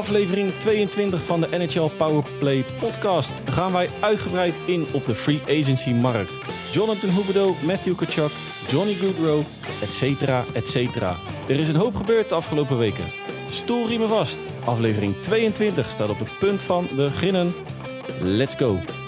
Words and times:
aflevering 0.00 0.50
22 0.50 1.22
van 1.22 1.40
de 1.40 1.56
NHL 1.56 1.90
Powerplay 1.96 2.64
podcast 2.78 3.30
gaan 3.44 3.72
wij 3.72 3.88
uitgebreid 4.00 4.54
in 4.66 4.86
op 4.92 5.06
de 5.06 5.14
free 5.14 5.40
agency 5.42 5.90
markt. 5.90 6.32
Jonathan 6.72 7.10
Huberdeau, 7.10 7.54
Matthew 7.64 7.96
Kachuk, 7.96 8.30
Johnny 8.68 8.94
Goodrow, 8.94 9.42
etc. 9.82 10.28
etc. 10.54 11.00
Er 11.48 11.60
is 11.60 11.68
een 11.68 11.76
hoop 11.76 11.94
gebeurd 11.94 12.28
de 12.28 12.34
afgelopen 12.34 12.78
weken. 12.78 13.04
Stoel 13.50 13.86
me 13.98 14.06
vast. 14.08 14.38
Aflevering 14.64 15.14
22 15.20 15.90
staat 15.90 16.10
op 16.10 16.18
het 16.18 16.38
punt 16.38 16.62
van 16.62 16.88
beginnen. 16.96 17.50
Let's 18.20 18.54
go. 18.54 18.99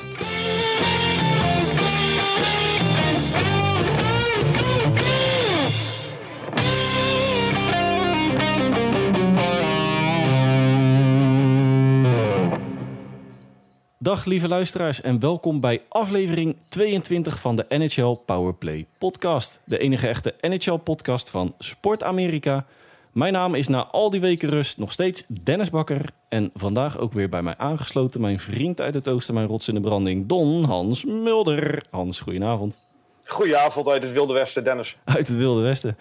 Dag 14.02 14.24
lieve 14.24 14.48
luisteraars 14.48 15.00
en 15.00 15.20
welkom 15.20 15.60
bij 15.60 15.82
aflevering 15.88 16.56
22 16.68 17.40
van 17.40 17.56
de 17.56 17.64
NHL 17.68 18.18
Powerplay 18.26 18.86
podcast. 18.98 19.60
De 19.64 19.78
enige 19.78 20.08
echte 20.08 20.34
NHL 20.40 20.76
podcast 20.76 21.30
van 21.30 21.54
Sport 21.58 22.02
Amerika. 22.02 22.66
Mijn 23.12 23.32
naam 23.32 23.54
is 23.54 23.68
na 23.68 23.86
al 23.86 24.10
die 24.10 24.20
weken 24.20 24.48
rust 24.48 24.78
nog 24.78 24.92
steeds 24.92 25.24
Dennis 25.42 25.70
Bakker. 25.70 26.10
En 26.28 26.50
vandaag 26.54 26.98
ook 26.98 27.12
weer 27.12 27.28
bij 27.28 27.42
mij 27.42 27.54
aangesloten 27.56 28.20
mijn 28.20 28.38
vriend 28.38 28.80
uit 28.80 28.94
het 28.94 29.08
oosten, 29.08 29.34
mijn 29.34 29.46
rots 29.46 29.68
in 29.68 29.74
de 29.74 29.80
branding, 29.80 30.26
Don 30.26 30.64
Hans 30.64 31.04
Mulder. 31.04 31.84
Hans, 31.90 32.20
goedenavond. 32.20 32.76
Goedenavond 33.24 33.88
uit 33.88 34.02
het 34.02 34.12
Wilde 34.12 34.32
Westen, 34.32 34.64
Dennis. 34.64 34.96
Uit 35.04 35.28
het 35.28 35.36
Wilde 35.36 35.62
Westen. 35.62 35.96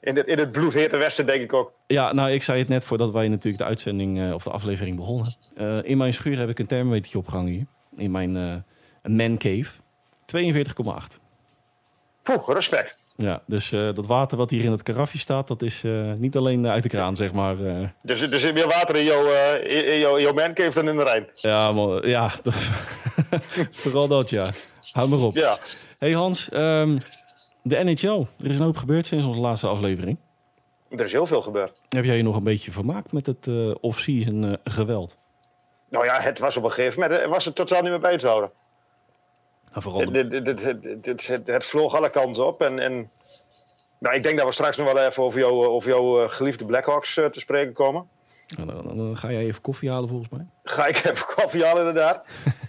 In 0.00 0.16
het, 0.16 0.26
in 0.26 0.38
het 0.38 0.52
bloedhete 0.52 0.96
Westen, 0.96 1.26
denk 1.26 1.42
ik 1.42 1.52
ook. 1.52 1.72
Ja, 1.86 2.12
nou, 2.12 2.30
ik 2.30 2.42
zei 2.42 2.58
het 2.58 2.68
net 2.68 2.84
voordat 2.84 3.12
wij 3.12 3.28
natuurlijk 3.28 3.62
de 3.62 3.68
uitzending 3.68 4.18
uh, 4.18 4.34
of 4.34 4.42
de 4.42 4.50
aflevering 4.50 4.96
begonnen. 4.96 5.36
Uh, 5.56 5.78
in 5.82 5.96
mijn 5.96 6.12
schuur 6.14 6.38
heb 6.38 6.48
ik 6.48 6.58
een 6.58 6.66
thermometertje 6.66 7.18
opgehangen 7.18 7.52
hier. 7.52 7.66
In 7.96 8.10
mijn 8.10 8.36
uh, 8.36 8.54
man 9.02 9.38
cave. 9.38 9.70
42,8. 10.36 11.20
Poeh, 12.22 12.48
respect. 12.48 12.96
Ja, 13.16 13.42
dus 13.46 13.70
dat 13.70 14.06
water 14.06 14.38
wat 14.38 14.50
hier 14.50 14.64
in 14.64 14.70
het 14.70 14.82
karafje 14.82 15.18
staat, 15.18 15.48
dat 15.48 15.62
is 15.62 15.84
niet 16.16 16.36
alleen 16.36 16.66
uit 16.66 16.82
de 16.82 16.88
kraan, 16.88 17.16
zeg 17.16 17.32
maar. 17.32 17.56
Dus 18.02 18.20
er 18.20 18.38
zit 18.38 18.54
meer 18.54 18.66
water 18.66 18.96
in 18.96 19.04
jouw, 19.04 19.24
in 19.62 19.98
jouw, 19.98 20.20
jouw 20.20 20.32
man 20.32 20.54
cave 20.54 20.74
dan 20.74 20.88
in 20.88 20.96
de 20.96 21.02
Rijn? 21.02 21.26
Ja, 21.34 21.72
ja 22.02 22.30
dat, 22.42 22.54
vooral 23.82 24.08
dat, 24.08 24.30
ja. 24.30 24.50
Hou 24.92 25.08
maar 25.08 25.18
op. 25.18 25.36
Ja. 25.36 25.58
hey 25.98 26.12
Hans, 26.12 26.48
um, 26.52 27.02
de 27.62 27.84
NHL. 27.84 28.26
Er 28.42 28.50
is 28.50 28.58
een 28.58 28.64
hoop 28.64 28.76
gebeurd 28.76 29.06
sinds 29.06 29.24
onze 29.24 29.40
laatste 29.40 29.66
aflevering. 29.66 30.18
Er 30.88 31.04
is 31.04 31.12
heel 31.12 31.26
veel 31.26 31.42
gebeurd. 31.42 31.72
Heb 31.88 32.04
jij 32.04 32.16
je 32.16 32.22
nog 32.22 32.36
een 32.36 32.42
beetje 32.42 32.72
vermaakt 32.72 33.12
met 33.12 33.26
het 33.26 33.46
uh, 33.46 33.74
off-season 33.80 34.42
uh, 34.42 34.52
geweld? 34.64 35.16
Nou 35.88 36.04
ja, 36.04 36.20
het 36.20 36.38
was 36.38 36.56
op 36.56 36.64
een 36.64 36.70
gegeven 36.70 37.00
moment 37.00 37.24
was 37.24 37.44
het 37.44 37.54
totaal 37.54 37.82
niet 37.82 37.90
meer 37.90 38.00
bij 38.00 38.16
te 38.16 38.26
houden. 38.26 38.50
Nou, 39.70 39.82
vooral 39.82 40.00
het, 40.00 40.32
het, 40.46 40.62
het, 40.62 41.26
het, 41.26 41.46
het 41.46 41.64
vloog 41.64 41.94
alle 41.94 42.10
kanten 42.10 42.46
op. 42.46 42.62
En, 42.62 42.78
en 42.78 43.10
nou, 43.98 44.16
ik 44.16 44.22
denk 44.22 44.36
dat 44.36 44.46
we 44.46 44.52
straks 44.52 44.76
nog 44.76 44.92
wel 44.92 45.06
even 45.06 45.22
over, 45.22 45.38
jou, 45.40 45.66
over 45.66 45.90
jouw 45.90 46.28
geliefde 46.28 46.64
Blackhawks 46.64 47.14
te 47.14 47.30
spreken 47.32 47.72
komen. 47.72 48.08
Nou, 48.56 48.82
dan, 48.82 48.96
dan, 48.96 49.16
ga 49.16 49.30
jij 49.30 49.42
even 49.42 49.60
koffie 49.60 49.90
halen 49.90 50.08
volgens 50.08 50.28
mij. 50.28 50.46
Ga 50.64 50.86
ik 50.86 50.96
even 51.04 51.26
koffie 51.34 51.64
halen 51.64 51.86
inderdaad. 51.86 52.24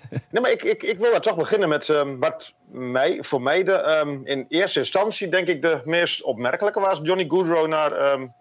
nee, 0.32 0.42
maar 0.42 0.52
ik, 0.52 0.64
ik, 0.64 0.84
ik 0.84 0.98
wil 0.98 1.12
daar 1.12 1.22
toch 1.22 1.36
beginnen 1.36 1.70
met 1.70 1.88
um, 1.88 2.20
wat 2.20 2.54
mij, 2.72 3.24
voor 3.24 3.42
mij 3.42 3.64
de, 3.64 4.02
um, 4.06 4.22
in 4.26 4.46
eerste 4.50 4.80
instantie 4.80 5.30
denk 5.30 5.48
ik 5.48 5.62
de 5.62 5.82
meest 5.86 6.24
opmerkelijke 6.24 6.80
was. 6.80 7.00
Johnny 7.04 7.26
Goodrow 7.28 7.68
naar 7.68 8.14
um, 8.14 8.34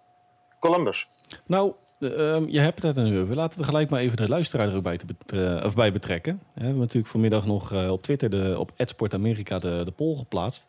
Columbus. 0.61 1.09
Nou, 1.47 1.73
je 1.99 2.61
hebt 2.61 2.83
het 2.83 2.97
nu 2.97 3.21
over. 3.21 3.35
Laten 3.35 3.59
we 3.59 3.65
gelijk 3.65 3.91
maar 3.91 4.01
even 4.01 4.17
de 4.17 4.29
luisteraar 4.29 4.75
erbij 4.75 4.99
te 5.27 5.61
of 5.65 5.75
bij 5.75 5.93
betrekken. 5.93 6.41
We 6.55 6.63
hebben 6.63 6.81
natuurlijk 6.81 7.13
vanmiddag 7.13 7.47
nog 7.47 7.73
uh, 7.73 7.91
op 7.91 8.03
Twitter 8.03 8.31
de, 8.31 8.55
op 8.59 8.73
Sport 8.77 9.15
Amerika 9.15 9.59
de, 9.59 9.83
de 9.85 9.91
poll 9.91 10.17
geplaatst. 10.17 10.67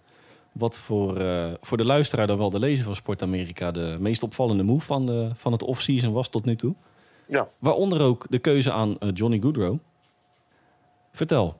Wat 0.52 0.78
voor, 0.78 1.22
uh, 1.22 1.52
voor 1.62 1.78
de 1.78 1.86
luisteraar 1.86 2.28
dan 2.28 2.38
wel 2.38 2.50
de 2.50 2.60
lezer 2.60 2.86
van 2.86 2.96
Sport 2.96 3.22
Amerika 3.22 3.72
de 3.72 3.98
meest 4.00 4.24
opvallende 4.24 4.64
move 4.64 4.86
van, 4.86 5.06
de, 5.06 5.30
van 5.36 5.52
het 5.52 5.64
off-season 5.64 6.14
was 6.14 6.30
tot 6.30 6.46
nu 6.46 6.56
toe. 6.56 6.76
Ja. 7.28 7.48
Waaronder 7.60 8.02
ook 8.02 8.26
de 8.30 8.40
keuze 8.40 8.72
aan 8.72 8.96
uh, 9.00 9.10
Johnny 9.14 9.40
Goodrow. 9.40 9.78
Vertel. 11.12 11.60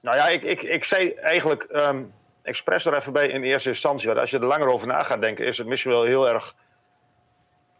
Nou 0.00 0.16
ja, 0.16 0.28
ik, 0.28 0.42
ik, 0.42 0.62
ik 0.62 0.84
zei 0.84 1.12
eigenlijk 1.12 1.66
um, 1.72 2.12
expres 2.42 2.84
er 2.84 2.94
even 2.94 3.12
bij 3.12 3.28
in 3.28 3.42
eerste 3.42 3.68
instantie. 3.68 4.06
Want 4.06 4.18
als 4.18 4.30
je 4.30 4.38
er 4.38 4.44
langer 4.44 4.68
over 4.68 4.86
na 4.86 5.02
gaat 5.02 5.20
denken, 5.20 5.46
is 5.46 5.58
het 5.58 5.66
misschien 5.66 5.92
wel 5.92 6.04
heel 6.04 6.28
erg 6.28 6.54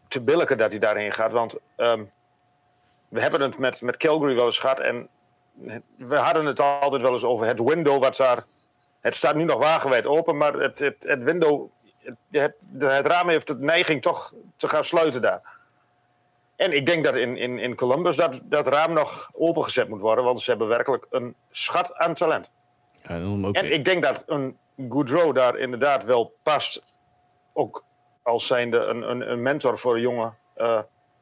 te 0.07 0.21
billijken 0.21 0.57
dat 0.57 0.71
hij 0.71 0.79
daarheen 0.79 1.11
gaat. 1.11 1.31
Want 1.31 1.55
um, 1.77 2.11
we 3.07 3.21
hebben 3.21 3.41
het 3.41 3.57
met, 3.57 3.81
met 3.81 3.97
Calgary 3.97 4.35
wel 4.35 4.45
eens 4.45 4.59
gehad. 4.59 4.79
En 4.79 5.09
we 5.95 6.15
hadden 6.15 6.45
het 6.45 6.59
altijd 6.59 7.01
wel 7.01 7.11
eens 7.11 7.23
over 7.23 7.45
het 7.45 7.59
window 7.63 8.01
wat 8.01 8.15
daar. 8.15 8.43
Het 8.99 9.15
staat 9.15 9.35
nu 9.35 9.43
nog 9.43 9.59
wagenwijd 9.59 10.05
open, 10.05 10.37
maar 10.37 10.53
het, 10.53 10.79
het, 10.79 11.03
het 11.03 11.23
window. 11.23 11.69
Het, 11.97 12.15
het, 12.31 12.55
het 12.77 13.05
raam 13.05 13.29
heeft 13.29 13.47
de 13.47 13.57
neiging 13.59 14.01
toch 14.01 14.33
te 14.55 14.67
gaan 14.67 14.83
sluiten 14.83 15.21
daar. 15.21 15.41
En 16.61 16.71
ik 16.71 16.85
denk 16.85 17.03
dat 17.03 17.15
in, 17.15 17.37
in, 17.37 17.59
in 17.59 17.75
Columbus 17.75 18.15
dat, 18.15 18.41
dat 18.43 18.67
raam 18.67 18.93
nog 18.93 19.29
opengezet 19.33 19.89
moet 19.89 19.99
worden, 19.99 20.23
want 20.23 20.41
ze 20.41 20.49
hebben 20.49 20.67
werkelijk 20.67 21.05
een 21.09 21.35
schat 21.49 21.95
aan 21.95 22.13
talent. 22.13 22.51
Ja. 23.03 23.19
En 23.51 23.73
ik 23.73 23.85
denk 23.85 24.03
dat 24.03 24.23
een 24.27 24.57
Goodrow 24.89 25.35
daar 25.35 25.57
inderdaad 25.57 26.05
wel 26.05 26.33
past, 26.43 26.83
ook 27.53 27.85
als 28.21 28.47
zijnde 28.47 28.77
een, 28.77 29.09
een, 29.09 29.31
een 29.31 29.41
mentor 29.41 29.77
voor 29.77 29.99
jonge 29.99 30.33
uh, 30.57 30.79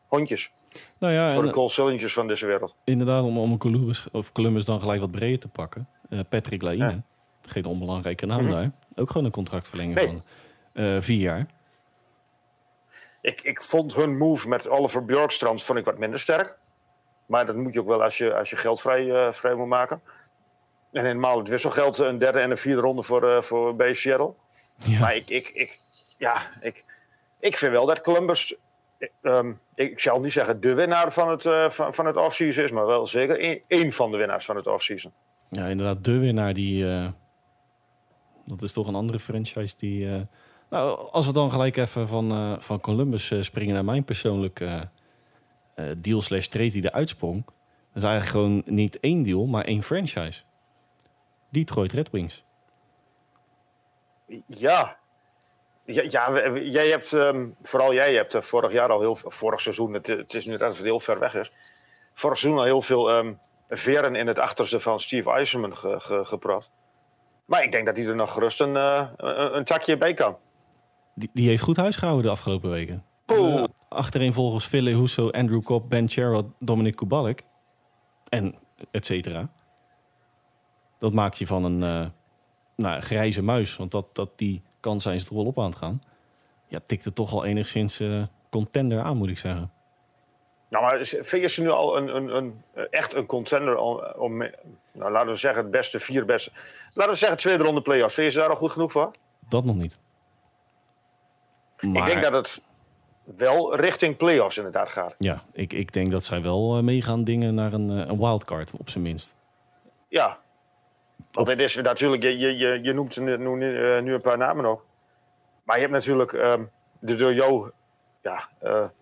hondjes. 0.07 0.51
Nou 0.97 1.13
ja, 1.13 1.31
voor 1.31 1.44
de 1.44 1.50
Cole 1.50 1.69
Sillinger 1.69 2.09
van 2.09 2.27
deze 2.27 2.45
wereld. 2.45 2.75
Inderdaad, 2.83 3.23
om, 3.23 3.38
om 3.38 3.57
Columbus, 3.57 4.07
of 4.11 4.31
Columbus 4.31 4.66
dan 4.66 4.79
gelijk 4.79 5.00
wat 5.01 5.11
breder 5.11 5.39
te 5.39 5.47
pakken. 5.47 5.88
Uh, 6.09 6.19
Patrick 6.29 6.61
Laine, 6.61 6.85
ja. 6.85 7.01
geen 7.41 7.66
onbelangrijke 7.66 8.25
naam 8.25 8.41
mm-hmm. 8.41 8.56
daar. 8.56 8.71
Ook 8.95 9.07
gewoon 9.07 9.25
een 9.25 9.31
contractverlenging 9.31 9.95
nee. 9.95 10.07
van 10.07 10.23
uh, 10.73 11.01
vier 11.01 11.19
jaar. 11.19 11.47
Ik, 13.22 13.41
ik 13.41 13.62
vond 13.62 13.96
hun 13.96 14.18
move 14.18 14.47
met 14.47 14.69
Oliver 14.69 15.06
Bjorkstrand 15.06 15.63
vond 15.63 15.80
ik 15.80 15.85
wat 15.85 15.97
minder 15.97 16.19
sterk. 16.19 16.57
Maar 17.25 17.46
dat 17.46 17.56
moet 17.56 17.74
je 17.74 17.80
ook 17.80 17.88
wel 17.88 18.03
als 18.03 18.18
je, 18.18 18.35
als 18.35 18.50
je 18.50 18.56
geld 18.56 18.81
vrij, 18.81 19.06
uh, 19.06 19.31
vrij 19.31 19.56
moet 19.56 19.68
maken. 19.68 20.02
En 20.91 21.06
helemaal 21.06 21.38
het 21.38 21.47
wisselgeld, 21.47 21.97
een 21.97 22.18
derde 22.18 22.40
en 22.40 22.52
een 22.52 22.57
vierde 22.57 22.81
ronde 22.81 23.03
voor, 23.03 23.24
uh, 23.24 23.41
voor 23.41 23.75
bij 23.75 23.94
Seattle. 23.94 24.34
Ja. 24.75 25.00
Maar 25.00 25.16
ik, 25.16 25.30
ik, 25.30 25.50
ik, 25.50 25.80
ja, 26.18 26.50
ik, 26.62 26.85
ik 27.40 27.57
vind 27.57 27.72
wel 27.72 27.85
dat 27.85 28.02
Columbus, 28.02 28.56
um, 29.22 29.59
ik 29.75 30.00
zal 30.00 30.22
niet 30.22 30.31
zeggen 30.31 30.62
de 30.62 30.74
winnaar 30.74 31.13
van 31.13 31.30
het, 31.30 31.46
uh, 31.46 31.69
van, 31.69 31.94
van 31.94 32.06
het 32.06 32.18
offseason 32.18 32.63
is, 32.63 32.72
maar 32.72 32.86
wel 32.86 33.06
zeker 33.06 33.40
één, 33.40 33.62
één 33.68 33.91
van 33.91 34.12
de 34.12 34.18
winnaars 34.18 34.46
van 34.46 34.56
het 34.56 34.68
offseason. 34.68 35.13
Ja, 35.50 35.66
inderdaad, 35.66 36.03
de 36.03 36.18
winnaar 36.18 36.53
die, 36.53 36.86
dat 38.46 38.62
is 38.62 38.72
toch 38.72 38.88
een 38.88 38.96
andere 38.96 39.19
franchise 39.19 39.75
die 39.78 40.28
nou, 40.69 41.09
als 41.12 41.25
we 41.25 41.34
dan 41.34 41.52
gelijk 41.52 41.78
even 41.78 42.07
van, 42.07 42.31
uh, 42.31 42.59
van 42.59 42.80
Columbus 42.80 43.30
uh, 43.30 43.41
springen 43.41 43.74
naar 43.74 43.85
mijn 43.85 44.03
persoonlijke 44.03 44.90
uh, 45.75 45.85
deal 45.97 46.22
slash 46.22 46.47
trade 46.47 46.72
die 46.72 46.85
eruit 46.85 47.09
sprong. 47.09 47.46
Dat 47.46 48.03
is 48.03 48.03
eigenlijk 48.03 48.31
gewoon 48.31 48.62
niet 48.66 49.00
één 49.00 49.24
deal, 49.24 49.46
maar 49.46 49.63
één 49.63 49.84
franchise. 49.84 50.41
Detroit 51.50 51.91
Red 51.91 52.09
Wings. 52.09 52.44
Ja. 54.46 54.97
Ja, 55.85 56.03
ja 56.07 56.50
jij 56.57 56.88
hebt, 56.88 57.12
um, 57.12 57.56
vooral 57.62 57.94
jij 57.94 58.13
hebt 58.13 58.36
vorig 58.40 58.72
jaar 58.72 58.90
al 58.90 59.00
heel 59.00 59.16
vorig 59.16 59.62
seizoen, 59.62 59.94
het, 59.94 60.07
het 60.07 60.34
is 60.34 60.46
nu 60.46 60.57
dat 60.57 60.74
het 60.78 60.86
heel 60.86 61.00
ver 61.00 61.19
weg 61.19 61.36
is, 61.36 61.51
vorig 62.13 62.38
seizoen 62.38 62.59
al 62.59 62.66
heel 62.66 62.81
veel 62.81 63.18
um, 63.18 63.40
veren 63.69 64.16
in 64.16 64.28
het 64.28 64.40
achterste 64.40 64.80
van 64.80 65.00
Steve 65.00 65.31
Eisenman 65.31 65.77
ge, 65.77 66.00
ge, 66.00 66.25
gepraat. 66.25 66.72
Maar 67.45 67.63
ik 67.63 67.72
denk 67.72 67.86
dat 67.86 67.98
hij 67.98 68.06
er 68.06 68.15
nog 68.15 68.33
gerust 68.33 68.60
een, 68.60 68.75
een 69.56 69.63
takje 69.63 69.98
bij 69.98 70.13
kan. 70.13 70.38
Die, 71.19 71.30
die, 71.33 71.48
heeft 71.48 71.62
goed 71.62 71.77
huis 71.77 71.95
gehouden 71.95 72.25
de 72.25 72.31
afgelopen 72.31 72.69
weken. 72.69 73.04
Oh. 73.25 73.63
Achterin 73.89 74.33
volgens 74.33 74.66
Philly 74.66 74.94
Husso, 74.94 75.30
Andrew 75.30 75.62
Cobb, 75.62 75.89
Ben 75.89 76.10
Sherrod, 76.10 76.45
Dominic 76.60 76.95
Kubalik. 76.95 77.44
En 78.30 78.56
et 78.92 79.06
cetera. 79.06 79.50
Dat 81.00 81.13
maakt 81.13 81.38
je 81.38 81.48
van 81.48 81.63
een 81.63 81.81
uh, 81.81 82.07
nou, 82.75 83.01
grijze 83.01 83.42
muis. 83.42 83.75
Want 83.75 83.92
dat, 83.92 84.16
dat 84.16 84.30
die 84.36 84.62
kans 84.80 85.04
zijn 85.04 85.19
ze 85.19 85.30
er 85.30 85.36
wel 85.36 85.45
op 85.45 85.60
aan 85.60 85.69
het 85.69 85.75
gaan. 85.75 86.01
Ja, 86.68 86.80
tikt 86.86 87.06
er 87.06 87.13
toch 87.13 87.33
al 87.33 87.45
enigszins 87.45 88.01
uh, 88.01 88.24
contender 88.50 89.01
aan, 89.01 89.18
moet 89.18 89.30
ik 89.30 89.38
zeggen. 89.38 89.72
Nou, 90.69 90.83
maar 90.83 91.06
vind 91.06 91.42
je 91.42 91.48
ze 91.48 91.62
nu 91.62 91.69
al 91.69 91.98
een, 91.98 92.15
een, 92.15 92.36
een, 92.36 92.62
echt 92.89 93.13
een 93.13 93.25
contender 93.25 93.77
om, 93.77 94.04
om 94.18 94.38
nou, 94.92 95.12
laten 95.12 95.30
we 95.30 95.36
zeggen, 95.36 95.62
het 95.62 95.72
beste, 95.72 96.00
vier 96.00 96.25
beste. 96.25 96.51
Laten 96.94 97.12
we 97.12 97.18
zeggen, 97.18 97.38
tweede 97.38 97.63
ronde 97.63 97.81
play-offs. 97.81 98.13
Vind 98.13 98.27
je 98.27 98.33
ze 98.33 98.39
daar 98.39 98.50
al 98.50 98.56
goed 98.56 98.72
genoeg 98.72 98.92
voor? 98.92 99.12
Dat 99.50 99.65
nog 99.65 99.75
niet. 99.75 100.00
Maar... 101.81 102.07
Ik 102.07 102.13
denk 102.13 102.23
dat 102.23 102.33
het 102.33 102.61
wel 103.37 103.75
richting 103.75 104.17
play-offs 104.17 104.57
inderdaad 104.57 104.89
gaat. 104.89 105.15
Ja, 105.17 105.43
ik, 105.51 105.73
ik 105.73 105.93
denk 105.93 106.11
dat 106.11 106.23
zij 106.23 106.41
wel 106.41 106.77
uh, 106.77 106.83
meegaan 106.83 107.23
dingen 107.23 107.55
naar 107.55 107.73
een, 107.73 107.89
uh, 107.89 108.07
een 108.07 108.17
wildcard, 108.17 108.71
op 108.77 108.89
zijn 108.89 109.03
minst. 109.03 109.35
Ja, 110.07 110.39
want 111.31 111.47
het 111.47 111.59
is 111.59 111.75
natuurlijk, 111.75 112.23
je, 112.23 112.37
je, 112.37 112.57
je, 112.57 112.79
je 112.81 112.93
noemt 112.93 113.19
nu, 113.19 113.37
nu, 113.37 113.71
uh, 113.71 114.01
nu, 114.01 114.13
een 114.13 114.21
paar 114.21 114.37
namen 114.37 114.63
nog. 114.63 114.81
Maar 115.63 115.75
je 115.75 115.81
hebt 115.81 115.93
natuurlijk 115.93 116.31
um, 116.31 116.69
de 116.99 117.15
door 117.15 117.33
jou 117.33 117.71
ja, 118.21 118.49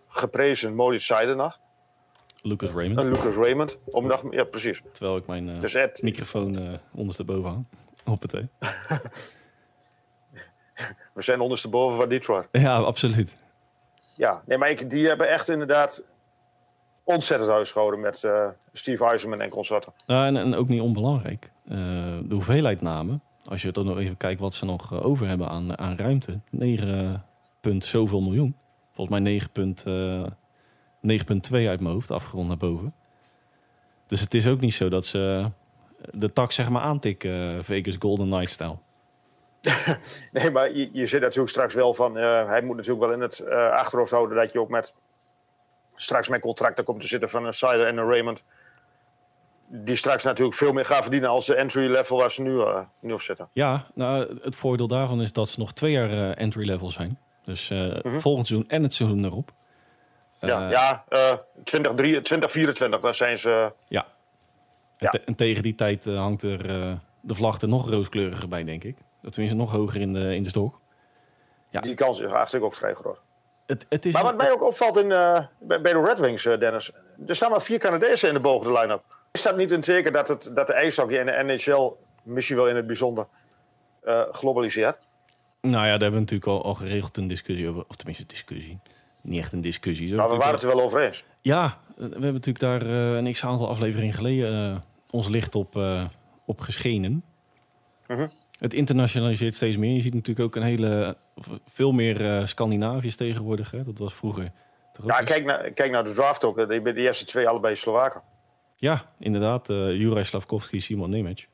geprezen 0.08 0.74
Maurice 0.74 1.04
Seidenach. 1.04 1.58
Lucas 2.42 2.70
Raymond. 2.70 2.98
En 2.98 3.08
Lucas 3.08 3.34
Raymond. 3.34 3.78
Om 3.84 4.06
nog, 4.06 4.22
ja, 4.30 4.44
precies. 4.44 4.82
Terwijl 4.92 5.16
ik 5.16 5.26
mijn 5.26 5.48
uh, 5.48 5.60
Dus 5.60 5.74
Ed, 5.74 6.02
microfoon 6.02 6.62
uh, 6.62 6.72
ondersteboven 6.94 7.50
hang. 7.50 7.64
Hoppatee. 8.04 8.48
we 11.14 11.22
zijn 11.22 11.40
ondersteboven 11.40 11.98
van 11.98 12.08
Detroit. 12.08 12.48
Ja, 12.52 12.76
absoluut. 12.76 13.36
Ja, 14.14 14.42
nee, 14.46 14.58
maar 14.58 14.70
ik, 14.70 14.90
die 14.90 15.06
hebben 15.06 15.28
echt 15.28 15.48
inderdaad 15.48 16.04
ontzettend 17.04 17.50
huisgehouden 17.50 18.00
met 18.00 18.22
uh, 18.22 18.46
Steve 18.72 19.04
Huizeman 19.04 19.40
en 19.40 19.48
consorten. 19.48 19.92
Nou, 20.06 20.26
en, 20.26 20.36
en 20.36 20.54
ook 20.54 20.68
niet 20.68 20.80
onbelangrijk. 20.80 21.50
Uh, 21.64 21.76
de 22.22 22.34
hoeveelheid 22.34 22.80
namen. 22.80 23.22
Als 23.44 23.62
je 23.62 23.72
dan 23.72 23.86
nog 23.86 23.98
even 23.98 24.16
kijkt 24.16 24.40
wat 24.40 24.54
ze 24.54 24.64
nog 24.64 24.92
uh, 24.92 25.06
over 25.06 25.28
hebben 25.28 25.48
aan, 25.48 25.78
aan 25.78 25.96
ruimte. 25.96 26.40
9 26.50 27.24
punt 27.60 27.84
zoveel 27.84 28.20
miljoen. 28.20 28.56
Volgens 28.92 29.20
mij 29.20 29.30
9 29.32 29.50
punt, 29.50 29.84
9,2 31.50 31.68
uit 31.68 31.80
mijn 31.80 31.94
hoofd, 31.94 32.10
afgerond 32.10 32.48
naar 32.48 32.56
boven. 32.56 32.94
Dus 34.06 34.20
het 34.20 34.34
is 34.34 34.46
ook 34.46 34.60
niet 34.60 34.74
zo 34.74 34.88
dat 34.88 35.06
ze 35.06 35.50
de 36.12 36.32
tak 36.32 36.52
zeg 36.52 36.68
maar 36.68 36.82
aantikken, 36.82 37.64
Vegas 37.64 37.96
Golden 37.98 38.26
Knight 38.26 38.50
stijl. 38.50 38.82
nee, 40.32 40.50
maar 40.50 40.72
je, 40.72 40.90
je 40.92 41.06
zit 41.06 41.20
natuurlijk 41.20 41.50
straks 41.50 41.74
wel 41.74 41.94
van... 41.94 42.16
Uh, 42.16 42.48
hij 42.48 42.62
moet 42.62 42.76
natuurlijk 42.76 43.04
wel 43.04 43.14
in 43.14 43.20
het 43.20 43.44
uh, 43.48 43.70
achterhoofd 43.70 44.10
houden 44.10 44.36
dat 44.36 44.52
je 44.52 44.60
ook 44.60 44.68
met... 44.68 44.94
straks 45.96 46.28
met 46.28 46.40
contracten 46.40 46.84
komt 46.84 47.00
te 47.00 47.06
zitten 47.06 47.28
van 47.28 47.44
een 47.44 47.52
Sider 47.52 47.86
en 47.86 47.96
een 47.96 48.08
Raymond... 48.08 48.44
die 49.66 49.96
straks 49.96 50.24
natuurlijk 50.24 50.56
veel 50.56 50.72
meer 50.72 50.84
gaan 50.84 51.02
verdienen 51.02 51.28
als 51.28 51.46
de 51.46 51.54
entry 51.54 51.90
level 51.90 52.16
waar 52.16 52.30
ze 52.30 52.42
nu, 52.42 52.50
uh, 52.50 52.80
nu 53.00 53.12
op 53.12 53.20
zitten. 53.20 53.48
Ja, 53.52 53.86
nou, 53.94 54.38
het 54.42 54.56
voordeel 54.56 54.88
daarvan 54.88 55.20
is 55.20 55.32
dat 55.32 55.48
ze 55.48 55.58
nog 55.58 55.72
twee 55.72 55.92
jaar 55.92 56.32
entry 56.32 56.66
level 56.66 56.90
zijn. 56.90 57.18
Dus 57.44 57.68
-hmm. 57.68 58.20
volgend 58.20 58.46
seizoen 58.46 58.68
en 58.68 58.82
het 58.82 58.94
seizoen 58.94 59.24
erop. 59.24 59.52
ja, 60.38 60.70
ja 60.70 61.04
2024, 61.62 63.00
daar 63.00 63.14
zijn 63.14 63.38
ze... 63.38 63.72
Ja. 63.88 64.06
ja. 64.96 65.10
En, 65.10 65.10
te 65.10 65.20
en, 65.24 65.34
tegen 65.34 65.62
die 65.62 65.74
tijd 65.74 66.04
hangt 66.04 66.42
er 66.42 66.62
de 67.20 67.34
vlag 67.34 67.60
er 67.60 67.68
nog 67.68 67.90
rooskleuriger 67.90 68.48
bij, 68.48 68.64
denk 68.64 68.84
ik. 68.84 68.96
Tenminste, 69.30 69.56
nog 69.56 69.72
hoger 69.72 70.00
in 70.00 70.12
de, 70.12 70.34
in 70.34 70.42
de 70.42 70.48
stok. 70.48 70.80
Ja. 71.70 71.80
Die 71.80 71.94
kans 71.94 72.20
is 72.20 72.30
eigenlijk 72.30 72.64
ook 72.64 72.74
vrij 72.74 72.94
groot. 72.94 73.20
Het, 73.66 73.86
het 73.88 74.06
is 74.06 74.12
maar 74.12 74.22
wat 74.22 74.36
mij 74.36 74.52
ook 74.52 74.62
opvalt 74.62 74.96
in, 74.96 75.10
uh, 75.10 75.40
bij, 75.60 75.80
bij 75.80 75.92
de 75.92 76.02
Red 76.04 76.18
Wings, 76.18 76.44
uh, 76.44 76.58
Dennis. 76.58 76.92
Er 77.26 77.36
staan 77.36 77.50
maar 77.50 77.62
vier 77.62 77.78
Canadezen 77.78 78.28
in 78.28 78.34
de 78.34 78.40
boven 78.40 78.72
de 78.72 78.80
line-up. 78.80 79.02
Is 79.32 79.42
dat 79.42 79.56
niet 79.56 79.70
een 79.70 79.80
teken 79.80 80.12
dat, 80.12 80.28
het, 80.28 80.50
dat 80.54 80.66
de 80.66 80.72
ijshockey 80.72 81.20
en 81.20 81.46
de 81.46 81.52
NHL 81.52 81.96
misschien 82.22 82.56
wel 82.56 82.68
in 82.68 82.76
het 82.76 82.86
bijzonder 82.86 83.26
uh, 84.04 84.22
globaliseert? 84.32 85.00
Nou 85.60 85.74
ja, 85.74 85.82
daar 85.82 85.90
hebben 85.90 86.12
we 86.12 86.18
natuurlijk 86.18 86.50
al, 86.50 86.64
al 86.64 86.74
geregeld 86.74 87.16
een 87.16 87.26
discussie 87.26 87.68
over. 87.68 87.84
Of 87.88 87.96
tenminste, 87.96 88.22
een 88.22 88.28
discussie. 88.28 88.78
Niet 89.22 89.40
echt 89.40 89.52
een 89.52 89.60
discussie. 89.60 90.14
Maar 90.14 90.30
we 90.30 90.36
waren 90.36 90.54
het 90.54 90.62
er 90.62 90.68
wel 90.68 90.84
over 90.84 91.00
eens. 91.00 91.24
Ja, 91.40 91.78
we 91.96 92.02
hebben 92.02 92.32
natuurlijk 92.32 92.60
daar 92.60 92.82
een 92.82 93.32
x-aantal 93.32 93.68
afleveringen 93.68 94.14
geleden 94.14 94.84
ons 95.10 95.28
licht 95.28 95.54
op, 95.54 95.80
op 96.44 96.60
geschenen. 96.60 97.24
Mhm. 98.06 98.28
Het 98.58 98.74
internationaliseert 98.74 99.54
steeds 99.54 99.76
meer. 99.76 99.94
Je 99.94 100.00
ziet 100.00 100.14
natuurlijk 100.14 100.46
ook 100.46 100.56
een 100.56 100.68
hele, 100.68 101.16
veel 101.70 101.92
meer 101.92 102.20
uh, 102.20 102.46
Scandinaviërs 102.46 103.16
tegenwoordig. 103.16 103.70
Hè? 103.70 103.84
Dat 103.84 103.98
was 103.98 104.14
vroeger. 104.14 104.52
Ja, 105.06 105.20
kijk 105.20 105.44
naar, 105.44 105.70
kijk 105.70 105.90
naar 105.90 106.04
de 106.04 106.12
draft 106.12 106.44
ook. 106.44 106.56
De, 106.56 106.82
de 106.82 106.94
eerste 106.94 107.24
twee 107.24 107.48
allebei 107.48 107.76
Slowaken. 107.76 108.22
Ja, 108.76 109.12
inderdaad. 109.18 109.70
Uh, 109.70 109.96
Juraj 109.96 110.22
Slavkovski, 110.22 110.80
Simon 110.80 111.10
Nemec. 111.10 111.46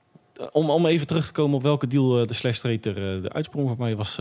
Om, 0.52 0.70
om 0.70 0.86
even 0.86 1.06
terug 1.06 1.26
te 1.26 1.32
komen 1.32 1.56
op 1.56 1.62
welke 1.62 1.86
deal 1.86 2.20
uh, 2.20 2.26
de 2.26 2.34
slash 2.34 2.58
trader 2.58 2.94
de 3.22 3.32
uitsprong 3.32 3.68
voor 3.68 3.78
mij 3.78 3.96
was. 3.96 4.16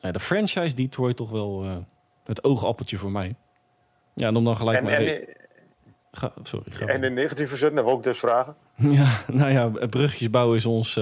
Ja, 0.00 0.12
de 0.12 0.20
franchise 0.20 0.74
Detroit 0.74 1.16
toch 1.16 1.30
wel 1.30 1.66
het 2.24 2.44
oogappeltje 2.44 2.98
voor 2.98 3.10
mij. 3.10 3.34
Ja, 4.14 4.26
en 4.26 4.36
om 4.36 4.44
dan 4.44 4.56
gelijk 4.56 4.78
en, 4.78 4.84
maar... 4.84 4.92
En, 4.92 5.26
ga, 6.12 6.32
sorry, 6.42 6.70
ga 6.70 6.86
en 6.86 7.04
in 7.04 7.14
negatieve 7.14 7.56
zin 7.56 7.66
hebben 7.66 7.84
we 7.84 7.90
ook 7.90 8.04
dus 8.04 8.18
vragen. 8.18 8.56
Ja, 8.76 9.24
nou 9.40 9.50
ja, 9.52 9.86
bruggetjes 9.86 10.30
bouwen 10.30 10.56
is 10.56 10.66
ons 10.66 10.98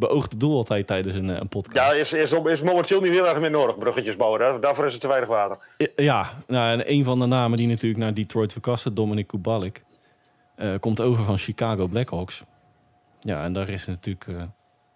beoogde 0.00 0.36
doel 0.36 0.56
altijd 0.56 0.86
tijdens 0.86 1.14
een, 1.14 1.28
een 1.28 1.48
podcast. 1.48 1.92
Ja, 1.92 1.98
is, 1.98 2.12
is, 2.12 2.32
is 2.32 2.62
momenteel 2.62 3.00
niet 3.00 3.10
heel 3.10 3.28
erg 3.28 3.40
meer 3.40 3.50
nodig, 3.50 3.78
bruggetjes 3.78 4.16
bouwen. 4.16 4.40
Hè? 4.40 4.58
Daarvoor 4.58 4.86
is 4.86 4.92
het 4.92 5.00
te 5.00 5.08
weinig 5.08 5.28
water. 5.28 5.58
Ja, 5.96 6.32
nou, 6.46 6.72
en 6.72 6.92
een 6.92 7.04
van 7.04 7.18
de 7.18 7.26
namen 7.26 7.58
die 7.58 7.66
natuurlijk 7.66 8.00
naar 8.00 8.14
Detroit 8.14 8.52
verkasten, 8.52 8.94
Dominic 8.94 9.26
Kubalik, 9.26 9.82
uh, 10.56 10.74
komt 10.80 11.00
over 11.00 11.24
van 11.24 11.38
Chicago 11.38 11.86
Blackhawks. 11.86 12.42
Ja, 13.20 13.42
en 13.44 13.52
daar 13.52 13.68
is 13.68 13.86
natuurlijk 13.86 14.26
uh, 14.26 14.42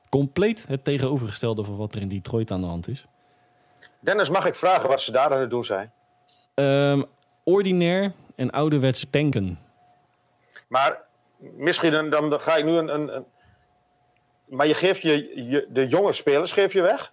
compleet 0.09 0.65
het 0.69 0.85
tegenovergestelde 0.85 1.65
van 1.65 1.77
wat 1.77 1.95
er 1.95 2.01
in 2.01 2.09
Detroit 2.09 2.51
aan 2.51 2.61
de 2.61 2.67
hand 2.67 2.89
is. 2.89 3.06
Dennis, 4.01 4.29
mag 4.29 4.47
ik 4.47 4.55
vragen 4.55 4.89
wat 4.89 5.01
ze 5.01 5.12
daar 5.12 5.33
aan 5.33 5.41
het 5.41 5.51
doen 5.51 5.65
zijn? 5.65 5.93
Um, 6.55 7.05
ordinair 7.43 8.12
en 8.37 8.51
ouderwets 8.51 9.06
tanken. 9.11 9.59
Maar 10.69 11.01
misschien 11.39 11.93
dan, 11.93 12.11
dan 12.11 12.41
ga 12.41 12.56
ik 12.56 12.65
nu 12.65 12.71
een, 12.71 12.95
een, 12.95 13.25
maar 14.55 14.67
je 14.67 14.75
geeft 14.75 15.03
je, 15.03 15.67
de 15.69 15.89
jonge 15.89 16.12
spelers 16.12 16.53
geef 16.53 16.73
je 16.73 16.83
weg. 16.83 17.12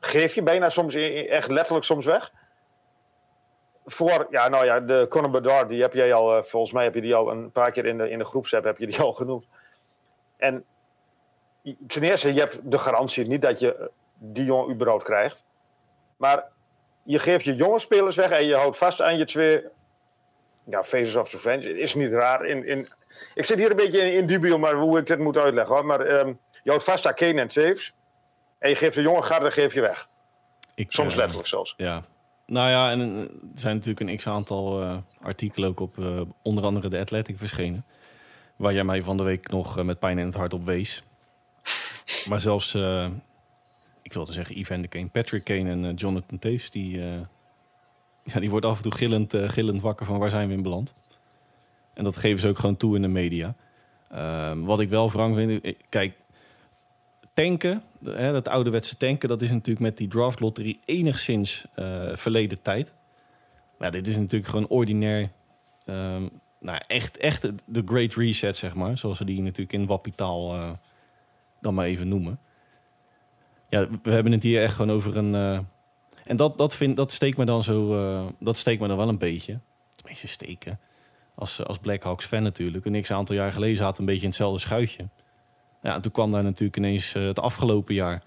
Geef 0.00 0.34
je 0.34 0.42
bijna 0.42 0.68
soms 0.68 0.94
echt 0.94 1.50
letterlijk 1.50 1.84
soms 1.84 2.04
weg. 2.04 2.32
Voor, 3.84 4.26
ja, 4.30 4.48
nou 4.48 4.64
ja, 4.64 4.80
de 4.80 5.06
Conor 5.08 5.30
Bedard, 5.30 5.68
die 5.68 5.80
heb 5.80 5.94
jij 5.94 6.14
al, 6.14 6.36
eh, 6.36 6.42
volgens 6.42 6.72
mij 6.72 6.84
heb 6.84 6.94
je 6.94 7.00
die 7.00 7.14
al 7.14 7.30
een 7.30 7.50
paar 7.50 7.70
keer 7.70 7.86
in 7.86 7.98
de, 7.98 8.10
in 8.10 8.18
de 8.18 8.24
groepsapp 8.24 8.64
heb 8.64 8.78
je 8.78 8.86
die 8.86 9.00
al 9.00 9.12
genoemd. 9.12 9.46
En 10.36 10.64
ten 11.86 12.02
eerste, 12.02 12.34
je 12.34 12.40
hebt 12.40 12.70
de 12.70 12.78
garantie 12.78 13.28
niet 13.28 13.42
dat 13.42 13.58
je 13.58 13.90
die 14.14 14.44
jongen 14.44 14.74
überhaupt 14.74 15.04
krijgt. 15.04 15.44
Maar 16.16 16.44
je 17.02 17.18
geeft 17.18 17.44
je 17.44 17.54
jonge 17.54 17.78
spelers 17.78 18.16
weg 18.16 18.30
en 18.30 18.44
je 18.44 18.54
houdt 18.54 18.76
vast 18.76 19.02
aan 19.02 19.18
je 19.18 19.24
twee 19.24 19.64
ja, 20.70 20.84
Faces 20.84 21.16
of 21.16 21.32
Revenge. 21.32 21.78
is 21.78 21.94
niet 21.94 22.12
raar. 22.12 22.46
In, 22.46 22.66
in, 22.66 22.88
ik 23.34 23.44
zit 23.44 23.58
hier 23.58 23.70
een 23.70 23.76
beetje 23.76 24.00
in, 24.00 24.12
in 24.12 24.26
dubio, 24.26 24.58
maar 24.58 24.74
hoe 24.74 24.98
ik 24.98 25.06
dit 25.06 25.18
moet 25.18 25.36
uitleggen. 25.36 25.74
Hoor. 25.74 25.86
Maar 25.86 26.00
um, 26.00 26.38
je 26.62 26.70
houdt 26.70 26.84
vast 26.84 27.06
aan 27.06 27.14
Kane 27.14 27.40
en 27.40 27.50
Saves. 27.50 27.92
En 28.58 28.68
je 28.68 28.76
geeft 28.76 28.94
de 28.94 29.02
jonge 29.02 29.22
garde 29.22 29.50
geef 29.50 29.74
je 29.74 29.80
weg. 29.80 30.08
Ik, 30.74 30.92
Soms 30.92 31.12
uh, 31.12 31.18
letterlijk 31.18 31.48
zelfs. 31.48 31.74
Ja. 31.76 32.04
Nou 32.46 32.70
ja, 32.70 32.90
en 32.90 33.00
er 33.00 33.60
zijn 33.60 33.74
natuurlijk 33.76 34.10
een 34.10 34.16
x-aantal 34.16 34.82
uh, 34.82 34.96
artikelen 35.20 35.68
ook 35.68 35.80
op 35.80 35.96
uh, 35.96 36.20
onder 36.42 36.64
andere 36.64 36.88
de 36.88 36.98
Athletic 36.98 37.38
verschenen. 37.38 37.84
Waar 38.56 38.72
jij 38.72 38.84
mij 38.84 39.02
van 39.02 39.16
de 39.16 39.22
week 39.22 39.50
nog 39.50 39.82
met 39.82 39.98
pijn 39.98 40.18
in 40.18 40.26
het 40.26 40.34
hart 40.34 40.54
op 40.54 40.64
wees. 40.64 41.02
Maar 42.28 42.40
zelfs, 42.40 42.74
ik 44.02 44.12
wilde 44.12 44.32
zeggen 44.32 44.58
Ivan 44.58 44.82
de 44.82 44.88
Kane, 44.88 45.06
Patrick 45.06 45.44
Kane 45.44 45.70
en 45.70 45.94
Jonathan 45.94 46.38
Taves, 46.38 46.70
die 46.70 47.00
ja, 48.32 48.40
die 48.40 48.50
wordt 48.50 48.66
af 48.66 48.76
en 48.76 48.82
toe 48.82 48.92
gillend, 48.92 49.34
uh, 49.34 49.48
gillend 49.48 49.80
wakker 49.80 50.06
van 50.06 50.18
waar 50.18 50.30
zijn 50.30 50.48
we 50.48 50.54
in 50.54 50.62
beland. 50.62 50.94
En 51.94 52.04
dat 52.04 52.16
geven 52.16 52.40
ze 52.40 52.48
ook 52.48 52.58
gewoon 52.58 52.76
toe 52.76 52.96
in 52.96 53.02
de 53.02 53.08
media. 53.08 53.54
Um, 54.14 54.64
wat 54.64 54.80
ik 54.80 54.88
wel 54.88 55.10
wrang 55.10 55.34
vind, 55.34 55.76
kijk, 55.88 56.16
tanken, 57.32 57.82
hè, 58.04 58.32
dat 58.32 58.48
ouderwetse 58.48 58.96
tanken, 58.96 59.28
dat 59.28 59.42
is 59.42 59.50
natuurlijk 59.50 59.80
met 59.80 59.96
die 59.96 60.08
draft 60.08 60.40
lottery 60.40 60.78
enigszins 60.84 61.64
uh, 61.76 62.16
verleden 62.16 62.62
tijd. 62.62 62.92
Maar 63.78 63.90
dit 63.90 64.06
is 64.06 64.16
natuurlijk 64.16 64.50
gewoon 64.50 64.68
ordinair, 64.68 65.30
um, 65.84 66.30
nou 66.60 66.80
echt, 66.86 67.16
echt 67.16 67.50
de 67.64 67.82
great 67.84 68.14
reset, 68.14 68.56
zeg 68.56 68.74
maar. 68.74 68.98
Zoals 68.98 69.16
ze 69.16 69.24
die 69.24 69.42
natuurlijk 69.42 69.72
in 69.72 69.86
wappitaal 69.86 70.76
dan 71.60 71.74
maar 71.74 71.86
even 71.86 72.08
noemen. 72.08 72.38
Ja, 73.68 73.88
we 74.02 74.12
hebben 74.12 74.32
het 74.32 74.42
hier 74.42 74.62
echt 74.62 74.74
gewoon 74.74 74.96
over 74.96 75.16
een 75.16 75.66
en 76.28 76.36
dat, 76.36 76.58
dat, 76.58 76.74
vind, 76.74 76.96
dat 76.96 77.12
steekt 77.12 77.36
me 77.36 77.44
dan 77.44 77.62
zo. 77.62 77.94
Uh, 77.94 78.26
dat 78.38 78.56
steekt 78.56 78.80
me 78.80 78.88
dan 78.88 78.96
wel 78.96 79.08
een 79.08 79.18
beetje. 79.18 79.58
Tenminste, 79.96 80.28
steken. 80.28 80.80
Als, 81.34 81.64
als 81.64 81.78
Blackhawks 81.78 82.24
fan 82.24 82.42
natuurlijk. 82.42 82.84
En 82.84 82.92
niks 82.92 83.10
aantal 83.10 83.36
jaar 83.36 83.52
geleden 83.52 83.76
zaten 83.76 84.00
een 84.00 84.06
beetje 84.06 84.22
in 84.22 84.28
hetzelfde 84.28 84.60
schuitje. 84.60 85.08
Ja, 85.82 85.94
en 85.94 86.02
toen 86.02 86.12
kwam 86.12 86.30
daar 86.30 86.42
natuurlijk 86.42 86.76
ineens 86.76 87.14
uh, 87.14 87.26
het 87.26 87.40
afgelopen 87.40 87.94
jaar. 87.94 88.22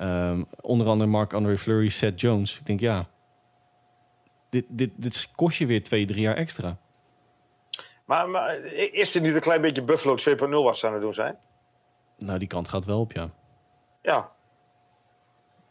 Um, 0.00 0.46
onder 0.60 0.86
andere 0.86 1.10
Mark-André 1.10 1.58
Fleury, 1.58 1.88
Seth 1.88 2.20
Jones. 2.20 2.58
Ik 2.58 2.66
denk, 2.66 2.80
ja, 2.80 3.06
dit, 4.48 4.64
dit, 4.68 4.90
dit 4.96 5.30
kost 5.34 5.58
je 5.58 5.66
weer 5.66 5.82
twee, 5.82 6.06
drie 6.06 6.20
jaar 6.20 6.36
extra. 6.36 6.76
Maar, 8.04 8.28
maar 8.28 8.56
is 8.74 9.14
er 9.14 9.20
niet 9.20 9.34
een 9.34 9.40
klein 9.40 9.60
beetje 9.60 9.82
Buffalo 9.82 10.16
2.0 10.16 10.50
wat 10.50 10.78
ze 10.78 10.86
aan 10.86 10.92
het 10.92 11.02
doen 11.02 11.14
zijn? 11.14 11.36
Nou, 12.18 12.38
die 12.38 12.48
kant 12.48 12.68
gaat 12.68 12.84
wel 12.84 13.00
op, 13.00 13.12
ja. 13.12 13.30
Ja, 14.02 14.32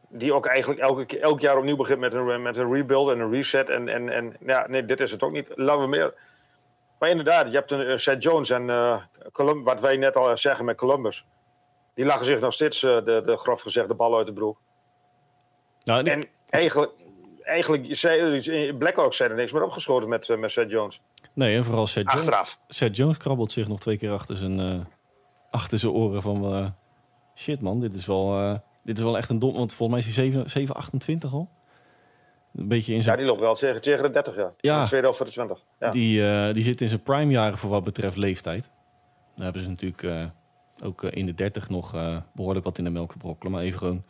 die 0.09 0.33
ook 0.33 0.45
eigenlijk 0.45 0.79
elke, 0.79 1.19
elk 1.19 1.39
jaar 1.39 1.57
opnieuw 1.57 1.75
begint 1.75 1.99
met 1.99 2.13
een, 2.13 2.41
met 2.41 2.57
een 2.57 2.73
rebuild 2.73 3.09
en 3.09 3.19
een 3.19 3.31
reset. 3.31 3.69
En, 3.69 3.87
en, 3.87 4.09
en 4.09 4.35
ja, 4.45 4.65
nee, 4.67 4.85
dit 4.85 4.99
is 4.99 5.11
het 5.11 5.23
ook 5.23 5.31
niet. 5.31 5.51
Laten 5.55 5.81
we 5.81 5.87
meer. 5.87 6.13
Maar 6.99 7.09
inderdaad, 7.09 7.47
je 7.47 7.55
hebt 7.55 7.71
een 7.71 7.89
uh, 7.89 7.97
Seth 7.97 8.23
Jones 8.23 8.49
en 8.49 8.67
uh, 8.67 9.01
Colum 9.31 9.63
wat 9.63 9.81
wij 9.81 9.97
net 9.97 10.15
al 10.15 10.37
zeggen 10.37 10.65
met 10.65 10.77
Columbus. 10.77 11.25
Die 11.93 12.05
lachen 12.05 12.25
zich 12.25 12.39
nog 12.39 12.53
steeds, 12.53 12.83
uh, 12.83 12.95
de, 13.05 13.21
de 13.25 13.37
grof 13.37 13.61
gezegd, 13.61 13.87
de 13.87 13.93
bal 13.93 14.17
uit 14.17 14.27
de 14.27 14.33
broek. 14.33 14.61
Nou, 15.83 16.09
en 16.09 16.23
eigenlijk, 16.49 16.91
eigenlijk 17.41 17.85
zei, 17.89 18.73
Blackhawks 18.73 19.17
zijn 19.17 19.29
er 19.29 19.35
niks 19.35 19.51
meer 19.51 19.63
opgeschoten 19.63 20.09
met, 20.09 20.37
met 20.37 20.51
Seth 20.51 20.71
Jones. 20.71 21.01
Nee, 21.33 21.57
en 21.57 21.65
vooral 21.65 21.87
Seth 21.87 22.05
Achteraf. 22.05 22.57
Jones. 22.59 22.77
Seth 22.77 22.95
Jones 22.95 23.17
krabbelt 23.17 23.51
zich 23.51 23.67
nog 23.67 23.79
twee 23.79 23.97
keer 23.97 24.11
achter 24.11 24.37
zijn, 24.37 24.87
achter 25.49 25.79
zijn 25.79 25.91
oren 25.91 26.21
van... 26.21 26.73
shit 27.35 27.61
man, 27.61 27.79
dit 27.79 27.93
is 27.93 28.05
wel 28.05 28.61
dit 28.89 28.97
is 28.97 29.03
wel 29.03 29.17
echt 29.17 29.29
een 29.29 29.39
dom, 29.39 29.53
want 29.53 29.73
volgens 29.73 29.99
mij 29.99 30.09
is 30.09 30.15
hij 30.15 30.25
7, 30.25 30.49
7 30.49 30.75
28 30.75 31.33
al. 31.33 31.49
Een 32.55 32.67
beetje 32.67 32.91
in 32.91 32.97
Ja, 32.97 33.03
zijn... 33.03 33.17
die 33.17 33.25
loopt 33.25 33.39
wel 33.39 33.53
tegen, 33.53 33.81
tegen 33.81 34.03
de 34.03 34.09
30 34.09 34.35
jaar. 34.35 34.53
Ja. 34.57 34.81
De 34.81 34.87
tweede 34.87 35.05
helft 35.05 35.17
van 35.17 35.27
de 35.27 35.33
20. 35.33 35.63
Ja. 35.79 35.89
Die, 35.91 36.27
eh, 36.27 36.53
die 36.53 36.63
zit 36.63 36.81
in 36.81 36.87
zijn 36.87 37.03
prime 37.03 37.31
jaren 37.31 37.57
voor 37.57 37.69
wat 37.69 37.83
betreft 37.83 38.17
leeftijd. 38.17 38.69
Dan 39.35 39.43
hebben 39.43 39.61
ze 39.61 39.69
natuurlijk 39.69 40.03
eh, 40.03 40.25
ook 40.83 41.03
eh, 41.03 41.17
in 41.17 41.25
de 41.25 41.33
30 41.33 41.69
nog 41.69 41.95
eh, 41.95 42.17
behoorlijk 42.33 42.65
wat 42.65 42.77
in 42.77 42.83
de 42.83 42.89
melk 42.89 43.11
te 43.11 43.17
brokkelen. 43.17 43.51
Maar 43.51 43.61
even 43.61 43.79
gewoon 43.79 44.03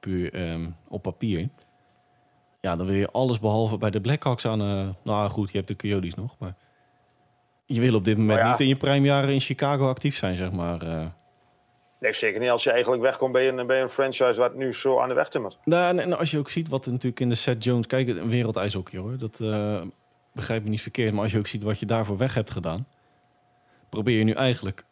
puur 0.00 0.34
ehm, 0.34 0.66
op 0.88 1.02
papier. 1.02 1.48
Ja, 2.60 2.76
dan 2.76 2.86
wil 2.86 2.94
je 2.94 3.10
alles 3.10 3.38
behalve 3.38 3.78
bij 3.78 3.90
de 3.90 4.00
Blackhawks 4.00 4.46
aan... 4.46 4.58
nou 5.04 5.30
goed, 5.30 5.50
je 5.50 5.56
hebt 5.56 5.68
de 5.68 5.76
Coyotes 5.76 6.14
nog, 6.14 6.34
maar... 6.38 6.54
Je 7.66 7.80
wil 7.80 7.94
op 7.94 8.04
dit 8.04 8.16
moment 8.16 8.38
Nou 8.38 8.46
ja. 8.48 8.52
niet 8.52 8.60
in 8.60 8.68
je 8.68 8.76
prime 8.76 9.06
jaren 9.06 9.32
in 9.32 9.40
Chicago 9.40 9.88
actief 9.88 10.16
zijn, 10.16 10.36
zeg 10.36 10.52
maar. 10.52 10.78
Eh. 12.04 12.10
Nee, 12.10 12.12
zeker 12.12 12.40
niet 12.40 12.50
als 12.50 12.64
je 12.64 12.70
eigenlijk 12.70 13.02
wegkomt 13.02 13.32
bij 13.32 13.48
een, 13.48 13.66
bij 13.66 13.82
een 13.82 13.88
franchise 13.88 14.34
wat 14.40 14.54
nu 14.54 14.72
zo 14.72 14.98
aan 14.98 15.08
de 15.08 15.14
weg 15.14 15.28
timmert. 15.28 15.58
Nou, 15.64 15.88
en, 15.88 15.98
en 16.00 16.18
als 16.18 16.30
je 16.30 16.38
ook 16.38 16.50
ziet 16.50 16.68
wat 16.68 16.86
natuurlijk 16.86 17.20
in 17.20 17.28
de 17.28 17.34
Seth 17.34 17.64
Jones... 17.64 17.86
Kijk, 17.86 18.08
een 18.08 18.28
wereldijshockey 18.28 18.98
hoor. 19.00 19.18
Dat 19.18 19.40
eh, 19.40 19.82
begrijp 20.32 20.62
me 20.62 20.68
niet 20.68 20.82
verkeerd. 20.82 21.12
Maar 21.12 21.22
als 21.22 21.32
je 21.32 21.38
ook 21.38 21.46
ziet 21.46 21.62
wat 21.62 21.78
je 21.78 21.86
daarvoor 21.86 22.16
weg 22.16 22.34
hebt 22.34 22.50
gedaan... 22.50 22.86
probeer 23.88 24.18
je 24.18 24.24
nu 24.24 24.32
eigenlijk 24.32 24.84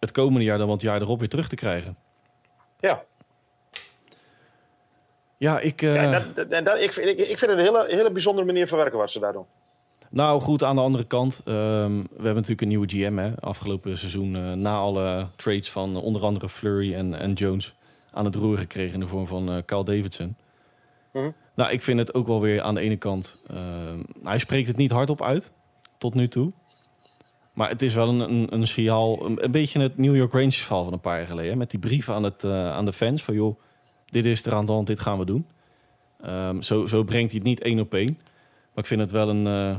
het 0.00 0.10
komende 0.10 0.44
jaar 0.44 0.58
dan 0.58 0.68
wat 0.68 0.80
jaar 0.80 1.00
erop 1.00 1.18
weer 1.18 1.28
terug 1.28 1.48
te 1.48 1.56
krijgen. 1.56 1.96
Ja, 2.80 3.02
Ja, 5.36 5.58
ik... 5.60 5.82
eh, 5.82 5.94
ja 5.94 6.02
en 6.02 6.10
dat, 6.12 6.36
dat- 6.36 6.48
en 6.48 6.64
dat, 6.64 6.78
ik, 6.80 6.92
vind- 6.92 7.06
ik, 7.08 7.18
ik 7.18 7.38
vind 7.38 7.50
het 7.50 7.50
een 7.50 7.58
hele, 7.64 7.86
hele 7.88 8.10
bijzondere 8.12 8.46
manier 8.46 8.68
van 8.68 8.78
werken 8.78 8.98
wat 8.98 9.10
ze 9.10 9.20
daar 9.20 9.32
doen. 9.32 9.46
Nou 10.10 10.40
goed, 10.40 10.64
aan 10.64 10.76
de 10.76 10.82
andere 10.82 11.04
kant. 11.04 11.40
ehm, 11.44 11.92
we 11.96 12.14
hebben 12.14 12.34
natuurlijk 12.34 12.60
een 12.60 12.68
nieuwe 12.68 12.88
GM 12.88 13.16
hè, 13.16 13.40
afgelopen 13.40 13.98
seizoen. 13.98 14.36
eh, 14.36 14.52
na 14.52 14.76
alle 14.76 15.26
trades 15.36 15.70
van 15.70 15.96
eh, 15.96 16.02
onder 16.02 16.22
andere 16.22 16.48
Flurry 16.48 16.94
en, 16.94 17.14
en 17.14 17.32
Jones 17.32 17.74
aan 18.12 18.24
het 18.24 18.34
roer 18.34 18.58
gekregen 18.58 18.94
in 18.94 19.00
de 19.00 19.06
vorm 19.06 19.26
van 19.26 19.50
eh 19.52 19.56
Carl 19.66 19.84
Davidson. 19.84 20.36
Mhm. 21.12 21.30
Nou, 21.54 21.70
ik 21.72 21.82
vind 21.82 21.98
het 21.98 22.14
ook 22.14 22.26
wel 22.26 22.40
weer 22.40 22.62
aan 22.62 22.74
de 22.74 22.80
ene 22.80 22.96
kant. 22.96 23.42
ehm, 23.46 23.98
hij 24.22 24.38
spreekt 24.38 24.68
het 24.68 24.76
niet 24.76 24.90
hardop 24.90 25.22
uit, 25.22 25.50
tot 25.98 26.14
nu 26.14 26.28
toe. 26.28 26.52
Maar 27.52 27.68
het 27.68 27.82
is 27.82 27.94
wel 27.94 28.08
een, 28.08 28.20
een, 28.20 28.46
een 28.50 28.66
signaal, 28.66 29.26
een, 29.26 29.44
een 29.44 29.50
beetje 29.50 29.80
het 29.80 29.96
New 29.98 30.16
York 30.16 30.32
Rangers 30.32 30.56
verhaal 30.62 30.84
van 30.84 30.92
een 30.92 31.00
paar 31.00 31.18
jaar 31.18 31.26
geleden. 31.26 31.50
Hè, 31.50 31.56
met 31.56 31.70
die 31.70 31.80
brief 31.80 32.08
aan, 32.08 32.22
het, 32.22 32.44
eh, 32.44 32.68
aan 32.68 32.84
de 32.84 32.92
fans 32.92 33.24
van 33.24 33.34
joh, 33.34 33.60
dit 34.06 34.26
is 34.26 34.44
er 34.46 34.54
aan 34.54 34.66
de 34.66 34.72
hand, 34.72 34.86
dit 34.86 35.00
gaan 35.00 35.18
we 35.18 35.24
doen. 35.24 35.46
Ehm, 36.22 36.60
zo, 36.60 36.86
zo 36.86 37.02
brengt 37.04 37.30
hij 37.30 37.38
het 37.38 37.48
niet 37.48 37.60
één 37.62 37.80
op 37.80 37.94
één. 37.94 38.18
Maar 38.74 38.84
ik 38.84 38.86
vind 38.86 39.00
het 39.00 39.10
wel 39.10 39.28
een, 39.28 39.46
eh, 39.46 39.76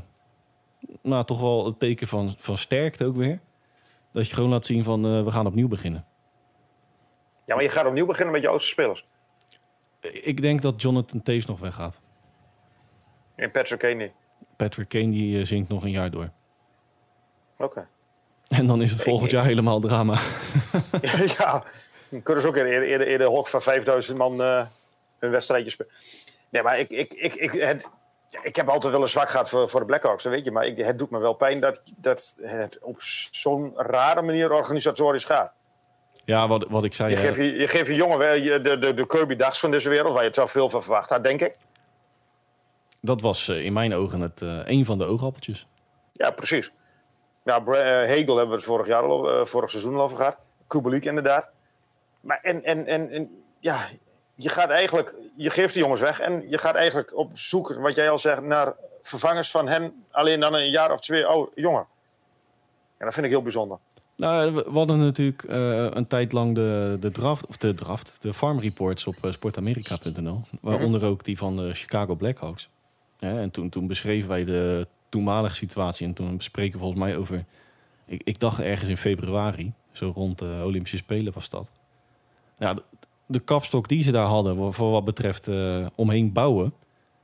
nou, 1.01 1.25
toch 1.25 1.39
wel 1.39 1.65
een 1.65 1.77
teken 1.77 2.07
van, 2.07 2.33
van 2.37 2.57
sterkte 2.57 3.05
ook 3.05 3.15
weer. 3.15 3.39
Dat 4.13 4.27
je 4.27 4.33
gewoon 4.33 4.49
laat 4.49 4.65
zien 4.65 4.83
van, 4.83 5.05
eh, 5.05 5.23
we 5.23 5.31
gaan 5.31 5.47
opnieuw 5.47 5.67
beginnen. 5.67 6.05
Ja, 7.45 7.55
maar 7.55 7.63
je 7.63 7.69
gaat 7.69 7.85
opnieuw 7.85 8.05
beginnen 8.05 8.33
met 8.33 8.41
je 8.41 8.47
oudste 8.47 8.69
spelers. 8.69 9.07
Ik 10.01 10.41
denk 10.41 10.61
dat 10.61 10.81
Jonathan 10.81 11.21
Taves 11.21 11.45
nog 11.45 11.59
weggaat. 11.59 12.01
En 13.35 13.51
Patrick 13.51 13.79
Kane 13.79 13.93
niet. 13.93 14.13
Patrick 14.55 14.87
Kane 14.87 15.09
die 15.09 15.39
eh, 15.39 15.45
zinkt 15.45 15.69
nog 15.69 15.83
een 15.83 15.91
jaar 15.91 16.11
door. 16.11 16.29
Oké. 17.57 17.87
En 18.47 18.65
dan 18.65 18.81
is 18.81 18.91
het 18.91 19.01
volgend 19.01 19.31
jaar 19.31 19.45
helemaal 19.45 19.79
drama. 19.79 20.13
ja, 21.37 21.63
dan 22.09 22.23
kunnen 22.23 22.43
ze 22.43 22.49
ook 22.49 22.55
in, 22.55 22.73
in, 22.73 22.89
in, 22.89 23.07
in 23.07 23.17
de 23.17 23.23
hok 23.23 23.47
van 23.47 23.61
5000 23.61 24.17
man 24.17 24.41
eh 24.41 24.65
hun 25.19 25.31
wedstrijdje 25.31 25.69
spelen. 25.69 25.91
Nee, 26.49 26.63
maar 26.63 26.79
ik, 26.79 26.89
ik, 26.89 27.13
ik, 27.13 27.35
ik, 27.35 27.51
het, 27.51 27.85
ik 28.43 28.55
heb 28.55 28.69
altijd 28.69 28.93
wel 28.93 29.01
een 29.01 29.07
zwak 29.09 29.29
gehad 29.29 29.49
voor, 29.49 29.69
voor 29.69 29.79
de 29.79 29.85
Blackhawks, 29.85 30.23
weet 30.23 30.45
je. 30.45 30.51
Maar 30.51 30.65
ik, 30.65 30.77
het 30.77 30.97
doet 30.97 31.09
me 31.09 31.19
wel 31.19 31.33
pijn 31.33 31.59
dat, 31.59 31.81
dat 31.97 32.35
het 32.41 32.79
op 32.81 33.01
zo'n 33.31 33.73
rare 33.75 34.21
manier 34.21 34.51
organisatorisch 34.51 35.25
gaat. 35.25 35.53
Ja, 36.25 36.47
wat, 36.47 36.65
wat 36.69 36.83
ik 36.83 36.93
zei. 36.93 37.09
Je, 37.09 37.17
geeft, 37.17 37.35
je, 37.37 37.57
je 37.57 37.67
geeft 37.67 37.89
een 37.89 37.95
jongen 37.95 38.17
wel 38.17 38.33
je- 38.33 38.61
de, 38.61 38.77
de, 38.77 38.93
de 38.93 39.05
Kirby 39.07 39.35
Dags 39.35 39.59
van 39.59 39.71
deze 39.71 39.89
wereld, 39.89 40.11
waar 40.11 40.21
je 40.21 40.27
het 40.27 40.35
zo 40.37 40.45
veel 40.45 40.69
van 40.69 40.81
verwacht 40.83 41.09
had, 41.09 41.23
denk 41.23 41.41
ik. 41.41 41.57
dat 43.01 43.21
was 43.21 43.47
eh, 43.47 43.65
in 43.65 43.73
mijn 43.73 43.93
ogen 43.93 44.21
het, 44.21 44.41
eh, 44.41 44.59
een 44.65 44.85
van 44.85 44.97
de 44.97 45.05
oogappeltjes. 45.05 45.67
Ja, 46.13 46.31
precies. 46.31 46.71
Nou, 47.43 47.75
eh, 47.77 47.83
Hegel 47.83 48.35
hebben 48.35 48.47
we 48.49 48.55
het 48.55 48.63
vorig, 48.63 48.87
jaar 48.87 49.03
al, 49.03 49.45
vorig 49.45 49.69
seizoen 49.69 49.95
al 49.95 50.01
over 50.01 50.17
gehad. 50.17 50.37
Kubelik 50.67 51.05
inderdaad. 51.05 51.49
Maar 52.21 52.39
en, 52.41 52.63
en, 52.63 52.85
en, 52.85 53.09
en 53.09 53.43
ja, 53.59 53.87
je 54.41 54.49
gaat 54.49 54.69
eigenlijk, 54.69 55.15
je 55.35 55.49
geeft 55.49 55.73
de 55.73 55.79
jongens 55.79 56.01
weg 56.01 56.19
en 56.19 56.49
je 56.49 56.57
gaat 56.57 56.75
eigenlijk 56.75 57.17
op 57.17 57.31
zoek, 57.33 57.73
wat 57.73 57.95
jij 57.95 58.09
al 58.09 58.19
zegt, 58.19 58.41
naar 58.41 58.73
vervangers 59.01 59.51
van 59.51 59.67
hen, 59.67 60.03
alleen 60.11 60.39
dan 60.39 60.53
een 60.53 60.69
jaar 60.69 60.91
of 60.91 60.99
twee 60.99 61.25
oud, 61.25 61.51
jonger. 61.55 61.85
En 62.97 63.05
dat 63.05 63.13
vind 63.13 63.25
ik 63.25 63.31
heel 63.31 63.41
bijzonder. 63.41 63.77
Nou, 64.15 64.53
we 64.53 64.69
hadden 64.71 64.99
natuurlijk 64.99 65.43
eh, 65.43 65.85
een 65.89 66.07
tijd 66.07 66.31
lang 66.31 66.55
de, 66.55 66.97
de 66.99 67.11
draft, 67.11 67.45
of 67.45 67.57
de 67.57 67.73
draft, 67.73 68.17
de 68.21 68.33
farm 68.33 68.59
reports 68.59 69.07
op 69.07 69.15
eh, 69.21 69.31
sportamerika.nl. 69.31 70.41
Waaronder 70.61 71.05
ook 71.05 71.23
die 71.23 71.37
van 71.37 71.55
de 71.55 71.73
Chicago 71.73 72.15
Blackhawks. 72.15 72.69
Ja, 73.17 73.39
en 73.39 73.51
toen, 73.51 73.69
toen 73.69 73.87
beschreven 73.87 74.29
wij 74.29 74.43
de 74.45 74.87
toenmalige 75.09 75.55
situatie. 75.55 76.07
En 76.07 76.13
toen 76.13 76.37
bespreken 76.37 76.73
we 76.73 76.79
volgens 76.79 77.01
mij 77.01 77.17
over, 77.17 77.45
ik, 78.05 78.21
ik 78.23 78.39
dacht 78.39 78.59
ergens 78.59 78.89
in 78.89 78.97
februari, 78.97 79.73
zo 79.91 80.11
rond 80.15 80.39
de 80.39 80.61
Olympische 80.63 80.97
Spelen 80.97 81.33
was 81.33 81.49
dat. 81.49 81.71
Ja, 82.57 82.75
de, 83.29 83.39
kapstok 83.39 83.87
die 83.87 84.03
ze 84.03 84.11
daar 84.11 84.25
hadden 84.25 84.73
voor, 84.73 84.91
wat 84.91 85.05
betreft 85.05 85.47
eh, 85.47 85.85
omheen 85.95 86.33
bouwen. 86.33 86.73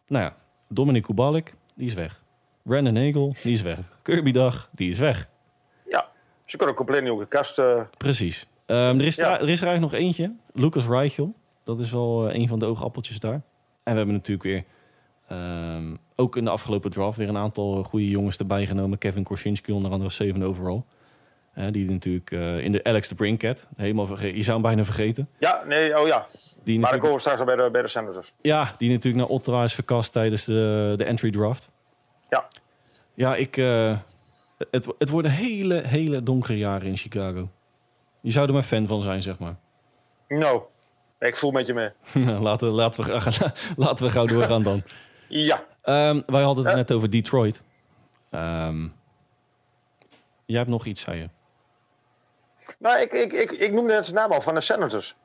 Nou 0.08 0.24
ja, 0.24 0.36
Dominic 0.70 1.04
Kubalik, 1.04 1.56
die 1.76 1.88
is 1.88 1.94
weg. 1.94 2.24
Brandon 2.62 2.96
Hagel, 2.96 3.36
die 3.44 3.54
is 3.54 3.62
weg. 3.62 3.80
Kirby 4.02 4.32
Dag, 4.32 4.70
die 4.72 4.90
is 4.90 5.00
weg. 5.00 5.28
Ja, 5.90 6.08
ze 6.46 6.58
kunnen 6.58 6.68
een 6.68 6.76
compleet 6.86 7.04
nieuwe 7.04 7.26
kast. 7.26 7.60
eh, 7.60 7.82
Precies. 7.98 8.48
Ehm, 8.66 9.00
er, 9.00 9.06
is 9.06 9.16
Ja. 9.16 9.24
er, 9.36 9.42
er 9.42 9.50
is 9.50 9.62
er 9.62 9.68
eigenlijk 9.68 9.94
nog 9.94 10.02
eentje. 10.02 10.34
Lucas 10.54 10.88
Reichel. 10.88 11.34
Dat 11.64 11.80
is 11.80 11.92
wel 11.92 12.30
eh, 12.30 12.40
een 12.40 12.48
van 12.48 12.60
de 12.60 12.66
oogappeltjes 12.66 13.20
daar. 13.20 13.34
En 13.84 13.92
we 13.92 13.98
hebben 13.98 14.14
natuurlijk 14.16 14.44
weer... 14.48 14.64
ehm, 15.28 15.96
ook 16.16 16.38
in 16.38 16.44
de 16.44 16.50
afgelopen 16.50 16.92
draft 16.92 17.18
weer 17.18 17.30
een 17.30 17.38
aantal 17.38 17.84
goede 17.84 18.10
jongens 18.10 18.38
erbij 18.38 18.66
genomen. 18.66 18.98
Kevin 18.98 19.24
Korsinski 19.24 19.72
onder 19.72 19.86
andere 19.92 20.10
als 20.10 20.16
zevende 20.16 20.46
overall. 20.46 20.84
Eh, 21.56 21.66
die 21.72 21.90
natuurlijk 21.92 22.32
eh, 22.32 22.60
in 22.60 22.72
de 22.72 22.84
Alex 22.84 23.08
de 23.08 23.16
Brinket. 23.16 23.68
Helemaal 23.76 24.06
verge- 24.06 24.36
Je 24.38 24.44
zou 24.44 24.54
hem 24.54 24.62
bijna 24.62 24.84
vergeten. 24.86 25.30
ja, 25.40 25.64
nee, 25.68 26.00
oh 26.00 26.08
ja. 26.08 26.28
Die 26.64 26.80
Maar 26.80 26.98
komen 26.98 27.14
we 27.14 27.20
straks 27.20 27.40
al 27.40 27.46
bij 27.46 27.56
de, 27.56 27.70
bij 27.72 27.82
de 27.82 27.88
Senators. 27.88 28.34
ja, 28.42 28.76
die 28.78 28.90
natuurlijk 28.92 29.16
naar 29.28 29.36
Ottawa 29.36 29.64
is 29.64 29.74
verkast 29.74 30.12
tijdens 30.12 30.46
de, 30.46 30.94
de 30.98 31.04
entry 31.04 31.32
draft. 31.32 31.70
Ja. 32.30 32.48
Ja, 33.14 33.36
ik... 33.36 33.58
eh, 33.58 33.98
het, 34.72 34.88
het 34.98 35.10
worden 35.10 35.32
hele, 35.32 35.82
hele 35.88 36.24
donkere 36.24 36.58
jaren 36.58 36.88
in 36.88 36.98
Chicago. 36.98 37.50
Je 38.22 38.32
zou 38.32 38.48
er 38.48 38.54
maar 38.54 38.64
fan 38.64 38.88
van 38.88 39.02
zijn, 39.02 39.24
zeg 39.24 39.40
maar. 39.40 39.56
Nou, 40.28 40.62
ik 41.20 41.36
voel 41.36 41.52
met 41.52 41.68
je 41.68 41.74
mee. 41.74 41.90
laten, 42.40 42.72
laten, 42.74 43.04
we, 43.04 43.22
gaan- 43.22 43.52
laten 43.86 44.06
we 44.06 44.12
gauw 44.12 44.26
doorgaan 44.26 44.64
dan. 44.64 44.84
Ja, 45.28 45.64
Ehm, 45.82 46.22
wij 46.26 46.44
hadden 46.44 46.64
het 46.64 46.74
Ja. 46.74 46.80
net 46.80 46.92
over 46.92 47.10
Detroit. 47.10 47.62
Ehm, 48.32 48.88
jij 50.46 50.58
hebt 50.58 50.70
nog 50.70 50.86
iets, 50.86 51.02
zei 51.02 51.20
je. 51.20 51.30
Nou, 52.80 53.00
ik, 53.00 53.14
ik, 53.14 53.34
ik, 53.34 53.52
ik 53.52 53.72
noemde 53.72 53.94
net 53.94 54.06
de 54.06 54.14
naam 54.14 54.32
al 54.32 54.42
van 54.42 54.54
de 54.54 54.62
Senators. 54.62 55.16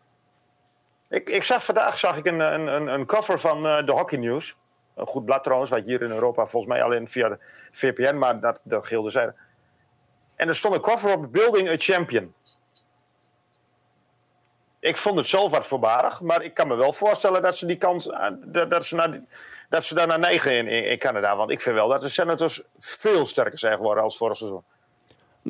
Ik, 1.09 1.29
ik 1.29 1.43
zag 1.43 1.65
vandaag 1.65 1.99
zag 1.99 2.17
ik 2.17 2.27
een, 2.27 2.41
een, 2.41 2.87
een, 2.87 3.07
cover 3.07 3.41
van 3.41 3.67
eh, 3.67 3.87
de 3.87 3.93
Hockey 3.93 4.19
News. 4.19 4.57
Een 4.95 5.07
goed 5.07 5.25
blad 5.25 5.43
trouwens, 5.43 5.71
wat 5.71 5.87
hier 5.87 6.03
in 6.03 6.11
Europa 6.11 6.47
volgens 6.47 6.73
mij 6.73 6.83
alleen 6.83 7.09
via 7.09 7.29
de 7.29 7.39
VPN, 7.73 8.15
maar 8.15 8.41
dat, 8.41 8.61
dat 8.65 8.87
gilde 8.87 9.11
zij. 9.11 9.33
En 10.37 10.49
er 10.49 10.55
stond 10.55 10.75
een 10.75 10.81
cover 10.81 11.13
op 11.13 11.33
Building 11.33 11.69
a 11.69 11.75
Champion. 11.79 12.35
Ik 14.81 14.97
vond 14.97 15.17
het 15.17 15.27
zelf 15.27 15.51
wat 15.51 15.67
voorbarig, 15.67 16.21
maar 16.21 16.43
ik 16.43 16.55
kan 16.55 16.69
me 16.69 16.75
wel 16.75 16.93
voorstellen 16.93 17.43
dat 17.43 17.57
ze 17.57 17.67
die 17.67 17.77
kans, 17.77 18.11
ah, 18.11 18.35
dat, 18.47 18.71
dat 18.71 18.85
ze, 18.85 18.95
naar 18.95 19.21
dat 19.69 19.85
ze 19.85 19.95
daar 19.95 20.07
naar 20.07 20.19
neigen 20.19 20.57
in, 20.57 20.69
in 20.69 20.99
Canada. 20.99 21.37
Want 21.37 21.51
ik 21.51 21.61
vind 21.61 21.75
wel 21.75 21.89
dat 21.89 22.01
de 22.01 22.09
Senators 22.09 22.63
veel 22.79 23.27
sterker 23.27 23.59
zijn 23.59 23.77
geworden 23.77 24.05
als 24.05 24.17
vorig 24.17 24.37
seizoen. 24.37 24.65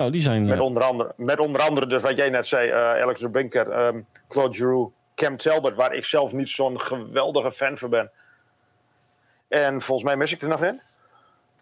Nou, 0.00 0.12
die 0.12 0.20
zijn... 0.22 0.44
Met 0.44 0.58
eh, 0.58 0.64
onder 0.64 0.82
andere, 0.82 1.12
met 1.16 1.38
onder 1.38 1.60
andere 1.60 1.86
dus 1.86 2.02
wat 2.02 2.16
jij 2.16 2.30
net 2.30 2.46
zei, 2.46 2.68
eh, 2.68 3.02
Alex 3.02 3.20
de 3.20 3.30
Brinker, 3.30 3.70
ehm, 3.70 4.00
Claude 4.28 4.56
Giroux, 4.56 4.92
Cam 5.14 5.36
Talbot, 5.36 5.74
waar 5.74 5.94
ik 5.94 6.04
zelf 6.04 6.32
niet 6.32 6.48
zo'n 6.48 6.80
geweldige 6.80 7.52
fan 7.52 7.76
van 7.76 7.90
ben. 7.90 8.10
En 9.48 9.80
volgens 9.80 10.06
mij 10.06 10.16
mis 10.16 10.32
ik 10.32 10.42
er 10.42 10.48
nog 10.48 10.64
in. 10.64 10.80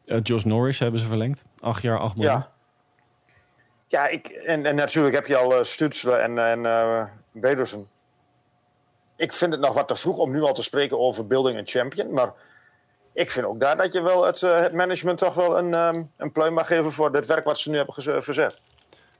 eh, 0.04 0.18
Josh 0.23 0.45
Norris 0.45 0.78
hebben 0.78 1.00
ze 1.00 1.07
verlengd. 1.07 1.45
Acht 1.61 1.83
jaar, 1.83 1.99
acht 1.99 2.16
miljoen. 2.16 2.35
Ja. 2.35 2.50
Ja, 3.88 4.09
ik, 4.09 4.26
en, 4.26 4.66
en 4.66 4.75
natuurlijk 4.75 5.14
heb 5.14 5.26
je 5.26 5.37
al 5.37 5.59
uh, 5.59 5.62
Stutzle 5.62 6.16
en, 6.16 6.38
en 6.38 6.66
eh 6.66 7.04
Pedersen. 7.40 7.88
Ik 9.16 9.33
vind 9.33 9.52
het 9.52 9.61
nog 9.61 9.75
wat 9.75 9.88
te 9.88 9.95
vroeg 9.95 10.16
om 10.18 10.30
nu 10.30 10.42
al 10.42 10.52
te 10.52 10.62
spreken 10.62 10.99
over 10.99 11.26
building 11.26 11.59
a 11.59 11.62
champion. 11.64 12.12
Maar 12.12 12.33
ik 13.18 13.30
vind 13.30 13.46
ook 13.46 13.60
daar 13.60 13.76
dat 13.76 13.92
je 13.92 14.02
wel 14.02 14.25
het, 14.26 14.42
eh, 14.42 14.60
het 14.60 14.72
management 14.72 15.18
toch 15.18 15.34
wel 15.34 15.58
een, 15.58 15.75
ehm, 15.75 16.02
een 16.16 16.32
pluim 16.32 16.52
mag 16.54 16.66
geven 16.66 16.92
voor 16.92 17.10
het 17.14 17.26
werk 17.26 17.44
wat 17.44 17.58
ze 17.58 17.70
nu 17.70 17.76
hebben 17.76 17.94
geze- 17.94 18.22
verzet. 18.22 18.60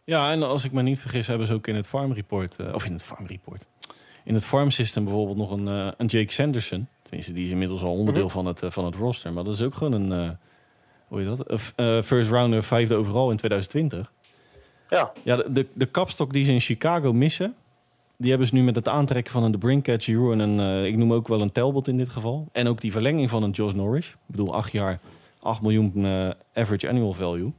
Ja, 0.05 0.31
en 0.33 0.43
als 0.43 0.65
ik 0.65 0.73
me 0.73 0.83
niet 0.83 0.99
vergis, 1.01 1.27
hebben 1.27 1.47
ze 1.47 1.53
ook 1.55 1.67
in 1.67 1.75
het 1.75 1.87
Farm 1.89 2.13
Report, 2.13 2.57
eh, 2.57 2.75
of 2.75 2.85
in 2.85 2.93
het 2.93 3.03
Farm 3.03 3.27
Report, 3.27 3.67
in 4.25 4.35
het 4.35 4.45
Farm 4.45 4.71
System 4.71 5.05
bijvoorbeeld 5.05 5.37
nog 5.37 5.51
een, 5.51 5.69
eh, 5.69 5.91
een 5.97 6.07
Jake 6.07 6.33
Sanderson. 6.33 6.89
Tenminste, 7.03 7.33
die 7.33 7.45
is 7.45 7.51
inmiddels 7.51 7.83
al 7.83 7.93
onderdeel 7.93 8.25
Mhm. 8.25 8.33
van, 8.33 8.47
het, 8.47 8.63
eh, 8.63 8.71
van 8.71 8.85
het 8.85 8.95
roster. 8.95 9.33
Maar 9.33 9.45
dat 9.45 9.55
is 9.55 9.63
ook 9.63 9.75
gewoon 9.75 9.93
een, 9.93 10.13
eh, 10.13 10.31
hoe 11.09 11.21
heet 11.21 11.37
dat? 11.37 11.73
Eh, 11.77 12.03
first 12.03 12.31
rounder, 12.31 12.63
vijfde 12.63 12.95
overal 12.95 13.31
in 13.31 13.37
2020. 13.37 14.13
Ja, 14.89 15.13
Ja, 15.25 15.37
de, 15.37 15.53
de, 15.53 15.67
de 15.75 15.87
kapstok 15.87 16.33
die 16.33 16.45
ze 16.45 16.53
in 16.53 16.61
Chicago 16.61 17.13
missen, 17.13 17.55
die 18.19 18.29
hebben 18.31 18.49
ze 18.49 18.55
nu 18.55 18.63
met 18.63 18.75
het 18.75 18.89
aantrekken 18.89 19.33
van 19.33 19.43
een 19.43 19.53
The 19.53 19.59
Brinkcatcher 19.59 20.33
en 20.33 20.39
een, 20.39 20.61
eh, 20.61 20.85
ik 20.85 20.97
noem 20.97 21.13
ook 21.13 21.29
wel 21.29 21.41
een 21.41 21.53
Talbot 21.53 21.89
in 21.89 21.97
dit 21.97 22.09
geval. 22.09 22.49
En 22.53 22.69
ook 22.69 22.81
die 22.81 22.93
verlenging 22.93 23.31
van 23.31 23.43
een 23.43 23.51
Josh 23.51 23.73
Norris. 23.73 24.09
Ik 24.09 24.17
bedoel, 24.27 24.55
acht 24.55 24.73
jaar, 24.73 24.99
8 25.41 25.63
miljoen 25.63 25.93
eh, 26.05 26.31
average 26.63 26.89
annual 26.89 27.13
value. 27.13 27.53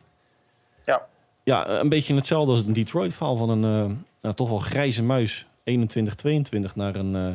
Ja. 0.86 1.08
Ja, 1.44 1.68
eh, 1.68 1.78
een 1.78 1.89
beetje 1.89 2.16
hetzelfde 2.16 2.51
als 2.51 2.62
een 2.62 2.74
Detroit 2.74 3.13
verhaal 3.13 3.36
van 3.36 3.50
een 3.50 3.63
eh, 3.89 3.96
nou, 4.22 4.36
toch 4.36 4.50
wel 4.50 4.58
grijze 4.58 5.04
muis 5.04 5.46
21-22 5.63 6.75
naar 6.75 6.96
een 6.96 7.16
eh, 7.16 7.34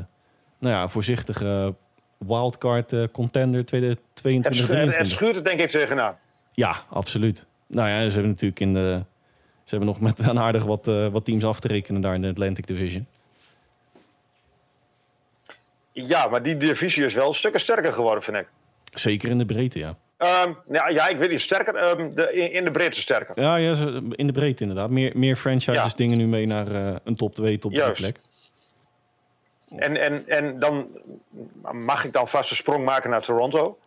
nou 0.58 0.74
ja, 0.74 0.88
voorzichtige 0.88 1.74
wildcard 2.18 2.92
eh, 2.92 3.02
contender 3.12 3.58
Het, 3.58 3.66
2022 3.66 4.54
schu- 4.54 4.74
het, 4.86 4.96
het 4.96 5.08
schuurt 5.08 5.34
het 5.34 5.44
denk 5.44 5.60
ik 5.60 5.68
tegenaan. 5.68 6.16
Ja, 6.52 6.76
absoluut. 6.90 7.46
Nou 7.66 7.88
ja, 7.88 7.98
ze 8.06 8.12
hebben 8.12 8.30
natuurlijk 8.30 8.60
in 8.60 8.74
de. 8.74 9.02
Ze 9.64 9.70
hebben 9.76 9.88
nog 9.88 10.00
met 10.00 10.18
een 10.18 10.38
aardig 10.38 10.64
wat, 10.64 10.88
eh, 10.88 11.08
wat 11.08 11.24
teams 11.24 11.44
af 11.44 11.60
te 11.60 11.68
rekenen 11.68 12.00
daar 12.00 12.14
in 12.14 12.22
de 12.22 12.28
Atlantic 12.28 12.66
Division. 12.66 13.06
Ja, 15.96 16.28
maar 16.28 16.42
die 16.42 16.56
divisie 16.56 17.04
is 17.04 17.14
wel 17.14 17.32
stukken 17.32 17.60
sterker 17.60 17.92
geworden, 17.92 18.22
vind 18.22 18.36
ik. 18.36 18.46
Zeker 18.94 19.30
in 19.30 19.38
de 19.38 19.44
breedte, 19.44 19.78
ja. 19.78 19.96
Ehm, 20.16 20.52
ja, 20.70 20.88
ja, 20.88 21.08
ik 21.08 21.18
weet 21.18 21.30
niet, 21.30 21.40
sterker. 21.40 21.74
ehm, 21.74 22.14
de, 22.14 22.32
in, 22.32 22.52
in 22.52 22.64
de 22.64 22.70
breedte 22.70 23.00
sterker. 23.00 23.40
Ja, 23.40 23.56
ja 23.56 23.74
in 24.10 24.26
de 24.26 24.32
breedte 24.32 24.62
inderdaad. 24.62 24.90
Meer, 24.90 25.12
meer 25.14 25.36
franchises 25.36 25.82
Ja. 25.82 25.96
dingen 25.96 26.18
nu 26.18 26.26
mee 26.26 26.46
naar 26.46 26.74
eh, 26.74 26.96
een 27.04 27.16
top 27.16 27.34
2, 27.34 27.58
top 27.58 27.70
3 27.72 27.84
Juist. 27.84 28.00
plek. 28.00 28.18
En, 29.76 29.96
en, 29.96 30.28
en 30.28 30.58
dan 30.58 30.88
mag 31.72 32.04
ik 32.04 32.12
dan 32.12 32.28
vast 32.28 32.50
een 32.50 32.56
sprong 32.56 32.84
maken 32.84 33.10
naar 33.10 33.22
Toronto. 33.22 33.78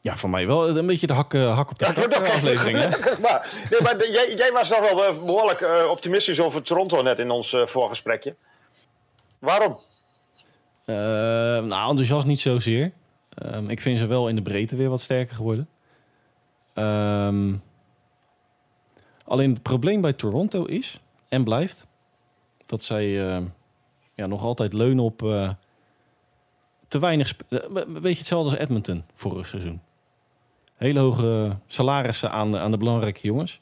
Ja, 0.00 0.16
voor 0.16 0.30
mij 0.30 0.46
wel 0.46 0.68
een 0.76 0.86
beetje 0.86 1.06
de 1.06 1.12
hak, 1.12 1.34
eh, 1.34 1.54
hak 1.56 1.70
op 1.70 1.78
de 1.78 1.84
Ja, 1.84 1.90
oké. 1.90 2.14
eh, 2.14 2.34
aflevering. 2.34 2.78
Hè? 2.78 2.88
maar 3.20 3.66
nee, 3.70 3.80
maar 3.82 3.98
de- 3.98 4.10
jij, 4.12 4.34
jij 4.36 4.52
was 4.52 4.70
nog 4.70 4.80
wel 4.80 5.04
eh, 5.04 5.24
behoorlijk 5.24 5.60
eh, 5.60 5.86
optimistisch 5.90 6.40
over 6.40 6.62
Toronto 6.62 7.02
net 7.02 7.18
in 7.18 7.30
ons 7.30 7.56
voorgesprekje. 7.64 8.36
Waarom? 9.42 9.78
Eh, 10.84 10.94
nou, 11.64 11.88
enthousiast 11.88 12.26
niet 12.26 12.40
zozeer. 12.40 12.92
Ehm, 13.34 13.68
ik 13.70 13.80
vind 13.80 13.98
ze 13.98 14.06
wel 14.06 14.28
in 14.28 14.34
de 14.36 14.42
breedte 14.42 14.76
weer 14.76 14.88
wat 14.88 15.00
sterker 15.00 15.34
geworden. 15.36 15.68
Ehm, 16.74 17.54
alleen 19.24 19.52
het 19.52 19.62
probleem 19.62 20.00
bij 20.00 20.12
Toronto 20.12 20.64
is, 20.64 21.00
en 21.28 21.44
blijft, 21.44 21.86
dat 22.66 22.82
zij 22.82 23.08
ja, 24.14 24.26
nog 24.26 24.42
altijd 24.42 24.72
leunen 24.72 25.04
op 25.04 25.22
eh, 25.22 25.50
te 26.88 26.98
weinig... 26.98 27.28
sp- 27.28 27.42
eh, 27.48 27.58
Een 27.74 27.92
beetje 27.92 28.18
hetzelfde 28.18 28.50
als 28.50 28.58
Edmonton 28.58 29.04
vorig 29.14 29.46
seizoen. 29.48 29.80
Hele 30.76 31.00
hoge 31.00 31.56
salarissen 31.66 32.30
aan, 32.30 32.56
aan 32.56 32.70
de 32.70 32.76
belangrijke 32.76 33.26
jongens. 33.26 33.60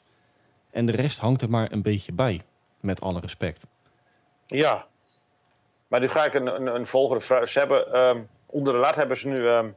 En 0.71 0.85
de 0.85 0.91
rest 0.91 1.17
hangt 1.19 1.41
er 1.41 1.49
maar 1.49 1.71
een 1.71 1.81
beetje 1.81 2.11
bij, 2.11 2.41
met 2.79 3.01
alle 3.01 3.19
respect. 3.19 3.67
Ja. 4.47 4.87
Maar 5.91 5.99
nu 5.99 6.07
ga 6.07 6.25
ik 6.25 6.33
een, 6.33 6.47
een, 6.47 6.75
een 6.75 6.87
volgende 6.87 7.23
vraag. 7.23 7.47
Ze 7.49 7.59
hebben, 7.59 7.93
ehm, 7.93 8.21
onder 8.45 8.73
de 8.73 8.79
lat 8.79 8.95
hebben 8.95 9.17
ze 9.17 9.27
nu 9.27 9.47
ehm, 9.47 9.69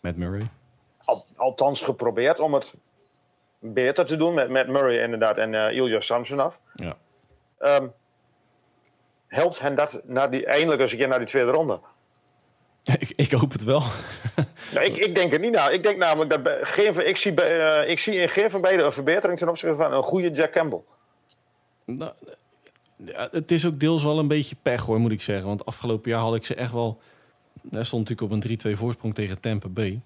Met 0.00 0.16
Murray. 0.16 0.48
al, 1.04 1.26
althans 1.36 1.82
geprobeerd 1.82 2.40
om 2.40 2.54
het 2.54 2.74
beter 3.58 4.04
te 4.06 4.16
doen 4.16 4.34
met, 4.34 4.48
met 4.48 4.68
Murray 4.68 5.02
inderdaad 5.02 5.38
en 5.38 5.54
eh 5.54 5.76
Ilya 5.76 6.00
Samsonov. 6.00 6.54
Ja. 6.74 6.96
Ehm, 7.58 7.86
helpt 9.26 9.58
hen 9.58 9.74
dat 9.74 10.00
naar 10.04 10.30
die, 10.30 10.46
eindelijk 10.46 10.80
eens 10.80 10.92
een 10.92 10.98
keer 10.98 11.08
naar 11.08 11.18
die 11.18 11.28
tweede 11.28 11.50
ronde? 11.50 11.80
ik, 12.98 13.10
ik 13.10 13.30
hoop 13.30 13.52
het 13.52 13.64
wel. 13.64 13.82
Nou, 14.72 14.86
ik, 14.86 14.96
ik 14.96 15.14
denk 15.14 15.32
er 15.32 15.38
niet 15.38 15.52
naar. 15.52 15.72
Ik 15.72 15.82
denk 15.82 15.98
namelijk 15.98 16.30
dat 16.30 16.42
bij, 16.42 16.58
geen, 16.62 17.06
ik, 17.06 17.16
zie, 17.16 17.32
bij, 17.32 17.80
eh, 17.82 17.90
ik 17.90 17.98
zie 17.98 18.14
in 18.14 18.28
geen 18.28 18.50
van 18.50 18.60
beide 18.60 18.82
een 18.82 18.92
verbetering 18.92 19.38
ten 19.38 19.48
opzichte 19.48 19.76
van 19.76 19.92
een 19.92 20.02
goede 20.02 20.30
Jack 20.30 20.52
Campbell. 20.52 20.82
Nou, 21.84 22.12
het 23.30 23.50
is 23.50 23.66
ook 23.66 23.80
deels 23.80 24.02
wel 24.02 24.18
een 24.18 24.28
beetje 24.28 24.56
pech 24.62 24.82
hoor, 24.82 25.00
moet 25.00 25.12
ik 25.12 25.22
zeggen. 25.22 25.46
Want 25.46 25.66
afgelopen 25.66 26.10
jaar 26.10 26.20
had 26.20 26.34
ik 26.34 26.44
ze 26.44 26.54
echt 26.54 26.72
wel... 26.72 27.00
Daar 27.62 27.86
stond 27.86 28.08
natuurlijk 28.08 28.46
op 28.46 28.50
een 28.64 28.74
3-2 28.74 28.78
voorsprong 28.78 29.14
tegen 29.14 29.40
Tampa 29.40 29.68
Bay. 29.68 30.00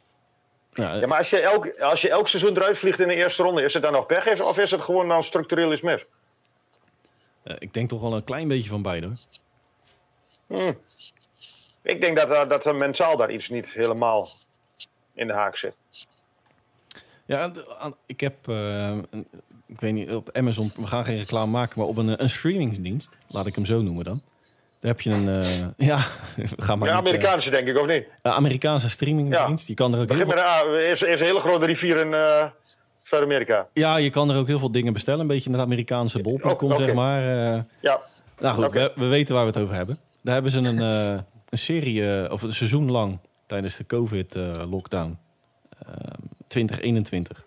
Ja, 0.73 0.95
Ja, 0.95 1.07
maar 1.07 1.19
als 1.19 1.31
je, 1.31 1.39
elk, 1.39 1.81
als 1.81 2.01
je 2.01 2.11
elk 2.11 2.29
seizoen 2.29 2.57
eruit 2.57 2.79
vliegt 2.79 3.01
in 3.01 3.09
de 3.09 3.15
eerste 3.15 3.43
ronde, 3.43 3.63
is 3.63 3.75
het 3.75 3.83
dan 3.83 3.93
nog 3.93 4.07
pech 4.07 4.27
is, 4.27 4.41
of 4.41 4.59
is 4.59 4.71
het 4.71 4.81
gewoon 4.81 5.09
dan 5.09 5.23
structureel 5.23 5.73
iets 5.73 5.83
mis? 5.83 6.05
ik 7.59 7.73
denk 7.73 7.89
toch 7.89 8.01
wel 8.01 8.15
een 8.15 8.25
klein 8.25 8.49
beetje 8.49 8.69
van 8.69 8.83
beide 8.83 9.07
hoor. 9.07 9.17
Hm. 10.47 10.73
Ik 11.83 12.01
denk 12.01 12.17
dat, 12.17 12.31
eh, 12.31 12.49
dat 12.49 12.75
mentaal 12.75 13.17
daar 13.17 13.31
iets 13.31 13.49
niet 13.49 13.73
helemaal 13.73 14.31
in 15.15 15.27
de 15.27 15.33
haak 15.33 15.57
zit. 15.57 15.75
Ja, 17.29 17.51
ik 18.07 18.21
heb... 18.21 18.49
eh, 18.49 18.89
een- 19.11 19.27
ik 19.67 19.81
weet 19.81 19.93
niet, 19.93 20.15
op 20.15 20.31
Amazon... 20.33 20.73
We 20.77 20.87
gaan 20.87 21.05
geen 21.05 21.17
reclame 21.17 21.51
maken, 21.51 21.79
maar 21.79 21.89
op 21.89 21.97
een, 21.97 22.23
een 22.23 22.31
streamingsdienst. 22.31 23.09
Laat 23.29 23.47
ik 23.47 23.55
hem 23.55 23.65
zo 23.67 23.83
noemen 23.83 24.05
dan. 24.05 24.23
Daar 24.81 24.91
heb 24.91 25.01
je 25.01 25.11
een... 25.11 25.29
eh, 25.29 25.59
ja, 25.89 25.99
gaan 26.67 26.79
maar 26.79 26.89
Ja, 26.89 26.95
niet, 26.95 27.05
eh, 27.05 27.11
Amerikaanse 27.11 27.51
denk 27.51 27.69
ik, 27.69 27.79
of 27.79 27.87
niet? 27.87 28.05
een 28.23 28.33
Amerikaanse 28.33 28.89
streamingdienst. 28.91 29.67
Die 29.67 29.75
kan 29.77 29.95
er 29.95 30.01
ook 30.01 30.09
heel 30.09 30.17
Begin 30.17 30.33
veel, 30.33 30.43
met 30.45 30.45
een 30.65 30.71
A. 30.71 30.77
Er 30.79 30.91
is, 30.91 31.03
is 31.03 31.21
een 31.21 31.27
hele 31.27 31.41
grote 31.41 31.67
rivier 31.67 31.97
in 31.97 32.11
Zuid-Amerika. 33.03 33.69
ja, 33.73 33.97
je 33.97 34.11
kan 34.11 34.31
er 34.31 34.37
ook 34.37 34.47
heel 34.47 34.59
veel 34.59 34.73
dingen 34.73 34.93
bestellen. 34.93 35.21
Een 35.21 35.27
beetje 35.27 35.51
naar 35.51 35.59
het 35.59 35.69
Amerikaanse 35.69 36.21
bol.com, 36.21 36.77
zeg 36.77 36.95
maar. 36.95 37.23
Ja, 37.81 38.01
Nou 38.41 38.55
goed, 38.55 38.73
we, 38.73 38.93
we 38.97 39.07
weten 39.07 39.35
waar 39.35 39.45
we 39.45 39.51
het 39.51 39.61
over 39.61 39.75
hebben. 39.75 39.99
Daar 40.23 40.35
hebben 40.35 40.53
ze 40.53 40.59
een, 40.59 40.81
een 41.49 41.59
serie, 41.59 42.31
of 42.33 42.43
een 42.43 42.53
seizoen 42.53 42.91
lang, 42.91 43.19
tijdens 43.47 43.77
de 43.77 43.87
COVID-lockdown, 43.87 45.19
2021, 46.49 47.45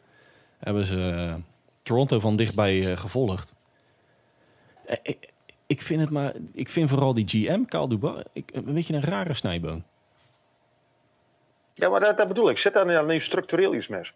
hebben 0.59 0.85
ze 0.85 1.11
eh, 1.15 1.35
Toronto 1.83 2.19
van 2.19 2.35
dichtbij 2.35 2.91
eh, 2.91 2.97
gevolgd. 2.97 3.53
Eh, 4.85 4.97
ik, 5.03 5.29
ik 5.67 5.81
vind 5.81 6.01
het 6.01 6.09
maar, 6.09 6.33
ik 6.53 6.69
vind 6.69 6.89
vooral 6.89 7.13
die 7.13 7.27
GM, 7.27 7.65
Kyle 7.65 7.89
Dubois, 7.89 8.23
ik, 8.33 8.49
een 8.53 8.73
beetje 8.73 8.93
een 8.93 9.03
rare 9.03 9.33
snijboon. 9.33 9.83
ja 11.73 11.89
maar 11.89 11.99
dat, 11.99 12.17
dat 12.17 12.27
bedoel 12.27 12.49
ik. 12.49 12.57
Zit 12.57 12.73
daar 12.73 13.05
niet 13.05 13.21
structureel 13.21 13.75
iets 13.75 13.87
mis? 13.87 14.13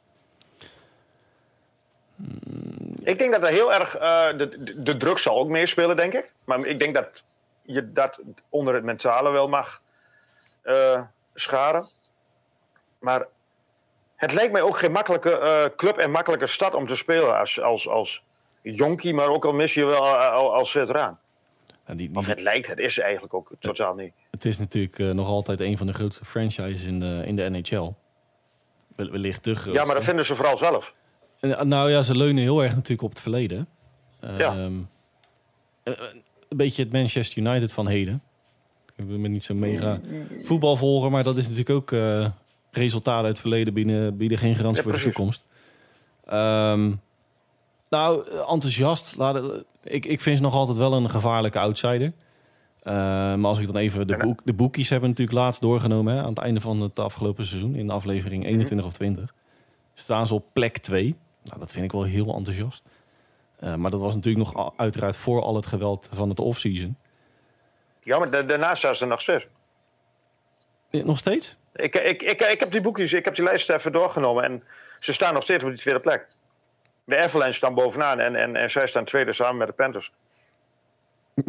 Ik 3.04 3.19
denk 3.19 3.32
dat 3.34 3.43
er 3.43 3.50
heel 3.50 3.74
erg... 3.74 3.91
de, 4.38 4.58
de, 4.60 4.84
de 4.84 4.98
druk 4.98 5.17
zal 5.17 5.38
ook 5.38 5.50
meespelen, 5.50 5.95
denk 5.95 6.13
ik. 6.13 6.34
Maar 6.43 6.65
ik 6.65 6.80
denk 6.80 6.95
dat 6.95 7.24
je 7.62 7.91
dat 7.91 8.21
onder 8.50 8.74
het 8.74 8.84
mentale 8.84 9.32
wel 9.32 9.50
mag 9.50 9.82
scharen. 11.34 11.89
Maar 13.00 13.28
het 14.15 14.34
lijkt 14.34 14.51
mij 14.51 14.62
ook 14.62 14.78
geen 14.78 14.91
makkelijke 14.91 15.38
eh, 15.38 15.65
club 15.75 15.97
en 15.97 16.12
makkelijke 16.12 16.47
stad 16.47 16.73
om 16.73 16.88
te 16.88 16.95
spelen 16.95 17.39
als, 17.39 17.62
als, 17.62 17.88
als 17.89 18.23
jonkie, 18.62 19.13
maar 19.13 19.28
ook 19.30 19.45
al 19.45 19.54
mis 19.54 19.73
je 19.73 19.86
wel 19.86 20.04
eh, 20.06 20.30
al- 20.32 20.54
als 20.54 20.71
veteraan. 20.71 21.19
En 21.84 21.97
die, 21.97 22.08
die- 22.08 22.17
Of 22.17 22.25
het 22.28 22.41
lijkt, 22.41 22.67
het 22.67 22.80
is 22.80 22.99
eigenlijk 22.99 23.34
ook 23.34 23.51
totaal 23.60 23.95
niet. 23.95 24.13
het 24.32 24.45
is 24.45 24.60
natuurlijk 24.60 24.99
eh, 24.99 25.10
nog 25.10 25.28
altijd 25.28 25.60
een 25.60 25.78
van 25.78 25.88
de 25.88 25.93
grootste 25.93 26.25
franchises 26.25 26.84
in 26.84 26.99
de, 26.99 27.21
in 27.25 27.36
de 27.36 27.49
NHL. 27.49 27.91
Wel- 28.95 29.12
Wellicht 29.12 29.43
de 29.43 29.51
grootste. 29.56 29.80
Ja, 29.80 29.86
maar 29.86 29.95
dat 29.95 30.04
vinden 30.04 30.25
ze 30.25 30.36
vooral 30.36 30.58
zelf. 30.58 30.95
Nou 31.41 31.89
ja, 31.91 32.01
ze 32.01 32.15
leunen 32.15 32.43
heel 32.43 32.63
erg 32.63 32.71
natuurlijk 32.73 33.01
op 33.01 33.10
het 33.10 33.21
verleden. 33.21 33.67
Ja. 34.19 34.38
Ehm, 34.38 34.73
eh, 35.84 35.93
een 36.49 36.58
beetje 36.58 36.84
het 36.84 36.91
Manchester 36.91 37.38
United 37.43 37.73
van 37.73 37.88
heden. 37.88 38.23
Ik 38.95 39.08
ben 39.21 39.32
niet 39.32 39.43
zo 39.43 39.54
mega 39.54 39.99
voetbalvolger, 40.43 41.12
maar 41.12 41.23
dat 41.23 41.38
is 41.38 41.43
natuurlijk 41.43 41.69
ook 41.69 41.91
eh, 41.91 42.30
resultaten 42.77 43.19
uit 43.25 43.31
het 43.31 43.39
verleden 43.39 43.73
bieden, 43.73 44.17
bieden 44.17 44.38
geen 44.38 44.55
garantie 44.55 44.83
Ja, 44.83 44.89
voor 44.89 44.97
de 44.97 45.03
toekomst. 45.05 45.43
Ehm, 46.25 46.91
nou, 47.89 48.29
enthousiast. 48.29 49.15
Laat 49.17 49.35
het- 49.35 49.63
ik, 49.83 50.05
ik 50.05 50.21
vind 50.21 50.38
ze 50.38 50.43
nog 50.43 50.53
altijd 50.53 50.77
wel 50.77 50.93
een 50.93 51.09
gevaarlijke 51.09 51.59
outsider. 51.59 52.13
Eh, 52.83 52.93
maar 52.93 53.45
als 53.45 53.59
ik 53.59 53.65
dan 53.65 53.75
even 53.75 54.07
de, 54.07 54.17
boek, 54.17 54.41
de 54.43 54.53
boekies 54.53 54.89
hebben 54.89 55.09
natuurlijk 55.09 55.38
laatst 55.38 55.61
doorgenomen 55.61 56.13
hè, 56.15 56.21
aan 56.21 56.29
het 56.29 56.38
einde 56.38 56.61
van 56.61 56.81
het 56.81 56.99
afgelopen 56.99 57.45
seizoen 57.45 57.75
in 57.75 57.88
de 57.88 57.93
aflevering 57.93 58.43
Mhm. 58.43 58.51
21 58.51 58.85
of 58.85 58.93
20 58.93 59.33
staan 59.93 60.27
ze 60.27 60.33
op 60.33 60.45
plek 60.53 60.77
2. 60.77 61.15
Nou, 61.43 61.59
dat 61.59 61.71
vind 61.71 61.85
ik 61.85 61.91
wel 61.91 62.03
heel 62.03 62.35
enthousiast. 62.35 62.83
Eh, 63.59 63.75
maar 63.75 63.91
dat 63.91 63.99
was 63.99 64.15
natuurlijk 64.15 64.53
nog 64.53 64.73
uiteraard 64.77 65.15
voor 65.17 65.41
al 65.41 65.55
het 65.55 65.65
geweld 65.65 66.09
van 66.13 66.29
het 66.29 66.39
offseason. 66.39 66.97
Ja, 68.01 68.17
maar 68.19 68.31
da- 68.31 68.41
daarnaast 68.43 68.77
staan 68.77 68.95
ze 68.95 69.05
nog 69.05 69.21
steeds. 69.21 69.47
Eh, 70.89 71.03
Nog 71.03 71.17
steeds? 71.17 71.55
Ik, 71.75 71.95
ik, 71.95 72.23
ik, 72.23 72.41
ik 72.41 72.59
heb 72.59 72.71
die 72.71 72.81
boekjes, 72.81 73.13
ik 73.13 73.25
heb 73.25 73.35
die 73.35 73.43
lijst 73.43 73.69
even 73.69 73.91
doorgenomen 73.91 74.43
en 74.43 74.63
ze 74.99 75.13
staan 75.13 75.33
nog 75.33 75.43
steeds 75.43 75.63
op 75.63 75.69
die 75.69 75.79
tweede 75.79 75.99
plek. 75.99 76.27
De 77.03 77.17
Avalanche 77.17 77.53
staan 77.53 77.73
bovenaan 77.73 78.19
en, 78.19 78.35
en, 78.35 78.55
en 78.55 78.69
zij 78.69 78.88
staan 78.88 79.05
tweede 79.05 79.33
samen 79.33 79.57
met 79.57 79.67
de 79.67 79.73
Panthers. 79.73 80.11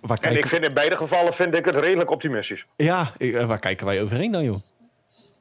Waar, 0.00 0.18
En 0.20 0.36
ik 0.36 0.46
vind 0.46 0.64
in 0.64 0.74
beide 0.74 0.96
gevallen 0.96 1.34
vind 1.34 1.54
ik 1.54 1.64
het 1.64 1.74
redelijk 1.74 2.10
optimistisch. 2.10 2.66
ja, 2.76 3.12
eh, 3.18 3.46
waar 3.46 3.58
kijken 3.58 3.86
wij 3.86 4.02
overheen 4.02 4.32
dan, 4.32 4.44
joh? 4.44 4.60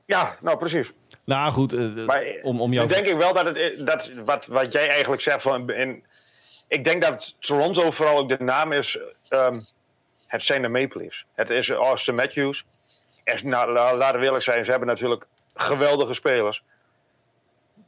Ja, 0.05 0.37
nou 0.41 0.57
precies. 0.57 0.93
Nou 1.25 1.51
goed, 1.51 1.95
Maar 2.05 2.23
om, 2.41 2.61
om 2.61 2.73
jou... 2.73 2.87
denk 2.87 3.05
ik 3.05 3.17
wel 3.17 3.33
dat 3.33 3.45
het, 3.45 3.87
dat 3.87 4.11
wat, 4.25 4.45
wat 4.45 4.73
jij 4.73 4.89
eigenlijk 4.89 5.21
zegt 5.21 5.41
van... 5.41 5.69
In, 5.69 6.03
ik 6.67 6.83
denk 6.83 7.01
dat 7.01 7.35
Toronto 7.39 7.91
vooral 7.91 8.17
ook 8.17 8.29
de 8.29 8.43
naam 8.43 8.71
is... 8.71 8.99
ehm, 9.29 9.61
het 10.27 10.43
zijn 10.43 10.61
de 10.61 10.67
Maple 10.67 11.01
Leafs. 11.01 11.25
Het 11.33 11.49
is 11.49 11.69
Austin 11.69 12.15
Matthews. 12.15 12.65
Nou, 13.43 13.71
la- 13.71 13.95
laten 13.95 14.19
we 14.19 14.25
eerlijk 14.25 14.43
zijn, 14.43 14.65
ze 14.65 14.71
hebben 14.71 14.89
natuurlijk 14.89 15.27
geweldige 15.53 16.13
spelers. 16.13 16.63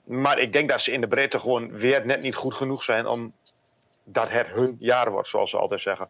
Maar 0.04 0.40
ik 0.40 0.54
denk 0.54 0.70
dat 0.70 0.82
ze 0.82 0.92
in 0.92 1.02
de 1.02 1.08
breedte 1.08 1.40
gewoon 1.40 1.72
weer 1.72 2.06
net 2.06 2.22
niet 2.22 2.36
goed 2.36 2.54
genoeg 2.54 2.84
zijn 2.84 3.08
om 3.08 3.34
dat 4.04 4.30
het 4.30 4.48
hun 4.48 4.76
jaar 4.80 5.12
wordt, 5.12 5.28
zoals 5.28 5.50
ze 5.50 5.58
altijd 5.58 5.82
zeggen. 5.82 6.08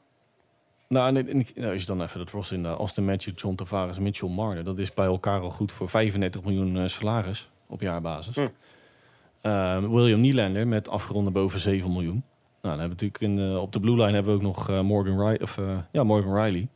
Nou, 0.87 1.15
en, 1.15 1.29
en, 1.29 1.45
nou, 1.55 1.71
als 1.71 1.81
je 1.81 1.87
dan 1.87 2.01
even 2.01 2.19
dat 2.19 2.29
roster 2.29 2.57
in 2.57 2.63
uh, 2.63 2.71
Austin 2.71 3.05
Matthews, 3.05 3.41
John 3.41 3.55
Tavares, 3.55 3.99
Mitchell 3.99 4.29
Marner, 4.29 4.63
dat 4.63 4.77
is 4.77 4.93
bij 4.93 5.05
elkaar 5.05 5.41
al 5.41 5.49
goed 5.49 5.71
voor 5.71 5.89
35 5.89 6.43
miljoen 6.43 6.75
uh, 6.75 6.87
salaris 6.87 7.49
op 7.67 7.81
jaarbasis. 7.81 8.35
Hm. 8.35 8.47
Uh, 9.41 9.79
William 9.79 10.19
Nylander 10.19 10.67
met 10.67 10.87
afgeronde 10.87 11.31
boven 11.31 11.59
7 11.59 11.91
miljoen. 11.91 12.23
Nou, 12.61 12.77
dan 12.77 12.79
hebben 12.79 12.97
we 12.97 13.05
natuurlijk 13.05 13.21
in 13.21 13.35
de, 13.35 13.59
op 13.59 13.71
de 13.71 13.79
blue 13.79 13.95
line 13.95 14.11
hebben 14.11 14.31
we 14.31 14.37
ook 14.37 14.55
nog 14.55 14.81
Morgan, 14.81 15.19
Riley, 15.19 15.41
of, 15.41 15.59
ja, 15.91 16.03
Morgan 16.03 16.43
Riley, 16.43 16.67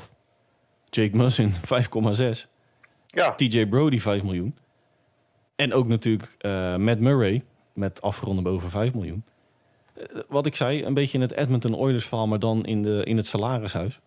7,5. 0.00 0.10
Jake 0.94 1.16
Muzzin, 1.16 1.52
5,6. 2.34 2.46
Ja. 3.06 3.34
TJ 3.34 3.66
Brody, 3.66 4.00
5 4.00 4.22
miljoen. 4.22 4.56
En 5.56 5.72
ook 5.72 5.86
natuurlijk 5.86 6.36
uh, 6.40 6.76
Matt 6.76 7.00
Murray 7.00 7.44
met 7.72 8.02
afgeronde 8.02 8.42
boven 8.42 8.70
5 8.70 8.94
miljoen. 8.94 9.24
wat 10.28 10.46
ik 10.46 10.56
zei, 10.56 10.84
een 10.84 10.94
beetje 10.94 11.18
in 11.18 11.20
het 11.20 11.32
Edmonton 11.32 11.74
Oilers 11.74 12.04
verhaal, 12.04 12.26
maar 12.26 12.38
dan 12.38 12.64
in, 12.64 12.82
de, 12.82 13.04
in 13.04 13.16
het 13.16 13.26
salarishuis. 13.26 14.00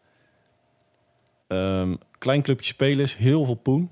Um, 1.47 1.97
klein 2.17 2.41
clubje 2.41 2.65
spelers, 2.65 3.17
heel 3.17 3.45
veel 3.45 3.55
poen. 3.55 3.91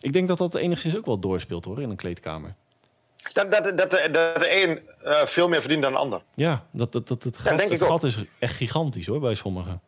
Ik 0.00 0.12
denk 0.12 0.28
dat 0.28 0.38
dat 0.38 0.54
enigszins 0.54 0.96
ook 0.96 1.06
wel 1.06 1.18
doorspeelt 1.18 1.64
hoor, 1.64 1.82
in 1.82 1.90
een 1.90 1.96
kleedkamer. 1.96 2.54
Dat, 3.32 3.52
dat, 3.52 3.64
dat, 3.64 3.76
dat 3.76 3.90
de 3.90 4.62
een 4.62 4.80
uh, 5.04 5.24
veel 5.24 5.48
meer 5.48 5.60
verdient 5.60 5.82
dan 5.82 5.92
de 5.92 5.98
ander. 5.98 6.22
Ja, 6.34 6.66
dat, 6.70 6.92
dat, 6.92 7.08
dat, 7.08 7.24
het 7.24 7.38
gat, 7.38 7.60
ja, 7.60 7.68
het 7.68 7.82
gat 7.82 8.04
is 8.04 8.24
echt 8.38 8.56
gigantisch 8.56 9.06
hoor, 9.06 9.20
bij 9.20 9.34
sommigen. 9.34 9.80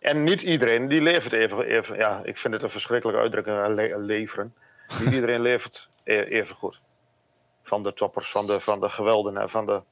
En 0.00 0.24
niet 0.24 0.42
iedereen 0.42 0.88
die 0.88 1.02
levert 1.02 1.32
even, 1.32 1.64
even 1.64 1.96
ja, 1.96 2.20
ik 2.24 2.38
vind 2.38 2.54
het 2.54 2.62
een 2.62 2.70
verschrikkelijke 2.70 3.20
uitdrukking, 3.20 3.66
le 3.66 3.98
leveren. 3.98 4.54
Niet 5.00 5.14
iedereen 5.14 5.40
levert 5.50 5.90
e-, 6.04 6.20
even 6.20 6.56
goed. 6.56 6.80
Van 7.62 7.82
de 7.82 7.92
toppers, 7.92 8.30
van 8.30 8.46
de, 8.46 8.60
van 8.60 8.80
de 8.80 8.88
gewelden, 8.88 9.48
van 9.48 9.66
de... 9.66 9.82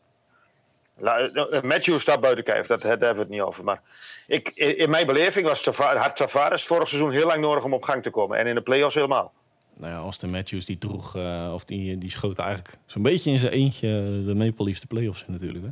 Matthew 1.62 1.98
staat 1.98 2.20
buiten 2.20 2.44
kijf, 2.44 2.66
dat, 2.66 2.82
daar 2.82 2.90
hebben 2.90 3.14
we 3.14 3.20
het 3.20 3.28
niet 3.28 3.40
over. 3.40 3.64
Maar 3.64 3.82
ik, 4.26 4.48
in 4.54 4.90
mijn 4.90 5.06
beleving 5.06 5.46
was 5.46 5.62
Tavares, 5.62 6.02
had 6.02 6.16
Tavares 6.16 6.66
vorig 6.66 6.88
seizoen 6.88 7.10
heel 7.10 7.26
lang 7.26 7.40
nodig 7.40 7.64
om 7.64 7.72
op 7.72 7.82
gang 7.82 8.02
te 8.02 8.10
komen. 8.10 8.38
En 8.38 8.46
in 8.46 8.54
de 8.54 8.60
play-offs 8.60 8.94
helemaal. 8.94 9.32
Nou 9.74 9.92
ja, 9.92 9.98
Austin 9.98 10.30
Matthews 10.30 10.64
die 10.64 10.78
droeg, 10.78 11.16
uh, 11.16 11.50
of 11.54 11.64
die, 11.64 11.98
die 11.98 12.10
schoot 12.10 12.38
eigenlijk 12.38 12.78
zo'n 12.86 13.02
beetje 13.02 13.30
in 13.30 13.38
zijn 13.38 13.52
eentje 13.52 13.88
de 14.26 14.34
Maple 14.34 14.64
Leafs 14.64 14.80
de 14.80 14.86
play-offs 14.86 15.24
in 15.26 15.32
natuurlijk. 15.32 15.64
Hè? 15.64 15.70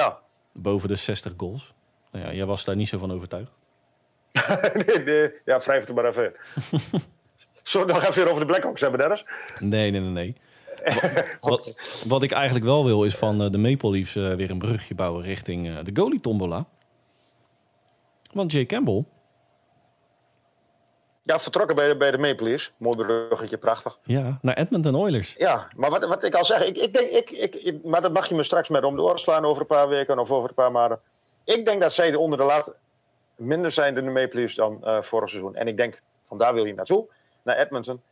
Ja. 0.00 0.18
Boven 0.52 0.88
de 0.88 0.96
60 0.96 1.32
goals. 1.36 1.72
Nou 2.12 2.26
ja, 2.26 2.32
jij 2.32 2.46
was 2.46 2.64
daar 2.64 2.76
niet 2.76 2.88
zo 2.88 2.98
van 2.98 3.12
overtuigd. 3.12 3.50
nee, 4.86 4.98
nee, 4.98 5.32
ja, 5.44 5.58
wrijf 5.58 5.86
het 5.86 5.94
maar 5.94 6.04
even 6.04 6.34
Zullen 7.62 7.86
we 7.86 7.92
nog 7.92 8.04
even 8.04 8.28
over 8.28 8.40
de 8.40 8.46
Blackhawks 8.46 8.80
hebben, 8.80 9.00
Dennis? 9.00 9.24
Nee, 9.58 9.90
nee, 9.90 10.00
nee, 10.00 10.10
nee. 10.10 10.36
wat, 11.40 11.74
wat, 12.06 12.22
ik 12.22 12.32
eigenlijk 12.32 12.64
wel 12.64 12.84
wil 12.84 13.04
is 13.04 13.14
van 13.14 13.50
de 13.50 13.58
Maple 13.58 13.90
Leafs 13.90 14.14
uh, 14.14 14.34
weer 14.34 14.50
een 14.50 14.58
brugje 14.58 14.94
bouwen 14.94 15.22
richting 15.22 15.66
uh, 15.66 15.78
de 15.82 15.90
goalie 15.94 16.20
tombola. 16.20 16.66
Want 18.32 18.52
Jay 18.52 18.66
Campbell... 18.66 19.04
Ja, 21.24 21.38
vertrokken 21.38 21.76
bij 21.76 21.88
de, 21.88 21.96
bij 21.96 22.10
de 22.10 22.18
Maple 22.18 22.44
Leafs. 22.44 22.72
Mooi 22.76 22.96
bruggetje, 22.96 23.58
prachtig. 23.58 23.98
Ja, 24.04 24.38
naar 24.42 24.56
Edmonton 24.56 24.94
Oilers. 24.94 25.34
Ja, 25.38 25.68
maar 25.76 25.90
wat, 25.90 26.06
wat 26.06 26.24
ik 26.24 26.34
al 26.34 26.44
zeg, 26.44 26.64
ik, 26.64 26.76
ik 26.76 26.92
denk, 26.92 27.08
ik, 27.08 27.54
ik, 27.54 27.84
maar 27.84 28.00
dat 28.00 28.12
mag 28.12 28.28
je 28.28 28.34
me 28.34 28.42
straks 28.42 28.68
met 28.68 28.84
om 28.84 28.96
de 28.96 29.02
oren 29.02 29.18
slaan 29.18 29.44
over 29.44 29.60
een 29.60 29.66
paar 29.66 29.88
weken 29.88 30.18
of 30.18 30.30
over 30.30 30.48
een 30.48 30.54
paar 30.54 30.72
maanden. 30.72 31.00
Ik 31.44 31.66
denk 31.66 31.80
dat 31.80 31.92
zij 31.92 32.14
onder 32.14 32.38
de 32.38 32.44
lat 32.44 32.74
minder 33.42 33.70
zijn 33.70 33.94
de 33.94 34.02
Maple 34.02 34.40
Leafs 34.40 34.54
dan 34.54 34.80
uh, 34.84 35.02
vorig 35.02 35.28
seizoen. 35.28 35.54
En 35.54 35.68
ik 35.68 35.76
denk, 35.76 36.02
van 36.28 36.38
daar 36.38 36.54
wil 36.54 36.64
je 36.64 36.74
naartoe, 36.74 37.08
naar 37.42 37.56
Edmonton. 37.56 38.02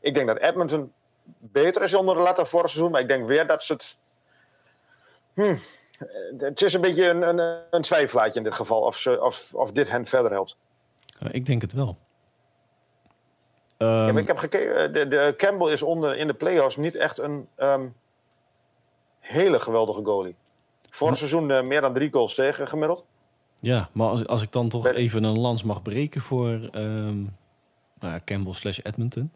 Ik 0.00 0.14
denk 0.14 0.26
dat 0.26 0.38
Edmonton 0.38 0.92
beter 1.38 1.82
is 1.82 1.94
onder 1.94 2.14
de 2.14 2.20
lat 2.20 2.36
dan 2.36 2.46
vorig 2.46 2.70
seizoen. 2.70 2.92
Maar 2.92 3.00
ik 3.00 3.08
denk 3.08 3.26
weer 3.26 3.46
dat 3.46 3.62
ze 3.62 3.72
het... 3.72 3.98
Hm, 5.34 5.56
het 6.38 6.62
is 6.62 6.74
een 6.74 6.80
beetje 6.80 7.08
een, 7.08 7.38
een, 7.38 7.62
een 7.70 7.82
twijfelaatje 7.82 8.38
in 8.38 8.44
dit 8.44 8.54
geval. 8.54 8.80
Of, 8.80 8.96
ze, 8.96 9.22
of, 9.22 9.48
of 9.52 9.72
dit 9.72 9.88
hen 9.88 10.06
verder 10.06 10.30
helpt. 10.30 10.56
Ik 11.30 11.46
denk 11.46 11.62
het 11.62 11.72
wel. 11.72 11.96
Um... 13.78 13.88
Ja, 13.88 14.18
ik 14.18 14.26
heb 14.26 14.38
gekeken. 14.38 14.92
De, 14.92 15.08
de, 15.08 15.34
Campbell 15.36 15.72
is 15.72 15.82
onder, 15.82 16.16
in 16.16 16.26
de 16.26 16.34
playoffs 16.34 16.76
niet 16.76 16.94
echt 16.94 17.18
een 17.18 17.48
um, 17.56 17.94
hele 19.18 19.60
geweldige 19.60 20.04
goalie. 20.04 20.36
Vorig 20.90 21.16
seizoen 21.16 21.50
uh, 21.50 21.62
meer 21.62 21.80
dan 21.80 21.94
drie 21.94 22.12
goals 22.12 22.34
tegen 22.34 22.68
gemiddeld. 22.68 23.06
Ja, 23.60 23.88
maar 23.92 24.08
als, 24.08 24.26
als 24.26 24.42
ik 24.42 24.52
dan 24.52 24.68
toch 24.68 24.86
even 24.86 25.24
een 25.24 25.38
lans 25.38 25.62
mag 25.62 25.82
breken 25.82 26.20
voor 26.20 26.68
um, 26.72 27.36
nou, 28.00 28.20
Campbell 28.24 28.52
slash 28.52 28.78
Edmonton. 28.82 29.30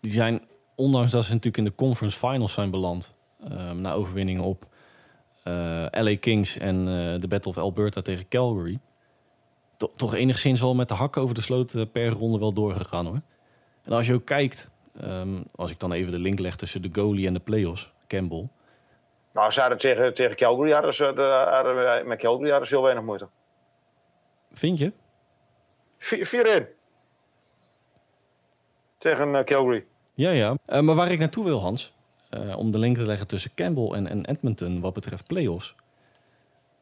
Die 0.00 0.10
zijn, 0.10 0.40
ondanks 0.74 1.12
dat 1.12 1.24
ze 1.24 1.30
natuurlijk 1.30 1.56
in 1.56 1.64
de 1.64 1.74
conference 1.74 2.18
finals 2.18 2.52
zijn 2.52 2.70
beland... 2.70 3.16
Um, 3.52 3.80
na 3.80 3.92
overwinningen 3.92 4.42
op 4.42 4.66
uh, 5.44 5.86
LA 5.90 6.16
Kings 6.20 6.58
en 6.58 6.76
uh, 6.76 7.20
de 7.20 7.28
Battle 7.28 7.50
of 7.50 7.58
Alberta 7.58 8.02
tegen 8.02 8.28
Calgary... 8.28 8.78
To 9.76 9.90
toch 9.96 10.14
enigszins 10.14 10.60
wel 10.60 10.74
met 10.74 10.88
de 10.88 10.94
hakken 10.94 11.22
over 11.22 11.34
de 11.34 11.40
sloot 11.40 11.74
uh, 11.74 11.82
per 11.92 12.08
ronde 12.08 12.38
wel 12.38 12.52
doorgegaan 12.52 13.06
hoor. 13.06 13.20
En 13.82 13.92
als 13.92 14.06
je 14.06 14.14
ook 14.14 14.24
kijkt, 14.24 14.70
um, 15.04 15.44
als 15.54 15.70
ik 15.70 15.80
dan 15.80 15.92
even 15.92 16.12
de 16.12 16.18
link 16.18 16.38
leg 16.38 16.56
tussen 16.56 16.82
de 16.82 16.88
goalie 16.92 17.26
en 17.26 17.32
de 17.32 17.40
playoffs, 17.40 17.90
Campbell... 18.06 18.48
Nou, 19.38 19.50
ze 19.50 19.60
hadden 19.60 19.78
tegen, 19.78 20.14
tegen 20.14 20.36
Calgary 20.36 20.70
hadden 20.72 20.94
ze, 20.94 21.12
de, 21.14 21.22
hadden, 21.50 22.06
met 22.06 22.18
Calgary 22.18 22.50
hadden 22.50 22.68
ze 22.68 22.74
heel 22.74 22.82
weinig 22.82 23.04
moeite. 23.04 23.28
Vind 24.52 24.78
je? 24.78 24.92
4-1. 25.98 26.66
Tegen 28.98 29.28
uh, 29.28 29.42
Calgary. 29.42 29.86
Ja, 30.14 30.30
ja. 30.30 30.56
Uh, 30.66 30.80
maar 30.80 30.94
waar 30.94 31.10
ik 31.10 31.18
naartoe 31.18 31.44
wil, 31.44 31.60
Hans, 31.60 31.94
uh, 32.30 32.56
om 32.56 32.70
de 32.70 32.78
link 32.78 32.96
te 32.96 33.06
leggen 33.06 33.26
tussen 33.26 33.54
Campbell 33.54 33.88
en, 33.90 34.08
en 34.08 34.24
Edmonton 34.24 34.80
wat 34.80 34.92
betreft 34.92 35.26
playoffs. 35.26 35.74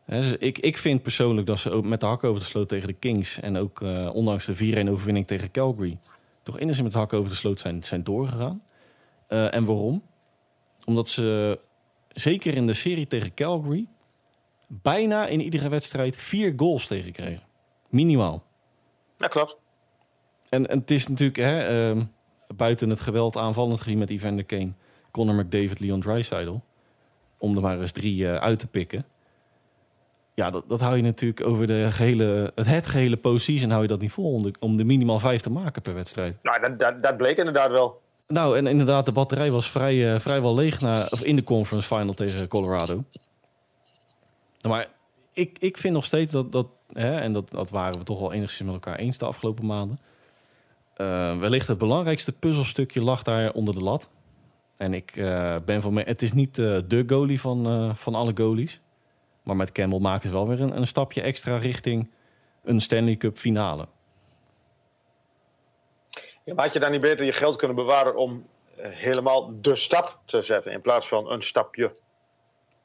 He, 0.05 0.21
dus 0.21 0.37
ik, 0.38 0.59
ik 0.59 0.79
vind 0.79 1.03
persoonlijk 1.03 1.47
dat 1.47 1.59
ze 1.59 1.71
ook 1.71 1.85
met 1.85 2.01
de 2.01 2.07
hak 2.07 2.25
over 2.25 2.40
de 2.40 2.47
sloot 2.47 2.69
tegen 2.69 2.87
de 2.87 2.95
Kings 2.95 3.40
en 3.40 3.57
ook 3.57 3.81
ondanks 4.12 4.47
de 4.47 4.85
4-1 4.87 4.90
overwinning 4.90 5.27
tegen 5.27 5.51
Calgary, 5.51 5.99
toch 6.42 6.59
enigszins 6.59 6.83
met 6.83 6.92
de 6.92 6.99
hak 6.99 7.12
over 7.12 7.31
de 7.31 7.37
sloot 7.37 7.59
zijn, 7.59 7.83
zijn 7.83 8.05
doorgegaan. 8.05 8.62
en 9.29 9.64
waarom? 9.64 10.03
Omdat 10.85 11.09
ze 11.09 11.59
zeker 12.20 12.55
in 12.55 12.66
de 12.66 12.74
serie 12.74 13.07
tegen 13.07 13.35
Calgary 13.35 13.87
bijna 14.66 15.26
in 15.26 15.40
iedere 15.40 15.68
wedstrijd 15.68 16.16
vier 16.16 16.52
goals 16.57 16.87
tegenkregen. 16.87 17.42
Minimaal. 17.88 18.42
Ja, 19.18 19.26
klopt. 19.26 19.57
En, 20.48 20.66
en 20.66 20.79
het 20.79 20.90
is 20.90 21.09
natuurlijk 21.09 21.38
hè, 21.38 21.90
uh, 21.94 22.02
buiten 22.57 22.90
het 22.90 23.00
geweld 23.00 23.37
aanvallend 23.37 23.81
gezien 23.81 23.98
met 23.98 24.11
Evander 24.11 24.44
Kane, 24.44 24.72
Connor 25.11 25.35
McDavid, 25.35 25.81
Leon 25.81 26.00
Draisaitl, 26.00 26.57
om 27.38 27.57
er 27.57 27.62
maar 27.62 27.81
eens 27.81 27.92
drie 27.92 28.22
uh, 28.22 28.37
uit 28.37 28.59
te 28.59 28.66
pikken. 28.66 29.07
Ja, 30.35 30.50
dat, 30.50 30.68
dat 30.68 30.81
hou 30.81 30.96
je 30.96 31.02
natuurlijk 31.02 31.46
over 31.46 31.66
de 31.66 31.87
gehele, 31.90 32.52
het, 32.55 32.66
het 32.66 32.87
gehele 32.87 33.16
postseason 33.16 33.70
hou 33.70 33.83
je 33.83 33.88
dat 33.88 34.00
niet 34.00 34.12
vol 34.12 34.33
om 34.33 34.42
de, 34.42 34.55
om 34.61 34.76
de 34.76 34.85
minimaal 34.85 35.18
vijf 35.18 35.40
te 35.40 35.50
maken 35.50 35.83
per 35.83 35.94
wedstrijd. 35.94 36.38
Nou, 36.42 36.61
dat, 36.61 36.79
dat, 36.79 37.02
dat 37.02 37.16
bleek 37.16 37.37
inderdaad 37.37 37.70
wel. 37.70 38.02
Nou, 38.29 38.57
en 38.57 38.67
inderdaad, 38.67 39.07
de 39.07 39.12
batterij 39.12 39.51
was 39.51 39.71
vrij, 39.71 40.15
uh, 40.15 40.19
vrijwel 40.19 40.55
leeg 40.55 40.81
na, 40.81 41.07
of 41.11 41.23
in 41.23 41.37
de 41.37 41.45
conference 41.45 41.87
final 41.87 42.15
tegen 42.15 42.49
Colorado. 42.49 43.05
Maar 44.62 44.89
ik, 45.33 45.59
ik 45.59 45.77
vind 45.77 45.95
nog 45.95 46.05
steeds 46.05 46.33
dat, 46.33 46.53
dat 46.53 46.67
hè, 46.93 47.21
en 47.21 47.33
dat, 47.33 47.51
dat 47.51 47.71
waren 47.71 47.99
we 47.99 48.05
toch 48.05 48.21
wel 48.21 48.33
enigszins 48.33 48.71
met 48.71 48.75
elkaar 48.75 48.99
eens 48.99 49.19
de 49.19 49.25
afgelopen 49.25 49.67
maanden. 49.67 49.99
Uh, 50.97 51.39
wellicht 51.39 51.69
het 51.69 51.79
belangrijkste 51.79 52.33
puzzelstukje 52.33 53.03
lag 53.03 53.23
daar 53.23 53.53
onder 53.53 53.75
de 53.75 53.83
lat. 53.83 54.09
En 54.77 54.95
ik 54.95 55.17
uh, 55.17 55.57
ben 55.65 55.83
van 55.83 55.93
mij, 55.93 56.05
het 56.07 56.23
is 56.23 56.33
niet 56.33 56.55
de 56.55 57.05
goalie 57.07 57.41
van, 57.41 57.93
van 57.97 58.15
alle 58.15 58.33
goalies. 58.35 58.81
Maar 59.43 59.57
met 59.57 59.73
Campbell 59.73 59.99
maken 59.99 60.29
ze 60.29 60.35
wel 60.35 60.49
weer 60.49 60.61
een, 60.61 60.77
een 60.77 60.87
stapje 60.87 61.21
extra 61.21 61.57
richting 61.57 62.11
een 62.65 62.81
Stanley 62.81 63.17
Cup 63.17 63.39
finale. 63.39 63.89
Ja, 66.46 66.54
maar 66.54 66.64
had 66.64 66.74
je 66.74 66.80
dan 66.80 66.90
niet 66.90 67.00
beter 67.00 67.24
je 67.24 67.32
geld 67.32 67.56
kunnen 67.56 67.76
bewaren 67.76 68.16
om 68.16 68.46
helemaal 68.76 69.61
de 69.61 69.76
stap 69.76 70.20
te 70.24 70.42
zetten 70.42 70.72
in 70.72 70.80
plaats 70.80 71.09
van 71.09 71.30
een 71.30 71.42
stapje? 71.42 71.94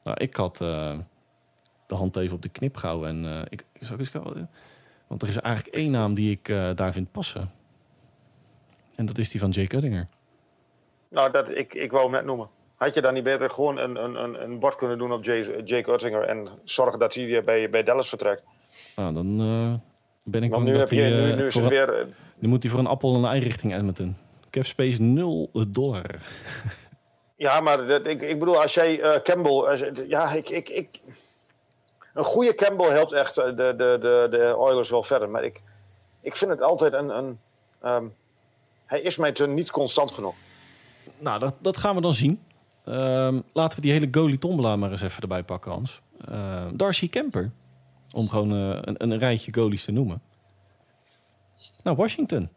Nou, 0.03 0.17
ik 0.17 0.35
had 0.35 0.57
de 0.57 1.95
hand 1.95 2.15
even 2.15 2.35
op 2.35 2.41
de 2.41 2.49
knip 2.49 2.75
gehouden. 2.75 3.09
En 3.09 3.23
uh, 3.23 3.41
ik 3.49 3.65
zou 3.79 3.99
eens 3.99 4.09
gaan. 4.09 4.49
Want 5.07 5.21
er 5.21 5.27
is 5.27 5.37
eigenlijk 5.37 5.75
één 5.75 5.91
naam 5.91 6.13
die 6.13 6.31
ik 6.31 6.49
uh, 6.49 6.69
daar 6.75 6.93
vind 6.93 7.11
passen. 7.11 7.51
En 8.95 9.05
dat 9.05 9.17
is 9.17 9.29
die 9.29 9.39
van 9.39 9.49
Jake 9.49 9.75
Uttinger. 9.75 10.07
Nou, 11.09 11.31
dat, 11.31 11.49
ik, 11.49 11.73
ik 11.73 11.91
wou 11.91 12.03
hem 12.03 12.11
net 12.11 12.25
noemen. 12.25 12.49
Had 12.75 12.93
je 12.93 13.01
dan 13.01 13.13
niet 13.13 13.23
beter 13.23 13.49
gewoon 13.49 13.77
een, 13.77 13.95
een, 14.03 14.43
een 14.43 14.59
bord 14.59 14.75
kunnen 14.75 14.97
doen 14.97 15.11
op 15.11 15.23
Jay, 15.23 15.63
Jake 15.63 15.91
Uttinger 15.91 16.23
en 16.23 16.49
zorgen 16.63 16.99
dat 16.99 17.13
hij 17.13 17.25
weer 17.25 17.43
bij, 17.43 17.69
bij 17.69 17.83
Dallas 17.83 18.09
vertrekt? 18.09 18.43
Nou, 18.95 19.13
dan 19.13 19.81
ben 20.23 20.43
ik 20.43 20.51
Want 20.51 20.63
nu, 20.63 20.77
heb 20.77 20.89
je, 20.89 21.01
nu, 21.01 21.35
nu 21.35 21.45
is 21.45 21.55
het 21.55 21.67
weer... 21.67 22.07
nu 22.39 22.47
moet 22.47 22.61
hij 22.63 22.71
voor 22.71 22.79
een 22.79 22.87
appel 22.87 23.13
en 23.13 23.23
een 23.23 23.29
ei 23.29 23.39
richting 23.39 23.73
Edmonton. 23.73 24.15
Cap 24.49 24.65
space 24.65 25.01
0 25.01 25.49
dollar. 25.67 26.15
ja, 27.35 27.61
maar 27.61 27.87
dat, 27.87 28.07
ik, 28.07 28.21
ik 28.21 28.39
bedoel, 28.39 28.61
als 28.61 28.73
jij 28.73 28.99
uh, 28.99 29.15
Campbell... 29.15 29.93
ja, 30.07 30.31
ik, 30.31 30.49
ik, 30.49 30.69
ik, 30.69 30.99
een 32.13 32.23
goede 32.23 32.55
Campbell 32.55 32.89
helpt 32.89 33.11
echt 33.11 33.35
de, 33.35 33.53
de, 33.55 33.75
de, 33.77 34.27
de 34.29 34.55
Oilers 34.57 34.89
wel 34.89 35.03
verder. 35.03 35.29
Maar 35.29 35.43
ik, 35.43 35.61
ik 36.21 36.35
vind 36.35 36.51
het 36.51 36.61
altijd 36.61 36.93
een. 36.93 37.09
een 37.09 37.39
um, 37.85 38.13
hij 38.85 39.01
is 39.01 39.17
mij 39.17 39.31
te 39.31 39.47
niet 39.47 39.71
constant 39.71 40.11
genoeg. 40.11 40.35
Nou, 41.17 41.39
dat, 41.39 41.53
dat 41.59 41.77
gaan 41.77 41.95
we 41.95 42.01
dan 42.01 42.13
zien. 42.13 42.41
Ehm, 42.85 43.39
laten 43.53 43.75
we 43.75 43.81
die 43.81 43.91
hele 43.91 44.07
goalie 44.11 44.37
tombola 44.37 44.75
maar 44.75 44.91
eens 44.91 45.01
even 45.01 45.21
erbij 45.21 45.43
pakken, 45.43 45.71
Hans. 45.71 46.01
Ehm, 46.27 46.75
Darcy 46.75 47.09
Kemper. 47.09 47.51
Om 48.13 48.29
gewoon 48.29 48.51
eh, 48.51 48.79
een, 48.81 49.03
een 49.11 49.17
rijtje 49.19 49.53
goalies 49.53 49.83
te 49.83 49.91
noemen. 49.91 50.21
Nou, 51.83 51.97
Washington. 51.97 52.49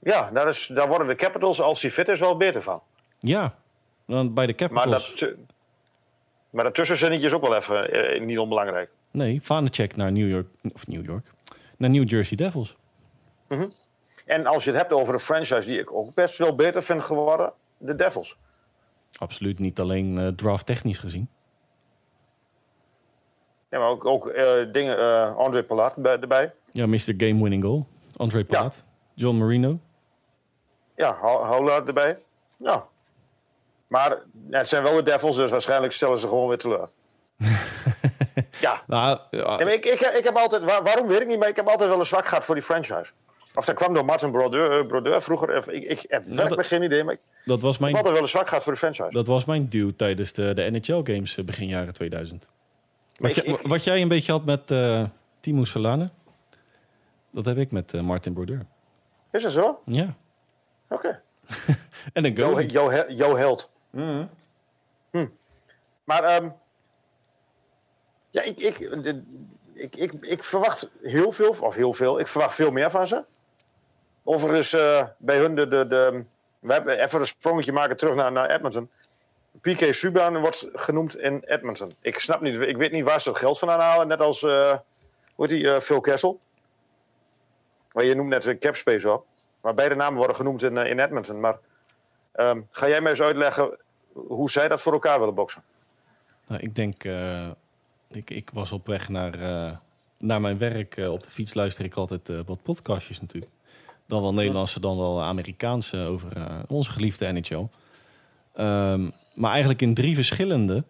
Ja, 0.00 0.30
daar, 0.30 0.48
is, 0.48 0.66
daar 0.74 0.88
worden 0.88 1.06
de 1.06 1.14
Capitals, 1.14 1.60
als 1.60 1.82
hij 1.82 1.90
fit 1.90 2.08
is, 2.08 2.20
wel 2.20 2.36
beter 2.36 2.62
van. 2.62 2.82
Ja, 3.18 3.54
dan 4.06 4.34
bij 4.34 4.46
de 4.46 4.54
Maar, 4.58 4.68
Capitals. 4.68 5.06
dat, 5.08 5.16
tu- 5.16 5.36
maar 6.50 6.64
dat 6.64 6.74
tussenzinnetje 6.74 7.26
is 7.26 7.32
ook 7.32 7.42
wel 7.42 7.56
even 7.56 7.90
eh, 7.92 8.20
niet 8.24 8.38
onbelangrijk. 8.38 8.90
Nee, 9.10 9.42
Vanecek 9.42 9.96
naar 9.96 10.12
New 10.12 10.28
York. 10.30 10.46
Of 10.74 10.86
New 10.86 11.04
York. 11.04 11.26
Naar 11.76 11.90
New 11.90 12.08
Jersey 12.10 12.36
Devils. 12.36 12.76
En 14.26 14.46
als 14.46 14.64
je 14.64 14.70
het 14.70 14.78
hebt 14.78 14.92
over 14.92 15.14
een 15.14 15.20
franchise 15.20 15.66
die 15.66 15.78
ik 15.78 15.92
ook 15.92 16.14
best 16.14 16.38
wel 16.38 16.54
beter 16.54 16.82
vind 16.82 17.02
geworden, 17.02 17.52
de 17.78 17.94
Devils. 17.94 18.36
Absoluut 19.18 19.58
niet 19.58 19.80
alleen 19.80 20.18
eh, 20.18 20.28
draft 20.28 20.66
technisch 20.66 20.98
gezien. 20.98 21.28
Ja, 23.72 23.78
maar 23.78 23.88
ook, 23.88 24.04
ook 24.04 24.26
eh, 24.28 24.52
dingen, 24.72 24.98
eh 24.98 25.36
André 25.36 25.62
Palat 25.62 25.96
bij- 25.96 26.18
erbij. 26.20 26.52
Ja, 26.72 26.86
Mr. 26.86 27.14
Game 27.16 27.42
Winning 27.42 27.62
Goal. 27.64 27.86
André 28.16 28.44
Plaat. 28.44 28.84
John 29.14 29.36
Marino. 29.36 29.78
Ja, 30.96 31.16
Howlard 31.20 31.86
erbij. 31.88 32.18
Ja. 32.58 32.86
Maar 33.86 34.18
ja, 34.50 34.58
het 34.58 34.68
zijn 34.68 34.82
wel 34.82 34.94
de 34.94 35.02
Devils, 35.02 35.36
dus 35.36 35.50
waarschijnlijk 35.50 35.92
stellen 35.92 36.18
ze 36.18 36.28
gewoon 36.28 36.48
weer 36.48 36.58
teleur. 36.58 36.88
ja. 38.60 38.82
Nou, 38.86 39.18
ja, 39.30 39.58
ik, 39.60 39.84
ik, 39.84 40.00
ik 40.00 40.24
heb 40.24 40.34
altijd, 40.36 40.64
waar- 40.64 40.82
waarom 40.82 41.06
weet 41.06 41.20
ik 41.20 41.26
niet, 41.26 41.38
maar 41.38 41.48
ik 41.48 41.56
heb 41.56 41.68
altijd 41.68 41.88
wel 41.90 41.98
een 41.98 42.04
zwak 42.06 42.26
gehad 42.26 42.44
voor 42.44 42.54
die 42.54 42.64
franchise. 42.64 43.12
Of 43.54 43.64
dat 43.64 43.74
kwam 43.74 43.94
door 43.94 44.04
Martin 44.04 44.30
Brodeur, 44.30 44.78
eh, 44.80 44.86
Brodeur 44.86 45.22
vroeger. 45.22 45.68
Ik, 45.72 45.84
ik 45.84 46.04
heb 46.08 46.24
werkelijk 46.24 46.68
geen 46.68 46.82
idee, 46.82 47.04
maar 47.04 47.14
ik 47.14 47.20
dat, 47.44 47.60
was 47.60 47.78
mijn, 47.78 47.94
altijd 47.94 48.12
wel 48.12 48.22
een 48.22 48.28
zwak 48.28 48.48
gehad 48.48 48.62
voor 48.62 48.72
de 48.72 48.78
franchise. 48.78 49.10
dat 49.10 49.26
was 49.26 49.44
mijn 49.44 49.66
duw 49.68 49.90
tijdens 49.96 50.32
de, 50.32 50.54
de 50.54 50.70
NHL-games 50.70 51.34
begin 51.44 51.68
jaren 51.68 51.92
2000. 51.92 52.48
Wat, 53.22 53.36
ik- 53.36 53.44
jij- 53.44 53.54
ik- 53.54 53.66
wat 53.66 53.84
jij 53.84 54.02
een 54.02 54.08
beetje 54.08 54.32
had 54.32 54.44
met 54.44 54.70
eh 54.70 55.04
Timo 55.40 55.64
Solane, 55.64 56.10
dat 57.30 57.44
heb 57.44 57.56
ik 57.56 57.70
met 57.70 57.94
eh, 57.94 58.00
Martin 58.00 58.32
Brodeur. 58.32 58.66
Is 59.30 59.42
dat 59.42 59.52
zo? 59.52 59.82
Ja. 59.86 60.14
Oké. 60.88 61.22
En 62.12 62.24
een 62.24 62.38
goalie. 62.38 62.68
jouw 62.68 62.88
he- 62.90 63.04
jouw 63.08 63.36
held. 63.36 63.70
Mhm. 63.90 64.26
Hm. 65.10 65.26
Maar 66.04 66.22
ehm, 66.24 66.50
ja, 68.30 68.42
ik, 68.42 68.60
ik, 68.60 68.78
ik, 69.74 69.96
ik, 69.96 70.12
ik 70.20 70.42
verwacht 70.44 70.90
heel 71.02 71.32
veel, 71.32 71.48
of 71.60 71.74
heel 71.74 71.92
veel, 71.92 72.20
ik 72.20 72.26
verwacht 72.26 72.54
veel 72.54 72.70
meer 72.70 72.90
van 72.90 73.06
ze. 73.06 73.24
Overigens, 74.24 74.72
eh 74.72 75.06
bij 75.18 75.38
hun, 75.38 75.54
de, 75.54 75.68
de, 75.68 75.86
de, 75.86 76.24
we 76.58 76.72
hebben 76.72 76.98
even 77.02 77.20
een 77.20 77.26
sprongetje 77.26 77.72
maken 77.72 77.96
terug 77.96 78.14
naar, 78.14 78.32
naar 78.32 78.50
Edmonton. 78.50 78.90
PK 79.60 79.94
Subban 79.94 80.40
wordt 80.40 80.68
genoemd 80.72 81.16
in 81.18 81.42
Edmonton. 81.44 81.92
Ik 82.00 82.18
snap 82.18 82.40
niet, 82.40 82.58
ik 82.58 82.76
weet 82.76 82.92
niet 82.92 83.04
waar 83.04 83.20
ze 83.20 83.28
het 83.28 83.38
geld 83.38 83.58
vandaan 83.58 83.80
halen. 83.80 84.08
Net 84.08 84.20
als, 84.20 84.42
eh 84.42 84.76
hoe 85.34 85.46
heet 85.46 85.48
die, 85.48 85.70
eh, 85.70 85.80
Phil 85.80 86.00
Kessel. 86.00 86.40
Maar 87.92 88.04
je 88.04 88.14
noemt 88.14 88.28
net 88.28 88.58
capspace 88.58 89.12
op. 89.12 89.26
Maar 89.60 89.74
beide 89.74 89.94
namen 89.94 90.16
worden 90.18 90.36
genoemd 90.36 90.62
in, 90.62 90.76
eh, 90.76 90.90
in 90.90 90.98
Edmonton. 90.98 91.40
Maar 91.40 91.58
ehm, 92.32 92.60
ga 92.70 92.88
jij 92.88 93.00
mij 93.00 93.10
eens 93.10 93.20
uitleggen 93.20 93.78
hoe 94.12 94.50
zij 94.50 94.68
dat 94.68 94.80
voor 94.80 94.92
elkaar 94.92 95.18
willen 95.18 95.34
boksen? 95.34 95.62
Nou, 96.46 96.60
ik 96.60 96.74
denk, 96.74 97.04
ik, 98.10 98.30
ik 98.30 98.50
was 98.52 98.72
op 98.72 98.86
weg 98.86 99.08
naar, 99.08 99.36
naar 100.18 100.40
mijn 100.40 100.58
werk. 100.58 100.96
Op 100.96 101.22
de 101.22 101.30
fiets 101.30 101.54
luister 101.54 101.84
ik 101.84 101.94
altijd 101.94 102.28
wat 102.46 102.62
podcastjes 102.62 103.20
natuurlijk. 103.20 103.52
Dan 104.06 104.22
wel 104.22 104.34
Nederlandse, 104.34 104.80
dan 104.80 104.96
wel 104.96 105.22
Amerikaanse 105.22 105.98
over 105.98 106.32
onze 106.68 106.90
geliefde 106.90 107.32
NHL. 107.32 107.68
Ehm, 108.54 109.10
maar 109.34 109.50
eigenlijk 109.50 109.82
in 109.82 109.94
drie 109.94 110.14
verschillende 110.14 110.84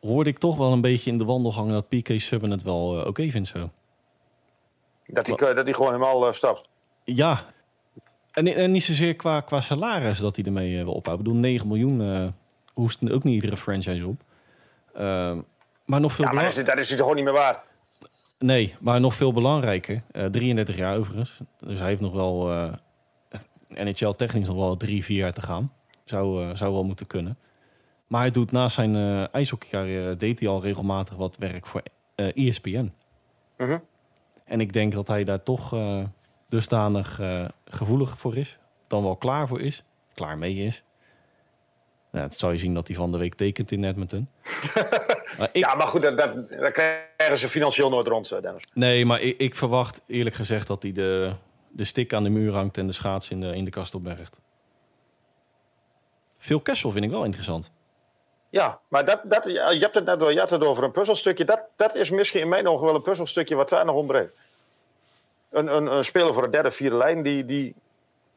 hoorde 0.00 0.30
ik 0.30 0.38
toch 0.38 0.56
wel 0.56 0.72
een 0.72 0.80
beetje 0.80 1.10
in 1.10 1.18
de 1.18 1.24
wandelgang 1.24 1.70
dat 1.70 1.88
PK 1.88 2.20
Subban 2.20 2.50
het 2.50 2.62
wel 2.62 3.00
eh, 3.00 3.06
oké 3.06 3.30
vindt 3.30 3.48
zo. 3.48 3.70
Dat 5.06 5.26
hij 5.26 5.54
dat 5.54 5.64
hij 5.64 5.74
gewoon 5.74 5.92
helemaal 5.92 6.26
eh, 6.26 6.32
stapt. 6.32 6.68
Ja, 7.04 7.44
en, 8.32 8.46
en 8.46 8.70
niet 8.70 8.84
zozeer 8.84 9.14
qua, 9.14 9.40
qua 9.40 9.60
salaris 9.60 10.18
dat 10.18 10.36
hij 10.36 10.44
ermee 10.44 10.78
eh, 10.78 10.84
wil 10.84 10.92
ophouden. 10.92 11.26
Ik 11.26 11.32
bedoel, 11.32 11.50
9 11.50 11.68
miljoen 11.68 12.34
hoest 12.74 13.10
ook 13.10 13.24
niet 13.24 13.34
iedere 13.34 13.56
franchise 13.56 14.06
op. 14.06 14.20
Ehm, 14.94 15.40
maar 15.84 16.00
nog 16.00 16.12
veel 16.12 16.24
Ja, 16.24 16.32
maar 16.32 16.42
dat 16.42 16.56
is, 16.56 16.64
dat 16.64 16.78
is 16.78 16.88
hij 16.88 16.96
toch 16.96 17.06
gewoon 17.06 17.24
niet 17.24 17.32
meer 17.32 17.42
waar? 17.42 17.62
Nee, 18.38 18.74
maar 18.80 19.00
nog 19.00 19.14
veel 19.14 19.32
belangrijker. 19.32 20.02
eh 20.12 20.24
33 20.24 20.76
jaar 20.76 20.96
overigens. 20.96 21.40
Dus 21.58 21.78
hij 21.78 21.88
heeft 21.88 22.00
nog 22.00 22.12
wel 22.12 22.50
NHL 23.68 24.10
technisch 24.10 24.48
nog 24.48 24.56
wel 24.56 24.76
drie, 24.76 25.04
vier 25.04 25.16
jaar 25.16 25.32
te 25.32 25.42
gaan. 25.42 25.72
Zou, 26.08 26.42
eh, 26.42 26.56
zou 26.56 26.72
wel 26.72 26.84
moeten 26.84 27.06
kunnen. 27.06 27.38
Maar 28.06 28.20
hij 28.20 28.30
doet 28.30 28.52
naast 28.52 28.74
zijn 28.74 28.96
eh 28.96 29.34
ijshockeycarrière 29.34 30.16
deed 30.16 30.40
hij 30.40 30.48
al 30.48 30.62
regelmatig 30.62 31.16
wat 31.16 31.36
werk 31.36 31.66
voor 31.66 31.82
eh 32.14 32.48
ESPN. 32.48 32.92
Mhm. 33.56 33.78
En 34.44 34.60
ik 34.60 34.72
denk 34.72 34.92
dat 34.92 35.08
hij 35.08 35.24
daar 35.24 35.42
toch 35.42 35.74
dusdanig 36.48 37.20
gevoelig 37.64 38.18
voor 38.18 38.36
is. 38.36 38.58
Dan 38.86 39.02
wel 39.02 39.16
klaar 39.16 39.48
voor 39.48 39.60
is. 39.60 39.82
Klaar 40.14 40.38
mee 40.38 40.54
is. 40.54 40.84
Nou, 42.16 42.28
dat 42.28 42.38
zou 42.38 42.52
je 42.52 42.58
zien 42.58 42.74
dat 42.74 42.86
hij 42.86 42.96
van 42.96 43.12
de 43.12 43.18
week 43.18 43.34
tekent 43.34 43.72
in 43.72 43.84
Edmonton. 43.84 44.28
maar 45.38 45.48
ik, 45.52 45.56
Ja, 45.56 45.74
maar 45.74 45.86
goed, 45.86 46.02
dat, 46.02 46.18
dat, 46.18 46.48
dat 46.48 46.72
krijgen 46.72 47.38
ze 47.38 47.48
financieel 47.48 47.90
nooit 47.90 48.06
rond, 48.06 48.28
Dennis. 48.42 48.66
Nee, 48.74 49.06
maar 49.06 49.20
ik, 49.20 49.38
ik 49.38 49.54
verwacht 49.54 50.02
eerlijk 50.06 50.34
gezegd 50.34 50.66
dat 50.66 50.82
hij 50.82 50.92
de, 50.92 51.32
de 51.68 51.84
stick 51.84 52.12
aan 52.12 52.22
de 52.22 52.28
muur 52.28 52.52
hangt 52.52 52.78
en 52.78 52.86
de 52.86 52.92
schaats 52.92 53.30
in 53.30 53.40
de, 53.40 53.56
in 53.56 53.64
de 53.64 53.70
kast 53.70 53.94
opbergt. 53.94 54.40
Phil 56.46 56.60
Kessel 56.60 56.90
vind 56.90 57.04
ik 57.04 57.10
wel 57.10 57.24
interessant. 57.24 57.70
Ja, 58.50 58.80
maar 58.88 59.04
dat, 59.04 59.20
dat, 59.24 59.44
je 59.44 59.78
hebt 59.80 59.94
het 59.94 60.04
net 60.04 60.20
je 60.20 60.38
had 60.38 60.50
het 60.50 60.64
over 60.64 60.84
een 60.84 60.90
puzzelstukje. 60.90 61.44
Dat, 61.44 61.64
dat 61.76 61.94
is 61.94 62.10
misschien 62.10 62.40
in 62.40 62.48
mijn 62.48 62.68
ogen 62.68 62.86
wel 62.86 62.94
een 62.94 63.02
puzzelstukje 63.02 63.54
wat 63.54 63.68
daar 63.68 63.84
nog 63.84 63.96
ontbreekt. 63.96 64.32
Een, 65.50 65.76
een, 65.76 65.86
een 65.86 66.04
speler 66.04 66.32
voor 66.34 66.42
de 66.42 66.50
derde, 66.50 66.70
vierde 66.70 66.96
lijn 66.96 67.22
die, 67.22 67.44
die 67.44 67.74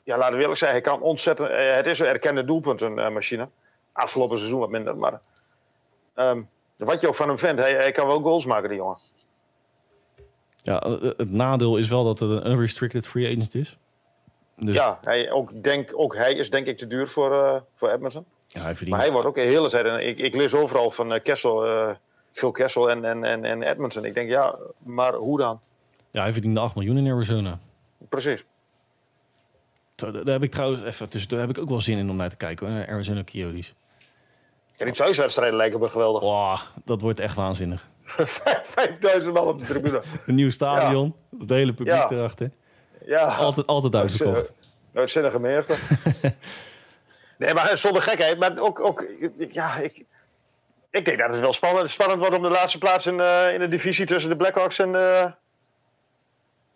ja, 0.03 0.17
laten 0.17 0.35
we 0.35 0.41
eerlijk 0.41 0.59
zijn, 0.59 0.71
hij 0.71 0.81
kan 0.81 1.01
ontzettend. 1.01 1.49
eh, 1.49 1.73
Het 1.73 1.85
is 1.85 1.99
een 1.99 2.05
erkende 2.05 2.45
doelpuntenmachine. 2.45 3.49
Afgelopen 3.91 4.37
seizoen 4.37 4.59
wat 4.59 4.69
minder, 4.69 4.97
maar 4.97 5.21
ehm, 6.13 6.41
wat 6.77 7.01
je 7.01 7.07
ook 7.07 7.15
van 7.15 7.27
hem 7.27 7.37
vindt, 7.37 7.61
hij, 7.61 7.73
hij 7.73 7.91
kan 7.91 8.07
wel 8.07 8.21
goals 8.21 8.45
maken, 8.45 8.69
die 8.69 8.77
jongen. 8.77 8.97
Ja, 10.61 10.79
eh, 10.81 11.01
het 11.01 11.31
nadeel 11.31 11.77
is 11.77 11.87
wel 11.87 12.03
dat 12.03 12.19
het 12.19 12.29
een 12.29 12.51
unrestricted 12.51 13.07
free 13.07 13.25
agent 13.25 13.55
is. 13.55 13.77
Dus 14.59 14.75
ja, 14.75 14.83
Ja, 15.01 15.09
hij, 15.09 15.31
ook, 15.31 15.63
denk, 15.63 15.91
ook 15.93 16.15
hij 16.15 16.33
is 16.33 16.49
denk 16.49 16.67
ik 16.67 16.77
te 16.77 16.87
duur 16.87 17.07
voor, 17.07 17.43
eh, 17.43 17.61
voor 17.75 17.89
Edmonton. 17.89 18.25
hij 18.51 18.63
verdient. 18.63 18.89
Maar 18.89 18.99
hij 18.99 19.11
wordt 19.11 19.27
ook 19.27 19.35
de 19.35 19.41
hele 19.41 19.69
tijd. 19.69 19.85
en 19.85 20.07
Ik, 20.07 20.19
ik 20.19 20.35
lees 20.35 20.53
overal 20.53 20.91
van 20.91 21.13
eh, 21.13 21.23
Kessel, 21.23 21.65
eh 21.65 21.89
Phil 22.31 22.51
Kessel 22.51 22.89
en, 22.89 23.05
en, 23.05 23.23
en, 23.23 23.45
en 23.45 23.63
Edmonton. 23.63 24.05
Ik 24.05 24.13
denk, 24.13 24.29
ja, 24.29 24.55
maar 24.77 25.13
hoe 25.13 25.37
dan? 25.37 25.59
Ja, 26.11 26.21
hij 26.21 26.33
verdiende 26.33 26.59
8 26.59 26.75
miljoen 26.75 26.97
in 26.97 27.11
Arizona. 27.11 27.59
Precies. 28.09 28.45
Daar 29.95 30.11
daar 30.11 30.25
heb 30.25 30.43
ik 30.43 30.51
trouwens 30.51 30.81
even 30.83 31.09
tussen, 31.09 31.29
daar 31.29 31.39
heb 31.39 31.49
ik 31.49 31.57
ook 31.57 31.69
wel 31.69 31.81
zin 31.81 31.97
in 31.97 32.09
om 32.09 32.15
naar 32.15 32.29
te 32.29 32.35
kijken. 32.35 32.67
Hoor. 32.67 32.75
naar 32.75 32.87
Arizona 32.89 33.23
Coyotes. 33.23 33.73
Ja, 34.75 34.85
die 34.85 34.93
thuiswedstrijden 34.93 35.57
lijken 35.57 35.79
me 35.79 35.87
geweldig. 35.89 36.21
Wow, 36.23 36.59
dat 36.85 37.01
wordt 37.01 37.19
echt 37.19 37.35
waanzinnig. 37.35 37.87
5000 38.03 39.33
man 39.33 39.47
op 39.47 39.59
de 39.59 39.65
tribune. 39.65 40.03
Een 40.25 40.35
nieuw 40.35 40.51
stadion, 40.51 41.15
het 41.39 41.49
hele 41.49 41.73
publiek 41.73 41.95
Ja. 41.95 42.09
erachter. 42.11 42.51
Ja, 43.09 43.23
Altijd, 43.35 43.67
altijd 43.67 43.95
uitverkocht. 43.95 44.51
uitzinnige 44.93 45.39
menigte. 45.39 45.75
nee, 47.37 47.53
maar 47.53 47.77
zonder 47.77 48.01
gekheid. 48.01 48.39
Maar 48.39 48.57
ook, 48.59 48.79
ook 48.79 49.05
ja, 49.51 49.75
ik, 49.75 50.05
ik 50.89 51.05
denk 51.05 51.19
dat 51.19 51.29
het 51.29 51.39
wel 51.39 51.53
spannend, 51.53 51.89
spannend 51.89 52.19
wordt 52.19 52.35
om 52.37 52.43
de 52.43 52.49
laatste 52.49 52.77
plaats 52.77 53.05
in, 53.07 53.19
eh, 53.19 53.53
in 53.53 53.59
de 53.59 53.67
divisie 53.67 54.05
tussen 54.05 54.29
de 54.29 54.35
Blackhawks 54.35 54.79
en, 54.79 54.95
eh, 54.95 55.23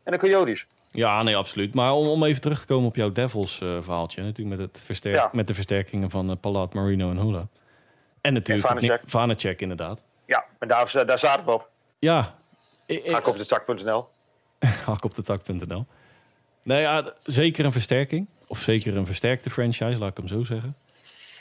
en 0.03 0.11
de 0.11 0.17
Coyotes. 0.17 0.65
Ja, 0.91 1.23
nee, 1.23 1.37
absoluut. 1.37 1.73
Maar 1.73 1.93
om, 1.93 2.07
om 2.07 2.23
even 2.23 2.41
terug 2.41 2.59
te 2.59 2.65
komen 2.65 2.87
op 2.87 2.95
jouw 2.95 3.11
Devils 3.11 3.61
eh, 3.61 3.77
verhaaltje. 3.81 4.21
Natuurlijk 4.23 4.57
met, 4.59 4.67
het 4.73 4.81
versterk, 4.85 5.15
Ja. 5.15 5.29
met 5.31 5.47
de 5.47 5.53
versterkingen 5.53 6.09
van 6.09 6.39
Palat, 6.39 6.73
Marino 6.73 7.09
en 7.09 7.17
Hula. 7.17 7.47
En 8.21 8.33
natuurlijk 8.33 8.67
En 8.67 8.73
Vanecek. 8.73 9.01
Nick- 9.01 9.09
Vanecek, 9.09 9.61
inderdaad. 9.61 10.01
Ja, 10.25 10.45
en 10.59 10.67
daar, 10.67 11.05
daar 11.05 11.19
zaten 11.19 11.45
we 11.45 11.51
op. 11.51 11.69
Ja, 11.99 12.35
Haak 13.11 13.27
op 13.27 13.37
de 13.37 13.45
tak.nl. 13.45 14.07
hak 14.85 15.03
op 15.03 15.15
de 15.15 15.23
tak.nl. 15.23 15.85
Nee, 16.63 16.81
ja, 16.81 17.13
zeker 17.23 17.65
een 17.65 17.71
versterking. 17.71 18.27
Of 18.47 18.59
zeker 18.59 18.97
een 18.97 19.05
versterkte 19.05 19.49
franchise, 19.49 19.99
laat 19.99 20.09
ik 20.09 20.17
hem 20.17 20.27
zo 20.27 20.43
zeggen. 20.43 20.75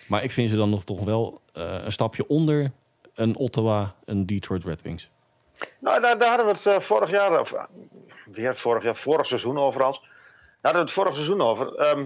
Maar 0.09 0.25
ik 0.25 0.33
vind 0.33 0.51
ze 0.51 0.57
dan 0.57 0.71
nog 0.71 0.85
toch 0.85 1.05
wel 1.05 1.41
eh, 1.53 1.75
een 1.85 1.93
stapje 1.93 2.29
onder 2.29 2.73
een 3.15 3.37
Ottawa, 3.37 3.95
een 4.05 4.27
Detroit 4.27 4.65
Red 4.65 4.83
Wings. 4.83 5.11
Nou, 5.79 6.01
daar, 6.01 6.19
daar 6.19 6.29
hadden 6.29 6.47
we 6.47 6.53
het 6.53 6.67
eh, 6.67 6.79
vorig 6.79 7.11
jaar, 7.11 7.41
of 7.41 7.55
weer 8.25 8.57
vorig 8.57 8.83
jaar, 8.83 8.97
vorig 8.97 9.27
seizoen 9.27 9.59
overigens. 9.59 10.01
Daar 10.01 10.73
hadden 10.73 10.81
we 10.81 10.87
het 10.87 10.93
vorig 10.93 11.15
seizoen 11.15 11.41
over. 11.41 11.75
Ehm, 11.75 12.05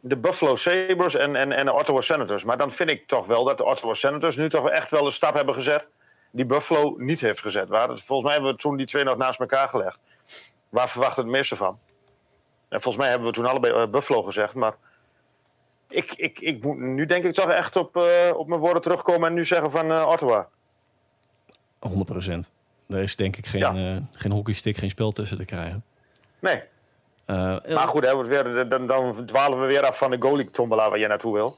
de 0.00 0.16
Buffalo 0.16 0.56
Sabres 0.56 1.14
en, 1.14 1.36
en, 1.36 1.52
en 1.52 1.64
de 1.66 1.72
Ottawa 1.72 2.00
Senators. 2.00 2.44
Maar 2.44 2.58
dan 2.58 2.72
vind 2.72 2.90
ik 2.90 3.06
toch 3.06 3.26
wel 3.26 3.44
dat 3.44 3.58
de 3.58 3.64
Ottawa 3.64 3.94
Senators 3.94 4.36
nu 4.36 4.48
toch 4.48 4.70
echt 4.70 4.90
wel 4.90 5.04
een 5.04 5.12
stap 5.12 5.34
hebben 5.34 5.54
gezet. 5.54 5.90
die 6.30 6.46
Buffalo 6.46 6.94
niet 6.96 7.20
heeft 7.20 7.40
gezet. 7.40 7.68
Waar 7.68 7.88
het, 7.88 8.00
volgens 8.00 8.26
mij 8.26 8.36
hebben 8.36 8.52
we 8.52 8.58
toen 8.58 8.76
die 8.76 8.86
twee 8.86 9.04
nog 9.04 9.16
naast 9.16 9.40
elkaar 9.40 9.68
gelegd. 9.68 10.02
Waar 10.68 10.88
verwachten 10.88 11.22
we 11.22 11.28
het 11.28 11.38
meeste 11.38 11.56
van? 11.56 11.78
En 12.76 12.82
volgens 12.82 13.02
mij 13.02 13.08
hebben 13.12 13.28
we 13.28 13.34
toen 13.34 13.46
allebei 13.46 13.72
eh, 13.74 13.86
Buffalo 13.90 14.22
gezegd. 14.22 14.54
Maar 14.54 14.74
Ik, 15.88 16.12
ik, 16.12 16.40
ik 16.40 16.62
moet 16.62 16.78
nu 16.78 17.06
denk 17.06 17.24
ik 17.24 17.32
toch 17.32 17.50
echt 17.50 17.76
op, 17.76 17.96
eh, 17.96 18.36
op 18.36 18.48
mijn 18.48 18.60
woorden 18.60 18.82
terugkomen 18.82 19.28
en 19.28 19.34
nu 19.34 19.44
zeggen 19.44 19.70
van 19.70 19.90
eh, 19.90 20.08
Ottawa. 20.08 20.48
100 21.78 22.10
procent. 22.10 22.50
Er 22.88 23.02
is 23.02 23.16
denk 23.16 23.36
ik 23.36 23.46
geen, 23.46 23.60
Ja. 23.60 24.02
geen 24.12 24.32
hockeystick, 24.32 24.76
geen 24.76 24.90
spel 24.90 25.12
tussen 25.12 25.36
te 25.36 25.44
krijgen. 25.44 25.84
Nee, 26.38 26.62
maar 27.26 27.88
goed, 27.88 28.04
hè, 28.04 28.26
weer, 28.26 28.68
dan, 28.68 28.86
dan 28.86 29.24
dwalen 29.26 29.60
we 29.60 29.66
weer 29.66 29.86
af 29.86 29.98
van 29.98 30.10
de 30.10 30.16
goalie 30.20 30.50
tombola 30.50 30.90
waar 30.90 30.98
je 30.98 31.06
naartoe 31.06 31.34
wil. 31.34 31.56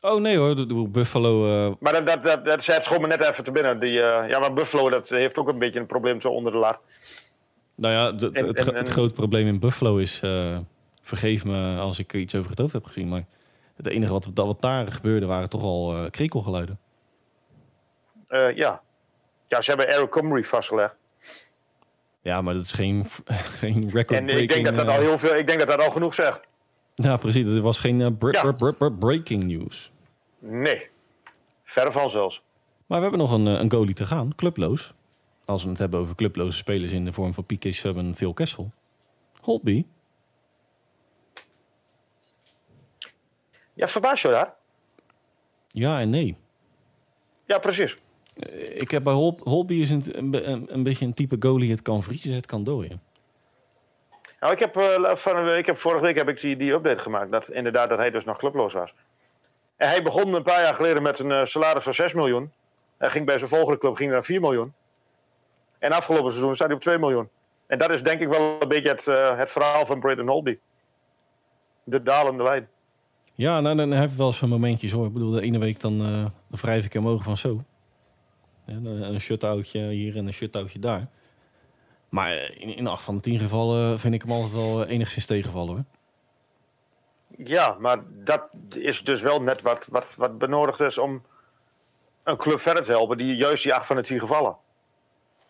oh 0.00 0.20
nee 0.20 0.38
hoor, 0.38 0.56
de, 0.56 0.66
de 0.66 0.88
Buffalo... 0.88 1.76
Maar 1.80 1.92
dat, 1.92 2.06
dat, 2.06 2.22
dat, 2.22 2.44
dat 2.44 2.82
schoot 2.82 3.00
me 3.00 3.06
net 3.06 3.20
even 3.20 3.44
te 3.44 3.52
binnen. 3.52 3.80
Die, 3.80 3.92
ja, 3.92 4.38
maar 4.38 4.52
Buffalo 4.52 4.90
dat 4.90 5.08
heeft 5.08 5.38
ook 5.38 5.48
een 5.48 5.58
beetje 5.58 5.80
een 5.80 5.86
probleem 5.86 6.20
zo 6.20 6.28
onder 6.28 6.52
de 6.52 6.58
lat. 6.58 6.80
Nou 7.80 7.94
ja, 7.94 8.08
En- 8.08 8.46
het, 8.46 8.66
en- 8.66 8.74
het 8.74 8.88
grote 8.88 9.14
probleem 9.14 9.46
in 9.46 9.58
Buffalo 9.58 9.96
is... 9.96 10.20
eh, 10.20 10.58
vergeef 11.02 11.44
me 11.44 11.76
als 11.78 11.98
ik 11.98 12.12
iets 12.12 12.34
over 12.34 12.50
het 12.50 12.58
hoofd 12.58 12.72
heb 12.72 12.84
gezien, 12.84 13.08
maar... 13.08 13.24
Het 13.76 13.86
enige 13.88 14.12
wat, 14.12 14.28
wat 14.34 14.60
daar 14.60 14.86
gebeurde 14.92 15.26
waren 15.26 15.48
toch 15.48 15.62
al 15.62 15.96
eh 15.96 16.10
krekelgeluiden. 16.10 16.78
Eh, 18.28 18.56
ja. 18.56 18.82
ja, 19.46 19.60
ze 19.60 19.70
hebben 19.70 19.88
Eric 19.88 20.10
Cumry 20.10 20.42
vastgelegd. 20.44 20.96
Ja, 22.22 22.40
maar 22.42 22.54
dat 22.54 22.62
is 22.64 22.72
geen, 22.72 23.06
geen 23.60 23.90
record 23.90 24.18
En 24.18 24.28
ik 24.28 24.48
denk 24.48 24.64
dat 24.64 24.74
dat 24.74 24.88
al 24.88 25.00
heel 25.00 25.18
veel, 25.18 25.36
ik 25.36 25.46
denk 25.46 25.58
dat 25.58 25.68
dat 25.68 25.80
al 25.80 25.90
genoeg 25.90 26.14
zegt. 26.14 26.42
Ja, 26.94 27.16
precies. 27.16 27.46
Het 27.48 27.58
was 27.58 27.78
geen 27.78 28.18
br- 28.18 28.34
Ja. 28.34 28.52
br- 28.52 28.72
br- 28.72 28.92
breaking 28.98 29.44
news. 29.44 29.92
Nee, 30.38 30.88
verre 31.64 31.92
van 31.92 32.10
zelfs. 32.10 32.42
Maar 32.86 32.96
we 32.98 33.02
hebben 33.08 33.20
nog 33.20 33.32
een, 33.32 33.46
een 33.46 33.70
goalie 33.70 33.94
te 33.94 34.06
gaan. 34.06 34.34
Clubloos. 34.36 34.94
Als 35.50 35.62
we 35.62 35.68
het 35.68 35.78
hebben 35.78 36.00
over 36.00 36.14
clubloze 36.14 36.56
spelers 36.56 36.92
in 36.92 37.04
de 37.04 37.12
vorm 37.12 37.34
van 37.34 37.44
PK 37.44 37.64
Sub 37.72 37.96
en 37.96 38.16
Phil 38.16 38.34
Kessel. 38.34 38.72
Holtby. 39.40 39.86
Ja, 43.72 43.88
verbaas 43.88 44.22
je 44.22 44.28
daar? 44.28 44.54
Ja 45.68 46.00
en 46.00 46.10
nee. 46.10 46.36
Ja, 47.44 47.58
precies. 47.58 47.98
Eh, 48.36 48.80
Ik 48.80 48.90
heb 48.90 49.04
bij 49.04 49.12
Hol 49.12 49.38
Holtby 49.42 49.74
is 49.74 49.90
een, 49.90 50.04
een, 50.12 50.50
een, 50.50 50.74
een 50.74 50.82
beetje 50.82 51.04
een 51.04 51.14
type 51.14 51.36
goalie. 51.38 51.70
Het 51.70 51.82
kan 51.82 52.02
vriezen, 52.02 52.32
het 52.32 52.46
kan 52.46 52.64
dooien. 52.64 53.02
Nou, 54.40 54.52
ik 54.52 54.58
heb, 54.58 54.76
eh, 54.76 55.14
van, 55.14 55.48
ik 55.48 55.66
heb 55.66 55.76
vorige 55.76 56.02
week 56.04 56.16
heb 56.16 56.28
ik 56.28 56.40
die, 56.40 56.56
die 56.56 56.72
update 56.72 57.02
gemaakt. 57.02 57.30
Dat 57.30 57.48
inderdaad 57.48 57.88
dat 57.88 57.98
hij 57.98 58.10
dus 58.10 58.24
nog 58.24 58.38
clubloos 58.38 58.72
was. 58.72 58.94
En 59.76 59.88
hij 59.88 60.02
begon 60.02 60.34
een 60.34 60.42
paar 60.42 60.62
jaar 60.62 60.74
geleden 60.74 61.02
met 61.02 61.18
een 61.18 61.30
eh, 61.30 61.44
salaris 61.44 61.82
van 61.82 61.94
6 61.94 62.14
miljoen. 62.14 62.52
Hij 62.98 63.10
ging 63.10 63.26
bij 63.26 63.38
zijn 63.38 63.50
volgende 63.50 63.78
club 63.78 63.94
ging 63.94 64.10
naar 64.10 64.24
4 64.24 64.40
miljoen. 64.40 64.74
En 65.80 65.92
afgelopen 65.92 66.30
seizoen 66.30 66.54
staat 66.54 66.66
hij 66.66 66.76
op 66.76 66.82
2 66.82 66.98
miljoen. 66.98 67.28
En 67.66 67.78
dat 67.78 67.90
is 67.90 68.02
denk 68.02 68.20
ik 68.20 68.28
wel 68.28 68.56
een 68.60 68.68
beetje 68.68 68.88
het, 68.88 69.06
eh, 69.06 69.36
het 69.36 69.50
verhaal 69.50 69.86
van 69.86 70.00
Braden 70.00 70.28
Holby. 70.28 70.58
De 71.84 72.02
dalende 72.02 72.42
lijn. 72.42 72.68
Ja, 73.34 73.60
nou, 73.60 73.76
dan 73.76 73.90
heb 73.90 74.10
je 74.10 74.16
wel 74.16 74.32
zo'n 74.32 74.48
momentjes 74.48 74.92
hoor. 74.92 75.06
Ik 75.06 75.12
bedoel, 75.12 75.30
de 75.30 75.42
ene 75.42 75.58
week 75.58 75.80
dan, 75.80 76.00
eh 76.00 76.22
dan 76.22 76.60
wrijf 76.60 76.84
ik 76.84 76.92
hem 76.92 77.08
ogen 77.08 77.24
van 77.24 77.36
zo. 77.36 77.64
Ja, 78.66 78.74
dan 78.74 78.86
een 78.86 79.20
shutoutje 79.20 79.88
hier 79.88 80.16
en 80.16 80.26
een 80.26 80.32
shutoutje 80.32 80.78
daar. 80.78 81.08
Maar 82.08 82.32
eh, 82.32 82.60
in, 82.60 82.76
in 82.76 82.86
acht 82.86 83.02
van 83.02 83.14
de 83.14 83.20
tien 83.20 83.38
gevallen 83.38 84.00
vind 84.00 84.14
ik 84.14 84.22
hem 84.22 84.30
altijd 84.30 84.52
wel 84.52 84.84
eh, 84.84 84.90
enigszins 84.90 85.26
tegenvallen 85.26 85.74
hoor. 85.74 85.84
Ja, 87.46 87.76
maar 87.78 87.98
dat 88.08 88.48
is 88.68 89.04
dus 89.04 89.22
wel 89.22 89.42
net 89.42 89.62
wat, 89.62 89.88
wat, 89.90 90.14
wat 90.18 90.38
benodigd 90.38 90.80
is 90.80 90.98
om 90.98 91.22
een 92.24 92.36
club 92.36 92.60
verder 92.60 92.82
te 92.82 92.92
helpen. 92.92 93.16
Die 93.16 93.36
juist 93.36 93.62
die 93.62 93.74
8 93.74 93.86
van 93.86 93.96
de 93.96 94.02
10 94.02 94.18
gevallen. 94.18 94.56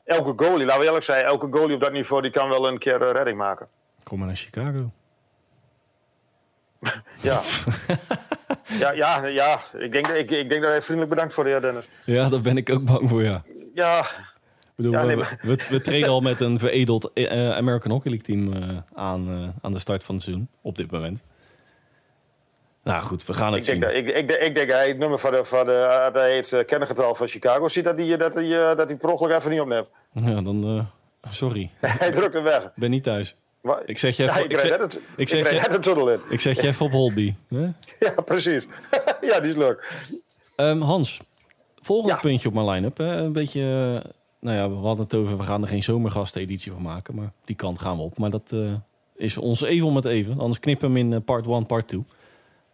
Elke 0.04 0.44
goalie, 0.44 0.66
laten 0.66 0.80
we 0.80 0.86
eerlijk 0.86 1.04
zijn, 1.04 1.24
elke 1.24 1.48
goalie 1.50 1.74
op 1.74 1.80
dat 1.80 1.92
niveau 1.92 2.22
die 2.22 2.30
kan 2.30 2.48
wel 2.48 2.68
een 2.68 2.78
keer 2.78 3.02
eh, 3.02 3.10
redding 3.12 3.36
maken. 3.36 3.68
Kom 4.02 4.18
maar 4.18 4.26
naar 4.26 4.36
Chicago. 4.36 4.90
Ja. 7.20 7.40
ja, 8.78 8.92
ja, 8.92 9.26
ja. 9.26 9.60
Ik, 9.78 9.92
denk, 9.92 10.06
ik, 10.08 10.30
ik 10.30 10.48
denk 10.48 10.62
dat 10.62 10.70
hij 10.70 10.82
vriendelijk 10.82 11.14
bedankt 11.14 11.34
voor 11.34 11.44
de 11.44 11.50
heer 11.50 11.60
Dennis. 11.60 11.88
Ja, 12.04 12.28
daar 12.28 12.40
ben 12.40 12.56
ik 12.56 12.70
ook 12.70 12.84
bang 12.84 13.08
voor, 13.08 13.22
ja. 13.22 13.42
Ja, 13.74 14.06
bedoel, 14.76 14.92
Ja, 14.92 15.04
nee, 15.04 15.16
we, 15.16 15.24
we, 15.42 15.66
we 15.68 15.80
treden 15.90 16.08
al 16.08 16.20
met 16.20 16.40
een 16.40 16.58
veredeld 16.58 17.12
eh, 17.12 17.50
American 17.50 17.92
Hockey 17.92 18.10
League 18.10 18.26
team 18.26 18.52
eh, 18.52 18.76
aan, 18.94 19.28
eh, 19.28 19.48
aan 19.60 19.72
de 19.72 19.78
start 19.78 20.04
van 20.04 20.14
het 20.14 20.24
seizoen. 20.24 20.48
Op 20.62 20.76
dit 20.76 20.90
moment. 20.90 21.22
Nou 22.84 23.02
goed, 23.02 23.26
we 23.26 23.34
gaan 23.34 23.52
het 23.52 23.68
ik 23.68 23.80
denk, 23.80 23.92
zien. 23.92 24.04
dat, 24.04 24.14
ik, 24.14 24.30
ik, 24.30 24.38
ik 24.40 24.54
denk 24.54 24.68
dat 24.68 24.76
hij 24.78 24.88
het 24.88 24.98
nummer 24.98 25.18
van 25.18 25.30
de, 25.30 25.44
van 25.44 25.66
de 25.66 26.10
dat 26.12 26.22
het 26.24 26.52
uh, 26.52 26.64
kennengetal 26.64 27.14
van 27.14 27.26
Chicago 27.26 27.68
ziet 27.68 27.84
dat 27.84 27.98
hij, 27.98 28.16
dat 28.16 28.34
hij, 28.34 28.44
uh, 28.44 28.76
dat 28.76 28.88
hij 28.88 28.96
per 28.96 29.08
ongeluk 29.10 29.36
even 29.36 29.50
niet 29.50 29.60
opneemt. 29.60 29.88
Ja, 30.34 30.40
dan... 30.42 30.64
eh, 31.20 31.32
sorry. 31.32 31.70
hij 31.80 32.10
drukt 32.12 32.34
hem 32.34 32.42
weg. 32.42 32.70
Ben 32.74 32.90
niet 32.90 33.02
thuis. 33.02 33.34
Maar, 33.60 33.82
Ik 33.86 33.98
zeg 33.98 34.16
je 34.16 34.22
ja, 34.22 34.28
even, 34.30 34.44
ik 34.44 34.52
ik 34.52 34.58
zeg, 34.58 34.78
een- 34.78 34.84
ik 34.86 35.00
ik 35.16 35.28
zeg 35.28 35.72
je- 35.72 35.78
tunnel 35.78 36.10
in. 36.12 36.20
ik 36.30 36.40
zeg 36.40 36.60
je 36.60 36.66
even 36.68 36.86
op 36.86 36.92
Holby. 36.92 37.34
hè? 37.48 37.60
Ja, 38.06 38.20
precies. 38.24 38.66
ja, 39.20 39.40
die 39.40 39.50
is 39.50 39.56
leuk. 39.56 39.92
Ehm, 40.56 40.80
Hans, 40.80 41.20
volgende 41.80 42.14
Ja. 42.14 42.20
puntje 42.20 42.48
op 42.48 42.54
mijn 42.54 42.68
line-up. 42.68 42.96
Hè? 42.98 43.16
Een 43.16 43.32
beetje, 43.32 43.60
eh, 43.60 44.10
nou 44.40 44.56
ja, 44.56 44.68
we 44.70 44.74
hadden 44.86 45.04
het 45.04 45.14
over, 45.14 45.36
we 45.36 45.42
gaan 45.42 45.62
er 45.62 45.68
geen 45.68 45.82
zomergasteneditie 45.82 46.72
van 46.72 46.82
maken, 46.82 47.14
maar 47.14 47.32
die 47.44 47.56
kant 47.56 47.78
gaan 47.78 47.96
we 47.96 48.02
op. 48.02 48.18
Maar 48.18 48.30
dat 48.30 48.42
eh, 48.52 48.72
is 49.16 49.36
ons 49.36 49.62
even 49.62 49.86
om 49.86 49.96
het 49.96 50.04
even. 50.04 50.38
Anders 50.40 50.60
knippen 50.60 50.92
we 50.92 50.98
hem 50.98 51.06
in 51.10 51.16
eh, 51.18 51.24
part 51.24 51.46
1, 51.46 51.66
part 51.66 51.88
2. 51.88 52.04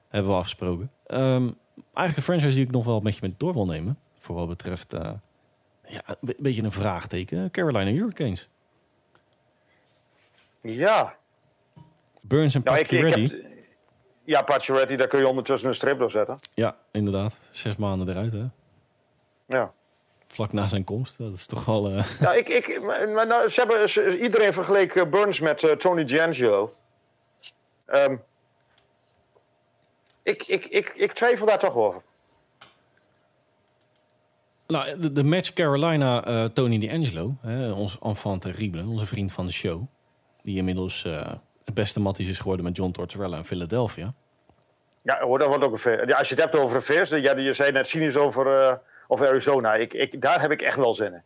Hebben 0.08 0.30
we 0.32 0.36
afgesproken. 0.38 0.90
Ehm, 1.06 1.50
eigenlijk 1.76 2.16
een 2.16 2.22
franchise 2.22 2.54
die 2.54 2.64
ik 2.64 2.70
nog 2.70 2.84
wel 2.84 3.00
met 3.00 3.14
je 3.14 3.20
met 3.22 3.38
door 3.40 3.52
wil 3.52 3.66
nemen. 3.66 3.98
Voor 4.18 4.34
wat 4.36 4.48
betreft, 4.48 4.92
eh, 4.92 5.10
ja, 5.86 6.00
een 6.06 6.16
be- 6.20 6.36
beetje 6.38 6.62
een 6.62 6.72
vraagteken. 6.72 7.50
Carolina 7.50 7.90
Hurricanes. 7.90 8.48
Ja, 10.62 11.16
Burns 12.22 12.54
en 12.54 12.60
nou, 12.64 12.78
ik, 12.78 12.90
ik 12.90 13.00
Pacioretty. 13.02 13.34
heb, 13.34 13.44
ja, 14.24 14.42
Pacioretty, 14.42 14.96
daar 14.96 15.06
kun 15.06 15.18
je 15.18 15.28
ondertussen 15.28 15.68
een 15.68 15.74
streep 15.74 15.98
door 15.98 16.10
zetten. 16.10 16.38
Ja, 16.54 16.76
inderdaad. 16.90 17.38
Zes 17.50 17.76
maanden 17.76 18.08
eruit, 18.08 18.32
hè. 18.32 18.44
Ja. 19.46 19.72
Vlak 20.26 20.52
na 20.52 20.66
zijn 20.68 20.84
komst. 20.84 21.18
Dat 21.18 21.32
is 21.34 21.46
toch 21.46 21.64
wel... 21.64 21.90
eh, 21.90 22.04
Ja, 22.20 22.32
ik, 22.32 22.48
ik, 22.48 22.82
maar, 22.82 23.26
nou, 23.26 23.48
ze 23.48 23.60
hebben, 23.60 23.90
ze- 23.90 24.18
iedereen 24.18 24.52
vergeleek 24.52 24.94
eh, 24.94 25.08
Burns 25.08 25.40
met 25.40 25.74
Tony 25.78 26.08
Giangelo. 26.08 26.74
Ehm, 27.86 28.16
ik, 30.26 30.42
ik, 30.46 30.64
ik, 30.64 30.88
ik 30.88 31.12
twijfel 31.12 31.46
daar 31.46 31.58
toch 31.58 31.74
over. 31.74 32.02
Nou, 34.66 35.00
de, 35.00 35.12
de 35.12 35.24
match 35.24 35.52
Carolina 35.52 36.24
eh, 36.24 36.44
Tony 36.44 36.86
D'Angelo, 36.86 37.34
hè, 37.40 37.70
ons 37.72 37.98
enfant 38.02 38.40
terrible, 38.42 38.84
onze 38.86 39.06
vriend 39.06 39.32
van 39.32 39.46
de 39.46 39.52
show, 39.52 39.82
die 40.42 40.56
inmiddels 40.56 41.04
eh, 41.04 41.32
het 41.64 41.74
beste 41.74 42.00
matties 42.00 42.28
is 42.28 42.38
geworden 42.38 42.64
met 42.64 42.76
John 42.76 42.90
Tortorella 42.90 43.36
in 43.36 43.44
Philadelphia. 43.44 44.14
Ja, 45.02 45.20
hoor, 45.20 45.38
dat 45.38 45.48
wordt 45.48 45.64
ook 45.64 45.72
een 45.72 45.78
feest. 45.78 46.08
Ja, 46.08 46.16
als 46.16 46.28
je 46.28 46.34
het 46.34 46.42
hebt 46.42 46.56
over 46.56 46.76
een 46.76 46.82
feest, 46.82 47.10
ja, 47.16 47.36
je 47.36 47.52
zei 47.52 47.72
net 47.72 47.86
cynisch 47.86 48.16
over, 48.16 48.80
over 49.08 49.28
Arizona. 49.28 49.74
Ik, 49.74 49.94
ik, 49.94 50.20
daar 50.20 50.40
heb 50.40 50.50
ik 50.50 50.62
echt 50.62 50.76
wel 50.76 50.94
zin 50.94 51.12
in. 51.12 51.22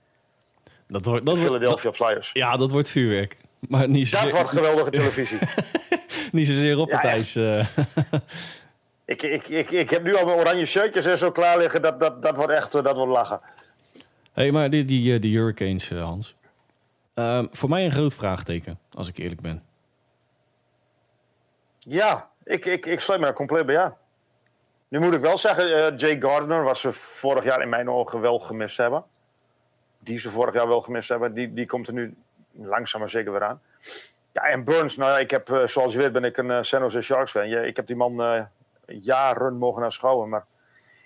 Dat 0.86 1.04
wordt, 1.04 1.26
dat 1.26 1.38
Philadelphia 1.38 1.92
Flyers. 1.92 2.30
ja, 2.32 2.56
dat 2.56 2.70
wordt 2.70 2.88
vuurwerk. 2.88 3.36
Maar 3.68 3.88
niet 3.88 4.10
Dat 4.10 4.20
zozeer, 4.20 4.34
wordt 4.36 4.50
geweldige 4.50 4.90
televisie. 4.90 5.38
niet 6.32 6.46
zozeer 6.46 6.78
op 6.78 6.88
Ja, 6.88 6.96
het 6.96 7.04
echt. 7.04 7.36
ijs. 7.36 7.36
ik, 9.10 9.22
ik, 9.22 9.48
ik, 9.48 9.70
ik 9.70 9.90
heb 9.90 10.02
nu 10.02 10.16
al 10.16 10.24
mijn 10.24 10.38
oranje 10.38 10.66
shirtjes 10.66 11.06
en 11.06 11.18
zo 11.18 11.30
klaar 11.30 11.58
liggen. 11.58 11.82
Dat, 11.82 12.00
dat, 12.00 12.22
dat 12.22 12.36
wordt 12.36 12.52
echt 12.52 12.74
eh, 12.74 12.82
dat 12.82 12.96
wordt 12.96 13.12
lachen. 13.12 13.40
hey, 14.32 14.50
maar 14.50 14.70
die, 14.70 14.84
die, 14.84 15.14
eh, 15.14 15.20
die 15.20 15.36
Hurricanes, 15.36 15.90
eh, 15.90 16.02
Hans. 16.02 16.36
Ehm, 17.14 17.46
voor 17.50 17.68
mij 17.68 17.84
een 17.84 17.92
groot 17.92 18.14
vraagteken, 18.14 18.78
als 18.94 19.08
ik 19.08 19.18
eerlijk 19.18 19.40
ben. 19.40 19.62
Ja, 21.78 22.30
ik, 22.44 22.66
ik, 22.66 22.86
ik 22.86 23.00
sluit 23.00 23.20
me 23.20 23.26
daar 23.26 23.34
compleet 23.34 23.66
bij 23.66 23.78
aan. 23.78 23.96
Nu 24.88 24.98
moet 24.98 25.14
ik 25.14 25.20
wel 25.20 25.38
zeggen, 25.38 25.64
eh, 25.64 25.96
Jay 25.96 26.20
Gardner 26.20 26.62
was 26.62 26.80
ze 26.80 26.92
vorig 26.92 27.44
jaar 27.44 27.62
in 27.62 27.68
mijn 27.68 27.90
ogen 27.90 28.20
wel 28.20 28.38
gemist 28.38 28.76
hebben. 28.76 29.04
Die 29.98 30.18
ze 30.18 30.30
vorig 30.30 30.54
jaar 30.54 30.68
wel 30.68 30.80
gemist 30.80 31.08
hebben, 31.08 31.34
die, 31.34 31.52
die 31.52 31.66
komt 31.66 31.86
er 31.86 31.94
nu 31.94 32.14
langzaam 32.52 33.00
maar 33.00 33.10
zeker 33.10 33.32
weer 33.32 33.44
aan. 33.44 33.60
Ja, 34.32 34.42
en 34.42 34.64
Burns, 34.64 34.96
nou 34.96 35.10
ja, 35.10 35.18
ik 35.18 35.30
heb, 35.30 35.62
zoals 35.64 35.92
je 35.92 35.98
weet 35.98 36.12
ben 36.12 36.24
ik 36.24 36.36
een 36.36 36.64
San 36.64 36.80
Jose 36.80 37.00
Sharks 37.00 37.30
fan. 37.30 37.48
Ja, 37.48 37.60
ik 37.60 37.76
heb 37.76 37.86
die 37.86 37.96
man 37.96 38.48
jaren 38.98 39.58
mogen 39.58 39.82
aanschouwen, 39.82 40.28
maar 40.28 40.46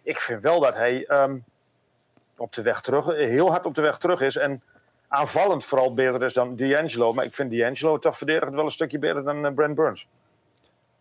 ik 0.03 0.19
vind 0.19 0.43
wel 0.43 0.61
dat 0.61 0.75
hij 0.75 1.05
ehm, 1.07 1.39
op 2.37 2.53
de 2.53 2.63
weg 2.63 2.81
terug, 2.81 3.07
heel 3.07 3.51
hard 3.51 3.67
op 3.67 3.75
de 3.75 3.83
weg 3.83 3.99
terug 3.99 4.21
is. 4.21 4.37
En 4.37 4.63
aanvallend 5.09 5.65
vooral 5.65 5.95
beter 5.95 6.23
is 6.23 6.33
dan 6.33 6.57
D'Angelo. 6.57 7.13
Maar 7.13 7.25
ik 7.25 7.35
vind 7.35 7.51
D'Angelo 7.51 7.99
toch 7.99 8.17
verdedigend 8.17 8.55
wel 8.55 8.65
een 8.65 8.71
stukje 8.71 8.99
beter 8.99 9.25
dan 9.25 9.47
eh, 9.47 9.55
Brent 9.55 9.75
Burns. 9.75 10.09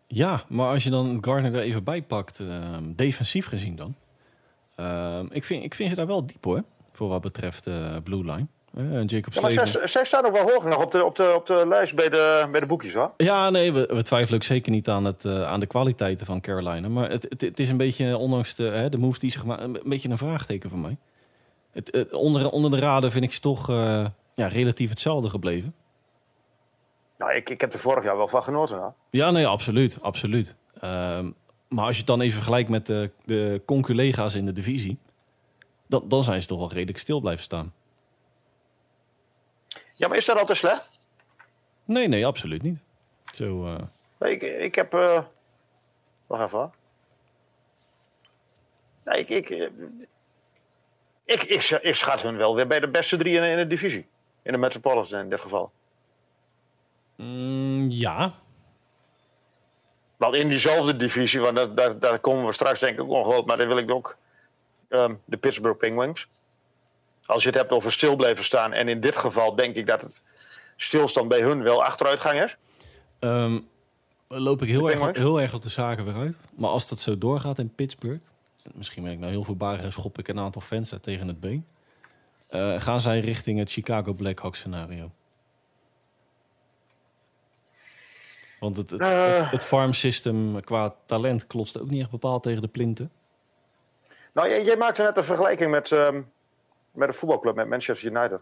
Ja, 0.07 0.43
maar 0.47 0.69
als 0.69 0.84
je 0.84 0.89
dan 0.89 1.17
Gardner 1.21 1.55
er 1.55 1.61
even 1.61 1.84
bij 1.84 2.01
pakt, 2.01 2.39
ehm, 2.39 2.93
defensief 2.95 3.47
gezien 3.47 3.75
dan. 3.75 3.95
Ehm, 4.75 5.25
ik, 5.29 5.43
vind, 5.43 5.63
ik 5.63 5.73
vind 5.73 5.89
ze 5.89 5.95
daar 5.95 6.07
wel 6.07 6.25
diep 6.25 6.43
hoor, 6.43 6.63
voor 6.91 7.07
wat 7.07 7.21
betreft 7.21 7.67
eh 7.67 7.95
Blue 8.03 8.25
Line. 8.25 8.47
Eh, 8.78 9.05
Jacob 9.07 9.34
Ja, 9.34 9.41
maar 9.41 9.51
zij, 9.51 9.88
zij 9.88 10.05
staan 10.05 10.26
ook 10.26 10.32
wel 10.34 10.49
hoog 10.51 10.63
nog 10.65 10.84
op 10.84 10.91
de, 10.91 11.05
op 11.05 11.15
de, 11.15 11.32
op 11.36 11.45
de 11.45 11.63
lijst 11.67 11.95
bij 11.95 12.09
de, 12.09 12.47
bij 12.51 12.59
de 12.59 12.65
boekjes 12.65 12.93
hoor. 12.93 13.11
Ja, 13.17 13.49
nee, 13.49 13.74
we, 13.74 13.89
we 13.93 14.03
twijfelen 14.03 14.39
ook 14.39 14.45
zeker 14.45 14.71
niet 14.71 14.89
aan, 14.89 15.05
het, 15.05 15.26
eh, 15.26 15.43
aan 15.45 15.59
de 15.59 15.65
kwaliteiten 15.65 16.26
van 16.26 16.41
Carolina. 16.41 16.88
Maar 16.89 17.09
het, 17.09 17.26
het, 17.30 17.41
het 17.41 17.59
is 17.59 17.69
een 17.69 17.78
beetje, 17.78 18.17
ondanks 18.17 18.55
de, 18.55 18.63
hè, 18.63 18.89
de 18.89 18.97
moves 18.97 19.19
die 19.19 19.32
ze 19.32 19.39
gemaakt 19.39 19.61
een 19.61 19.80
beetje 19.84 20.09
een 20.09 20.17
vraagteken 20.17 20.69
voor 20.69 20.80
mij. 20.80 20.97
Het, 21.71 21.89
het- 21.91 22.13
onder, 22.13 22.49
onder 22.49 22.71
de 22.71 22.80
raden 22.80 23.11
vind 23.11 23.24
ik 23.24 23.34
ze 23.34 23.39
toch 23.39 23.69
eh, 23.69 24.05
ja, 24.36 24.47
relatief 24.47 24.89
hetzelfde 24.89 25.30
gebleven. 25.30 25.74
Nou, 27.17 27.34
ik, 27.34 27.49
ik 27.49 27.61
heb 27.61 27.74
er 27.74 27.80
vorig 27.80 28.03
jaar 28.03 28.17
wel 28.17 28.28
van 28.28 28.43
genoten 28.43 28.78
hoor. 28.78 28.93
Ja, 29.09 29.32
nee, 29.32 29.47
absoluut, 29.47 29.97
absoluut. 30.01 30.55
Ehm, 30.80 31.30
Maar 31.67 31.84
als 31.86 31.91
je 31.93 31.97
het 31.97 32.07
dan 32.07 32.21
even 32.21 32.34
vergelijkt 32.36 32.69
met 32.69 32.86
de, 32.86 33.09
de 33.26 33.61
conculega's 33.65 34.34
in 34.34 34.45
de 34.45 34.53
divisie, 34.53 34.97
dan, 35.88 36.03
dan 36.07 36.24
zijn 36.24 36.41
ze 36.41 36.47
toch 36.47 36.59
wel 36.59 36.71
redelijk 36.71 36.97
stil 36.97 37.19
blijven 37.19 37.43
staan. 37.43 37.74
Ja, 39.93 40.07
maar 40.07 40.17
is 40.17 40.25
dat 40.25 40.37
altijd 40.37 40.57
slecht? 40.57 40.89
Nee, 41.85 42.07
nee, 42.07 42.25
absoluut 42.25 42.61
niet. 42.61 42.79
Zo, 43.33 43.65
eh, 43.67 43.81
Nee, 44.19 44.31
ik, 44.31 44.41
ik 44.41 44.75
heb. 44.75 44.93
eh 44.93 45.23
wacht 46.27 46.43
even. 46.43 46.71
Nee, 49.03 49.19
ik, 49.19 49.29
ik, 49.29 49.49
eh, 49.49 49.69
ik, 51.25 51.43
ik, 51.43 51.61
sch- 51.61 51.71
ik 51.81 51.95
schat 51.95 52.21
hun 52.21 52.37
wel 52.37 52.55
weer 52.55 52.67
bij 52.67 52.79
de 52.79 52.87
beste 52.89 53.17
drie 53.17 53.35
in, 53.35 53.43
in 53.43 53.57
de 53.57 53.67
divisie. 53.67 54.07
In 54.41 54.51
de 54.51 54.57
Metropolitan 54.57 55.19
in 55.19 55.29
dit 55.29 55.41
geval. 55.41 55.71
mm, 57.15 57.85
ja, 57.89 58.33
Wel 60.17 60.33
in 60.33 60.49
diezelfde 60.49 60.95
divisie, 60.95 61.39
want 61.39 61.55
daar, 61.55 61.75
daar, 61.75 61.99
daar 61.99 62.19
komen 62.19 62.45
we 62.45 62.51
straks 62.51 62.79
denk 62.79 62.99
ik 62.99 63.07
wel. 63.07 63.43
Maar 63.45 63.57
dan 63.57 63.67
wil 63.67 63.77
ik 63.77 63.91
ook 63.91 64.17
ehm, 64.89 65.15
de 65.25 65.37
Pittsburgh 65.37 65.77
Penguins. 65.77 66.27
Als 67.26 67.43
je 67.43 67.49
het 67.49 67.57
hebt 67.57 67.71
over 67.71 67.91
stil 67.91 68.15
blijven 68.15 68.43
staan. 68.43 68.74
En 68.74 68.88
in 68.88 68.99
dit 68.99 69.15
geval 69.15 69.55
denk 69.55 69.76
ik 69.76 69.88
dat 69.88 70.01
het 70.01 70.24
stilstand 70.76 71.28
bij 71.28 71.41
hun 71.41 71.63
wel 71.63 71.84
achteruitgang 71.84 72.43
is. 72.43 72.57
Ehm, 73.19 73.59
loop 74.28 74.61
ik 74.61 74.69
heel 74.69 74.91
erg, 74.91 75.17
heel 75.17 75.41
erg 75.41 75.53
op 75.53 75.61
de 75.61 75.69
zaken 75.69 76.05
weer 76.05 76.15
uit. 76.15 76.36
Maar 76.55 76.69
als 76.69 76.88
dat 76.88 76.99
zo 76.99 77.17
doorgaat 77.17 77.59
in 77.59 77.76
Pittsburgh, 77.76 78.21
misschien 78.74 79.03
ben 79.03 79.11
ik 79.11 79.19
nou 79.19 79.32
heel 79.32 79.43
voorbarig 79.43 79.82
en 79.84 79.91
schop 79.91 80.17
ik 80.19 80.28
een 80.28 80.39
aantal 80.39 80.61
fans 80.61 80.93
tegen 81.01 81.28
het 81.28 81.39
been. 81.39 81.65
eh, 82.49 82.82
gaan 82.82 83.01
zij 83.01 83.19
richting 83.19 83.59
het 83.59 83.71
Chicago 83.71 84.13
Blackhawks 84.13 84.59
scenario? 84.59 85.11
Want 88.59 88.78
het, 88.78 88.89
het, 88.91 89.01
Eh. 89.01 89.38
het, 89.39 89.51
het 89.51 89.65
farm 89.65 89.93
system 89.93 90.61
qua 90.61 90.95
talent 91.05 91.47
klotste 91.47 91.82
ook 91.82 91.89
niet 91.89 92.01
echt 92.01 92.09
bepaald 92.11 92.43
tegen 92.43 92.61
de 92.61 92.67
plinten. 92.67 93.11
Nou, 94.34 94.49
jij, 94.49 94.63
jij 94.63 94.78
maakte 94.78 95.01
net 95.03 95.17
een 95.17 95.24
vergelijking 95.24 95.71
met, 95.71 95.91
ehm, 95.91 96.21
met 96.93 97.07
een 97.07 97.13
voetbalclub, 97.13 97.55
met 97.55 97.67
Manchester 97.67 98.11
United. 98.11 98.39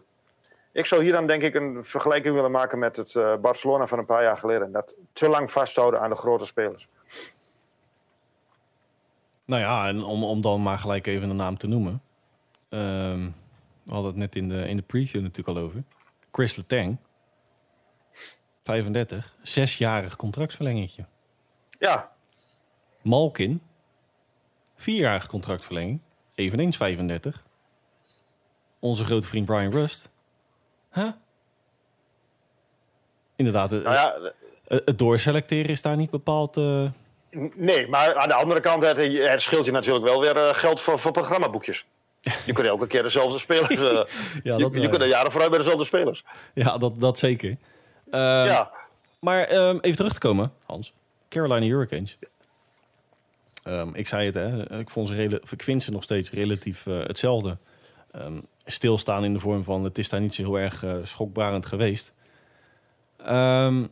Ik 0.72 0.86
zou 0.86 1.02
hier 1.02 1.12
dan 1.12 1.26
denk 1.26 1.42
ik 1.42 1.54
een 1.54 1.84
vergelijking 1.84 2.34
willen 2.34 2.50
maken 2.50 2.78
met 2.78 2.96
het 2.96 3.14
eh, 3.14 3.36
Barcelona 3.36 3.86
van 3.86 3.98
een 3.98 4.06
paar 4.06 4.22
jaar 4.22 4.36
geleden. 4.36 4.72
Dat 4.72 4.96
te 5.12 5.28
lang 5.28 5.50
vasthouden 5.50 6.00
aan 6.00 6.10
de 6.10 6.16
grote 6.16 6.46
spelers. 6.46 6.88
Nou 9.44 9.62
ja, 9.62 9.88
en 9.88 10.02
om, 10.02 10.24
om 10.24 10.40
dan 10.40 10.62
maar 10.62 10.78
gelijk 10.78 11.06
even 11.06 11.30
een 11.30 11.36
naam 11.36 11.58
te 11.58 11.66
noemen. 11.66 12.02
Ehm, 12.68 13.30
we 13.82 13.92
hadden 13.92 14.10
het 14.10 14.16
net 14.16 14.36
in 14.36 14.48
de, 14.48 14.68
in 14.68 14.76
de 14.76 14.82
preview 14.82 15.22
natuurlijk 15.22 15.58
al 15.58 15.64
over. 15.64 15.82
Chris 16.32 16.56
Letang. 16.56 16.96
35. 18.64 19.36
Zesjarig 19.42 20.16
contractverlengingje. 20.16 21.04
Ja, 21.78 22.12
Malkin. 23.02 23.62
Vierjarig 24.76 25.26
contractverlenging. 25.26 26.00
Eveneens 26.34 26.76
35. 26.76 27.44
Onze 28.82 29.04
grote 29.04 29.26
vriend 29.28 29.46
Brian 29.46 29.72
Rust. 29.72 30.08
Huh? 30.92 31.08
Inderdaad, 33.36 33.70
het, 33.70 33.82
nou 33.82 33.94
ja, 33.94 34.32
het- 34.66 34.98
doorselecteren 34.98 35.70
is 35.70 35.82
daar 35.82 35.96
niet 35.96 36.10
bepaald... 36.10 36.56
eh, 36.56 36.84
nee, 37.54 37.88
maar 37.88 38.14
aan 38.14 38.28
de 38.28 38.34
andere 38.34 38.60
kant, 38.60 38.82
het, 38.82 38.96
het 39.30 39.40
scheelt 39.40 39.64
je 39.64 39.70
natuurlijk 39.72 40.04
wel 40.04 40.20
weer 40.20 40.36
eh, 40.36 40.54
geld 40.54 40.80
voor, 40.80 40.98
voor 40.98 41.12
programmaboekjes. 41.12 41.84
Je 42.46 42.52
kunt 42.52 42.66
elke 42.66 42.86
keer 42.86 43.02
dezelfde 43.02 43.38
spelers. 43.38 43.68
eh, 43.80 43.80
ja, 44.42 44.56
je, 44.56 44.62
dat, 44.62 44.74
je 44.74 44.88
kunt 44.88 45.02
er 45.02 45.08
jaren 45.08 45.30
vooruit 45.30 45.50
bij 45.50 45.60
dezelfde 45.60 45.84
spelers. 45.84 46.24
ja, 46.54 46.78
dat, 46.78 47.00
dat 47.00 47.18
zeker. 47.18 47.56
Ehm, 48.10 48.20
ja, 48.46 48.70
Maar 49.20 49.44
ehm, 49.44 49.78
even 49.80 49.96
terug 49.96 50.12
te 50.12 50.18
komen, 50.18 50.52
Hans. 50.64 50.92
Carolina 51.28 51.66
Hurricanes. 51.66 52.18
Ehm, 53.62 53.88
ik 53.94 54.06
zei 54.06 54.26
het, 54.26 54.34
hè. 54.34 54.78
Ik, 54.78 54.90
vond 54.90 55.08
ze 55.08 55.40
ik 55.50 55.62
vind 55.62 55.82
ze 55.82 55.90
nog 55.90 56.02
steeds 56.02 56.30
relatief 56.30 56.84
hetzelfde. 56.84 57.56
Stilstaan 58.64 59.24
in 59.24 59.32
de 59.32 59.40
vorm 59.40 59.64
van... 59.64 59.84
het 59.84 59.98
is 59.98 60.08
daar 60.08 60.20
niet 60.20 60.34
zo 60.34 60.42
heel 60.42 60.58
erg 60.58 60.84
eh, 60.84 60.96
schokbarend 61.02 61.66
geweest. 61.66 62.12
Ehm, 63.16 63.86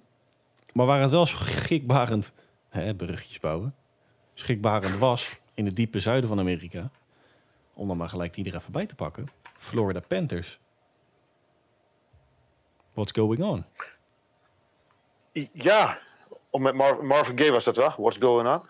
maar 0.72 0.86
waar 0.86 1.00
het 1.00 1.10
wel 1.10 1.26
schrikbarend... 1.26 2.32
Hè, 2.68 2.94
bouwen. 3.40 3.74
Schrikbarend 4.34 4.98
was 4.98 5.40
in 5.54 5.66
het 5.66 5.76
diepe 5.76 6.00
zuiden 6.00 6.28
van 6.28 6.38
Amerika... 6.38 6.90
om 7.74 7.88
dan 7.88 7.96
maar 7.96 8.08
gelijk 8.08 8.34
die 8.34 8.44
er 8.44 8.54
even 8.54 8.72
bij 8.72 8.86
te 8.86 8.94
pakken. 8.94 9.28
Florida 9.58 10.00
Panthers. 10.00 10.58
What's 12.92 13.12
going 13.12 13.42
on? 13.42 13.64
ja. 15.52 15.98
Om 16.50 16.62
met 16.62 16.74
Mar- 16.74 17.04
Marvin 17.04 17.38
Gaye 17.38 17.50
was 17.50 17.64
dat 17.64 17.76
wel. 17.76 17.92
What's 17.96 18.16
going 18.16 18.48
on? 18.48 18.62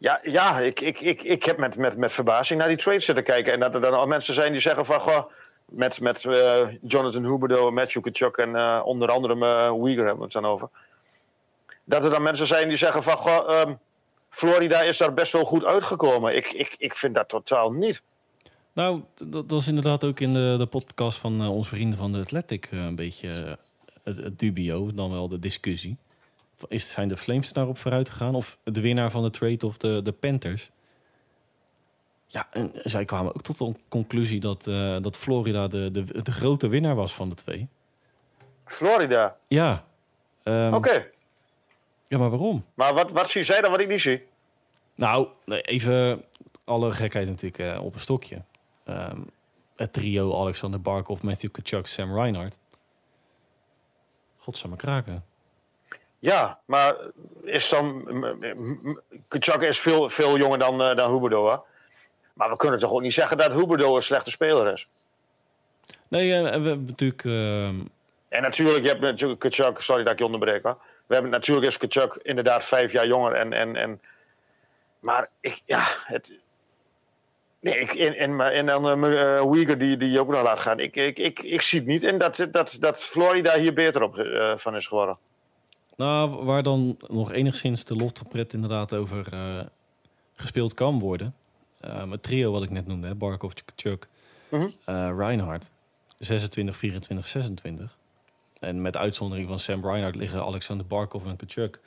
Ja, 0.00 0.20
ja 0.22 0.58
ik, 0.58 0.80
ik, 0.80 1.00
ik, 1.00 1.22
ik 1.22 1.44
heb 1.44 1.56
met, 1.56 1.76
met, 1.76 1.96
met 1.96 2.12
verbazing 2.12 2.58
naar 2.58 2.68
die 2.68 2.76
trades 2.76 3.04
zitten 3.04 3.24
kijken. 3.24 3.52
En 3.52 3.60
dat 3.60 3.74
er 3.74 3.80
dan 3.80 3.94
al 3.94 4.06
mensen 4.06 4.34
zijn 4.34 4.52
die 4.52 4.60
zeggen 4.60 4.84
van... 4.84 5.00
Goh, 5.00 5.30
met, 5.64 6.00
met 6.00 6.24
eh, 6.24 6.66
Jonathan 6.82 7.24
Huberdeau, 7.24 7.72
Matthew 7.72 8.02
Kachuk 8.02 8.36
en 8.36 8.56
eh, 8.56 8.80
onder 8.84 9.10
andere 9.10 9.36
uh, 9.36 9.84
Uyghur 9.84 10.04
hebben 10.04 10.16
we 10.16 10.22
het 10.22 10.32
dan 10.32 10.46
over. 10.46 10.68
Dat 11.84 12.04
er 12.04 12.10
dan 12.10 12.22
mensen 12.22 12.46
zijn 12.46 12.68
die 12.68 12.76
zeggen 12.76 13.02
van... 13.02 13.16
Goh, 13.16 13.60
ehm, 13.60 13.74
Florida 14.28 14.80
is 14.80 14.96
daar 14.96 15.14
best 15.14 15.32
wel 15.32 15.44
goed 15.44 15.64
uitgekomen. 15.64 16.36
Ik, 16.36 16.46
ik, 16.46 16.74
ik 16.78 16.94
vind 16.94 17.14
dat 17.14 17.28
totaal 17.28 17.72
niet. 17.72 18.02
Nou, 18.72 19.02
dat 19.24 19.44
was 19.50 19.68
inderdaad 19.68 20.04
ook 20.04 20.20
in 20.20 20.32
de, 20.32 20.54
de 20.58 20.66
podcast 20.66 21.18
van 21.18 21.48
onze 21.48 21.70
vrienden 21.70 21.98
van 21.98 22.12
de 22.12 22.18
Athletic 22.18 22.68
een 22.70 22.94
beetje 22.94 23.58
het 24.02 24.38
dubio, 24.38 24.92
dan 24.94 25.10
wel 25.10 25.28
de 25.28 25.38
discussie. 25.38 25.96
Is, 26.68 26.90
zijn 26.90 27.08
de 27.08 27.16
Flames 27.16 27.52
daarop 27.52 27.78
vooruit 27.78 28.10
gegaan 28.10 28.34
of 28.34 28.58
de 28.64 28.80
winnaar 28.80 29.10
van 29.10 29.22
de 29.22 29.30
trade 29.30 29.66
of 29.66 29.76
de, 29.76 30.02
de 30.02 30.12
Panthers? 30.12 30.70
Ja, 32.26 32.46
en 32.50 32.72
zij 32.74 33.04
kwamen 33.04 33.34
ook 33.34 33.42
tot 33.42 33.58
de 33.58 33.74
conclusie 33.88 34.40
dat, 34.40 34.66
eh, 34.66 34.96
dat 35.00 35.16
Florida 35.16 35.68
de, 35.68 35.90
de, 35.90 36.22
de 36.22 36.32
grote 36.32 36.68
winnaar 36.68 36.94
was 36.94 37.14
van 37.14 37.28
de 37.28 37.34
twee. 37.34 37.68
Florida, 38.64 39.36
Ja. 39.48 39.84
Ehm, 40.42 40.74
oké. 40.74 41.10
Ja, 42.08 42.18
maar 42.18 42.30
waarom? 42.30 42.64
Maar 42.74 42.94
wat, 42.94 43.10
wat 43.12 43.30
zie 43.30 43.42
zij 43.42 43.60
dan 43.60 43.70
wat 43.70 43.80
ik 43.80 43.88
niet 43.88 44.00
zie? 44.00 44.26
Nou, 44.94 45.28
even 45.44 46.24
alle 46.64 46.92
gekheid 46.92 47.26
natuurlijk 47.26 47.74
eh, 47.74 47.84
op 47.84 47.94
een 47.94 48.00
stokje. 48.00 48.42
Ehm, 48.84 49.20
het 49.76 49.92
trio 49.92 50.40
Alexander 50.40 50.80
Barkov, 50.80 51.20
Matthew 51.20 51.50
Kachuk, 51.50 51.86
Sam 51.86 52.14
Reinhardt. 52.14 52.58
Godsamme 54.36 54.76
kraken. 54.76 55.24
Ja, 56.20 56.58
maar 56.64 56.96
is 57.42 57.68
dan. 57.68 58.04
Kachuk 59.28 59.60
is 59.60 59.80
veel, 59.80 60.08
veel 60.08 60.38
jonger 60.38 60.58
dan, 60.58 60.82
eh, 60.82 60.96
dan 60.96 61.12
Huberdeau, 61.12 61.50
hè? 61.50 61.56
Maar 62.32 62.50
we 62.50 62.56
kunnen 62.56 62.78
toch 62.78 62.92
ook 62.92 63.00
niet 63.00 63.14
zeggen 63.14 63.36
dat 63.36 63.52
Huberdeau 63.52 63.96
een 63.96 64.02
slechte 64.02 64.30
speler 64.30 64.72
is. 64.72 64.88
Nee, 66.08 66.42
we 66.42 66.48
hebben 66.48 66.84
natuurlijk... 66.84 67.24
ehm, 67.24 67.80
En 68.28 68.42
natuurlijk, 68.42 68.82
je 68.82 68.88
hebt 68.88 69.00
natuurlijk 69.00 69.46
sorry 69.78 70.02
dat 70.02 70.12
ik 70.12 70.18
je 70.18 70.24
onderbreek, 70.24 70.62
hoor. 70.62 70.78
We 71.06 71.14
hebben 71.14 71.32
natuurlijk 71.32 71.66
is 71.66 71.76
Kachuk 71.76 72.18
inderdaad 72.22 72.64
vijf 72.64 72.92
jaar 72.92 73.06
jonger. 73.06 73.32
En, 73.32 73.52
en, 73.52 73.76
en, 73.76 74.00
maar 75.00 75.28
ik, 75.40 75.60
ja, 75.64 75.82
het. 76.04 76.32
Nee, 77.60 77.78
ik, 77.78 77.94
en, 77.94 78.14
en, 78.14 78.40
en 78.40 78.66
dan 78.66 79.04
uh, 79.04 79.52
Uyghur 79.52 79.78
die, 79.78 79.96
die 79.96 80.20
ook 80.20 80.28
nog 80.28 80.42
laat 80.42 80.58
gaan. 80.58 80.78
Ik, 80.78 80.96
ik, 80.96 81.18
ik, 81.18 81.40
ik 81.42 81.62
zie 81.62 81.78
het 81.78 81.88
niet 81.88 82.02
in 82.02 82.18
dat, 82.18 82.46
dat, 82.50 82.76
dat 82.80 83.04
Florida 83.04 83.58
hier 83.58 83.72
beter 83.72 84.02
op 84.02 84.18
eh, 84.18 84.56
van 84.56 84.76
is 84.76 84.86
geworden. 84.86 85.18
Nou, 86.04 86.44
waar 86.44 86.62
dan 86.62 86.96
nog 87.08 87.32
enigszins 87.32 87.84
de 87.84 87.94
loftepret 87.96 88.52
inderdaad 88.52 88.94
over 88.96 89.32
eh, 89.32 89.60
gespeeld 90.34 90.74
kan 90.74 90.98
worden. 90.98 91.34
Ehm, 91.80 92.10
het 92.10 92.22
trio 92.22 92.52
wat 92.52 92.62
ik 92.62 92.70
net 92.70 92.86
noemde, 92.86 93.06
hè, 93.06 93.14
Barkov, 93.14 93.52
Kachuk, 93.64 94.08
Mhm. 94.48 94.68
eh, 94.84 95.10
Reinhardt. 95.16 95.70
26, 96.18 96.76
24, 96.76 97.26
26. 97.26 97.96
En 98.58 98.82
met 98.82 98.96
uitzondering 98.96 99.48
van 99.48 99.58
Sam 99.58 99.86
Reinhardt 99.86 100.16
liggen 100.16 100.42
Alexander 100.44 100.86
Barkov 100.86 101.26
en 101.26 101.36
Kachuk 101.36 101.80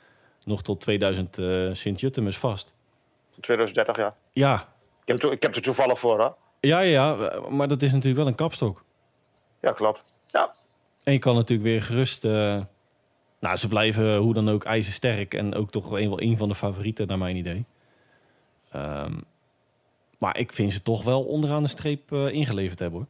nog 0.44 0.62
tot 0.62 0.80
2000 0.80 1.38
eh 1.38 1.68
Sint-Jutemus 1.72 2.38
vast. 2.38 2.72
2030 3.40 3.96
jaar. 3.96 4.14
Ja, 4.32 4.68
Ik 5.04 5.20
heb, 5.22 5.32
ik 5.32 5.42
heb 5.42 5.54
er 5.54 5.62
toevallig 5.62 5.98
voor, 5.98 6.18
hè? 6.20 6.28
ja, 6.60 6.80
ja, 6.80 6.80
ja, 6.80 7.40
maar 7.50 7.68
dat 7.68 7.82
is 7.82 7.90
natuurlijk 7.92 8.16
wel 8.16 8.26
een 8.26 8.34
kapstok. 8.34 8.84
Ja, 9.60 9.72
klopt. 9.72 10.04
Ja, 10.26 10.54
En 11.02 11.12
je 11.12 11.18
kan 11.18 11.34
natuurlijk 11.34 11.68
weer 11.68 11.82
gerust... 11.82 12.24
nou, 13.44 13.56
ze 13.56 13.68
blijven 13.68 14.16
hoe 14.16 14.34
dan 14.34 14.48
ook 14.48 14.64
ijzersterk 14.64 15.34
en 15.34 15.54
ook 15.54 15.70
toch 15.70 15.88
wel 15.88 16.20
een, 16.20 16.36
van 16.36 16.48
de 16.48 16.54
favorieten 16.54 17.06
naar 17.06 17.18
mijn 17.18 17.36
idee. 17.36 17.64
Ehm, 18.70 19.12
maar 20.18 20.38
ik 20.38 20.52
vind 20.52 20.72
ze 20.72 20.82
toch 20.82 21.02
wel 21.04 21.22
onderaan 21.24 21.62
de 21.62 21.68
streep 21.68 22.12
eh, 22.12 22.28
ingeleverd 22.28 22.78
hebben 22.78 22.98
hoor. 22.98 23.08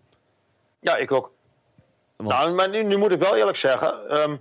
ja 0.81 0.97
ik 0.97 1.13
ook. 1.13 1.33
Want- 2.17 2.31
Nou, 2.31 2.55
maar 2.55 2.69
nu, 2.71 2.83
nu 2.83 2.97
moet 2.97 3.13
ik 3.13 3.19
wel 3.19 3.37
eerlijk 3.37 3.57
zeggen. 3.57 4.09
ehm, 4.09 4.37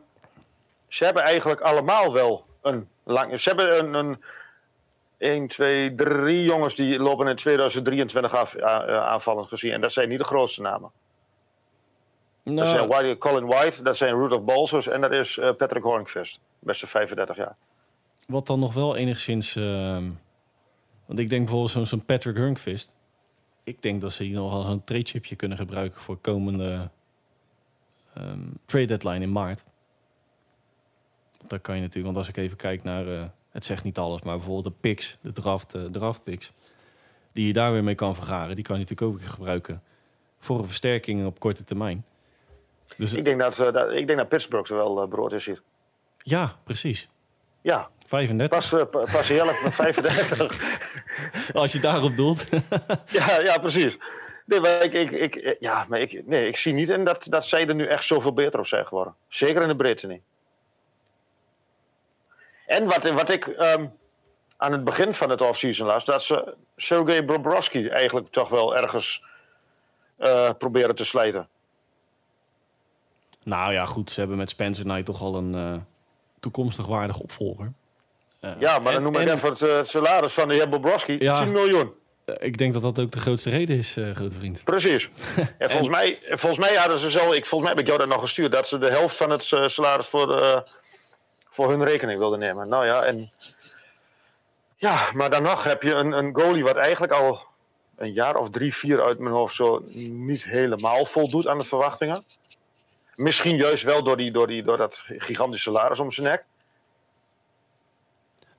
ze 0.87 1.05
hebben 1.05 1.23
eigenlijk 1.23 1.61
allemaal 1.61 2.13
wel 2.13 2.45
een 2.61 2.87
lang. 3.03 3.39
Ze 3.39 3.49
hebben 3.49 3.79
een. 3.79 3.93
een 3.93 4.23
1, 5.17 5.47
2, 5.47 5.95
3 5.95 6.43
jongens 6.43 6.75
die 6.75 6.99
lopen 6.99 7.27
in 7.27 7.35
2023 7.35 8.35
af, 8.35 8.55
a- 8.61 8.65
a- 8.67 9.01
aanvallend 9.05 9.47
gezien. 9.47 9.71
En 9.71 9.81
dat 9.81 9.91
zijn 9.91 10.09
niet 10.09 10.17
de 10.17 10.23
grootste 10.23 10.61
namen. 10.61 10.91
Dat 12.43 12.53
Nou, 12.53 12.67
zijn 12.67 12.87
White- 12.87 13.17
Colin 13.17 13.45
White, 13.45 13.83
dat 13.83 13.97
zijn 13.97 14.15
Rudolph 14.15 14.43
Balsers 14.43 14.87
en 14.87 15.01
dat 15.01 15.11
is 15.11 15.37
eh, 15.37 15.51
Patrick 15.57 15.83
Hornqvist. 15.83 16.39
Beste 16.59 16.87
35 16.87 17.35
jaar. 17.35 17.55
Wat 18.27 18.47
dan 18.47 18.59
nog 18.59 18.73
wel 18.73 18.95
enigszins 18.95 19.55
ehm, 19.55 20.09
Want 21.05 21.19
ik 21.19 21.29
denk 21.29 21.45
bijvoorbeeld 21.45 21.87
zo'n 21.87 22.05
Patrick 22.05 22.35
Hurnquist. 22.35 22.93
Ik 23.63 23.81
denk 23.81 24.01
dat 24.01 24.11
ze 24.11 24.23
hier 24.23 24.35
nog 24.35 24.51
wel 24.51 24.61
zo'n 24.61 24.83
trade 24.83 25.05
chipje 25.05 25.35
kunnen 25.35 25.57
gebruiken 25.57 26.01
voor 26.01 26.17
komende 26.17 26.89
ehm, 28.13 28.39
trade 28.65 28.85
deadline 28.85 29.19
in 29.19 29.31
maart. 29.31 29.63
Want 31.37 31.49
daar 31.49 31.59
kan 31.59 31.75
je 31.75 31.81
natuurlijk, 31.81 32.05
want 32.13 32.17
als 32.17 32.27
ik 32.27 32.37
even 32.37 32.57
kijk 32.57 32.83
naar, 32.83 33.07
eh, 33.07 33.23
het 33.51 33.65
zegt 33.65 33.83
niet 33.83 33.97
alles, 33.97 34.21
maar 34.21 34.35
bijvoorbeeld 34.37 34.65
de 34.75 34.79
picks, 34.81 35.17
de 35.21 35.31
draft, 35.31 35.75
eh, 35.75 35.83
draft 35.83 36.23
picks, 36.23 36.51
die 37.31 37.47
je 37.47 37.53
daar 37.53 37.71
weer 37.71 37.83
mee 37.83 37.95
kan 37.95 38.15
vergaren, 38.15 38.55
die 38.55 38.63
kan 38.63 38.79
je 38.79 38.81
natuurlijk 38.81 39.11
ook 39.11 39.19
weer 39.19 39.29
gebruiken 39.29 39.83
voor 40.39 40.59
een 40.59 40.67
versterking 40.67 41.25
op 41.25 41.39
korte 41.39 41.63
termijn. 41.63 42.05
Dus 42.97 43.13
Ik 43.13 43.25
denk 43.25 43.39
dat, 43.39 43.55
dat, 43.55 43.91
ik 43.91 44.07
denk 44.07 44.19
dat 44.19 44.29
Pittsburgh 44.29 44.71
er 44.71 44.77
wel 44.77 45.01
eh, 45.01 45.07
brood 45.07 45.33
is 45.33 45.45
hier. 45.45 45.61
ja, 46.17 46.55
precies. 46.63 47.09
Ja, 47.61 47.89
35, 48.07 48.49
pas, 48.57 48.69
pa- 48.89 49.05
pas 49.11 49.27
heerlijk 49.27 49.63
met 49.63 49.75
35. 49.75 51.53
als 51.53 51.71
je 51.71 51.79
daarop 51.79 52.15
doelt. 52.15 52.45
ja, 53.07 53.39
ja, 53.39 53.57
precies. 53.57 53.97
Nee, 54.45 54.59
maar 54.59 54.81
ik, 54.83 54.93
ik, 54.93 55.11
ik, 55.11 55.55
ja, 55.59 55.85
maar 55.89 55.99
ik, 55.99 56.25
nee, 56.27 56.47
ik 56.47 56.57
zie 56.57 56.73
niet 56.73 56.89
in 56.89 57.03
dat, 57.03 57.25
dat 57.29 57.45
zij 57.45 57.67
er 57.67 57.75
nu 57.75 57.85
echt 57.85 58.03
zoveel 58.03 58.33
beter 58.33 58.59
op 58.59 58.67
zijn 58.67 58.87
geworden. 58.87 59.15
Zeker 59.27 59.61
in 59.61 59.67
de 59.67 59.75
breedte 59.75 60.07
niet. 60.07 60.21
En 62.65 62.85
wat, 62.85 63.09
wat 63.09 63.29
ik 63.29 63.47
ehm, 63.47 63.87
aan 64.57 64.71
het 64.71 64.83
begin 64.83 65.13
van 65.13 65.29
het 65.29 65.41
offseason 65.41 65.87
las, 65.87 66.05
dat 66.05 66.23
ze 66.23 66.55
Sergei 66.75 67.23
Bobrovsky 67.23 67.87
eigenlijk 67.87 68.27
toch 68.27 68.49
wel 68.49 68.75
ergens 68.77 69.23
eh, 70.17 70.49
proberen 70.57 70.95
te 70.95 71.05
slijten. 71.05 71.47
Nou 73.43 73.73
ja, 73.73 73.85
goed. 73.85 74.11
Ze 74.11 74.19
hebben 74.19 74.37
met 74.37 74.49
Spencer 74.49 74.83
Knight 74.83 75.05
toch 75.05 75.21
al 75.21 75.35
een 75.35 75.55
eh, 75.55 75.75
toekomstig 76.39 76.85
waardige 76.85 77.23
opvolger. 77.23 77.71
Eh, 78.39 78.51
Ja, 78.59 78.79
maar 78.79 78.93
dan 78.93 79.03
noem 79.03 79.15
ik 79.15 79.27
en, 79.27 79.33
even 79.33 79.49
het, 79.49 79.61
eh, 79.61 79.83
salaris 79.83 80.33
van 80.33 80.47
de 80.47 80.53
heer 80.53 80.69
Bobrovsky. 80.69 81.15
Ja. 81.19 81.33
10 81.33 81.51
miljoen. 81.51 81.93
Ik 82.39 82.57
denk 82.57 82.73
dat 82.73 82.81
dat 82.81 82.99
ook 82.99 83.11
de 83.11 83.19
grootste 83.19 83.49
reden 83.49 83.77
is, 83.77 83.97
grote 84.13 84.35
vriend. 84.35 84.63
Precies. 84.63 85.09
En 85.57 85.69
volgens, 85.69 85.89
mij, 85.89 86.19
volgens 86.27 86.67
mij 86.67 86.75
hadden 86.75 86.99
ze 86.99 87.11
zo, 87.11 87.31
ik, 87.31 87.45
volgens 87.45 87.61
mij 87.61 87.69
heb 87.69 87.79
ik 87.79 87.87
jou 87.87 87.97
dat 87.99 88.07
nog 88.07 88.21
gestuurd, 88.21 88.51
dat 88.51 88.67
ze 88.67 88.77
de 88.77 88.89
helft 88.89 89.15
van 89.15 89.29
het 89.29 89.43
salaris 89.65 90.05
voor, 90.05 90.63
voor 91.49 91.69
hun 91.69 91.83
rekening 91.83 92.19
wilden 92.19 92.39
nemen. 92.39 92.67
Nou 92.67 92.85
ja, 92.85 93.03
en. 93.03 93.31
Ja, 94.75 95.09
maar 95.13 95.29
dan 95.29 95.43
nog 95.43 95.63
heb 95.63 95.83
je 95.83 95.93
een, 95.93 96.11
een 96.11 96.35
goalie 96.35 96.63
wat 96.63 96.75
eigenlijk 96.75 97.13
al 97.13 97.41
een 97.95 98.13
jaar 98.13 98.35
of 98.35 98.49
drie, 98.49 98.75
vier 98.75 99.03
uit 99.03 99.19
mijn 99.19 99.33
hoofd 99.35 99.55
zo 99.55 99.83
niet 100.09 100.43
helemaal 100.43 101.05
voldoet 101.05 101.47
aan 101.47 101.57
de 101.57 101.63
verwachtingen. 101.63 102.23
Misschien 103.15 103.55
juist 103.55 103.83
wel 103.83 104.03
door, 104.03 104.17
die, 104.17 104.31
door, 104.31 104.47
die, 104.47 104.63
door 104.63 104.77
dat 104.77 105.03
gigantische 105.07 105.69
salaris 105.71 105.99
om 105.99 106.11
zijn 106.11 106.27
nek. 106.27 106.43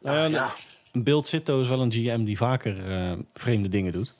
Nou 0.00 0.16
ja, 0.16 0.24
ja. 0.24 0.54
Een 0.92 1.02
Bill 1.02 1.24
Zitto 1.24 1.60
is 1.60 1.68
wel 1.68 1.80
een 1.80 1.92
GM 1.92 2.24
die 2.24 2.36
vaker 2.36 2.90
eh, 2.92 3.12
vreemde 3.34 3.68
dingen 3.68 3.92
doet. 3.92 4.14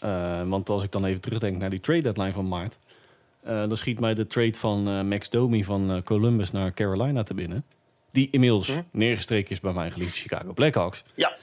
Eh, 0.00 0.42
want 0.48 0.68
als 0.68 0.82
ik 0.84 0.92
dan 0.92 1.04
even 1.04 1.20
terugdenk 1.20 1.58
naar 1.58 1.70
die 1.70 1.80
trade 1.80 2.02
deadline 2.02 2.32
van 2.32 2.48
maart. 2.48 2.76
eh, 3.42 3.54
dan 3.68 3.76
schiet 3.76 4.00
mij 4.00 4.14
de 4.14 4.26
trade 4.26 4.58
van 4.58 5.08
Max 5.08 5.30
Domi 5.30 5.64
van 5.64 6.02
Columbus 6.04 6.50
naar 6.52 6.72
Carolina 6.72 7.22
te 7.22 7.34
binnen. 7.34 7.64
Die 8.10 8.28
inmiddels 8.30 8.68
Mhm. 8.68 8.82
neergestreken 8.90 9.50
is 9.50 9.60
bij 9.60 9.72
mijn 9.72 9.92
geliefde 9.92 10.18
Chicago 10.20 10.52
Blackhawks. 10.52 11.02
Ja. 11.14 11.36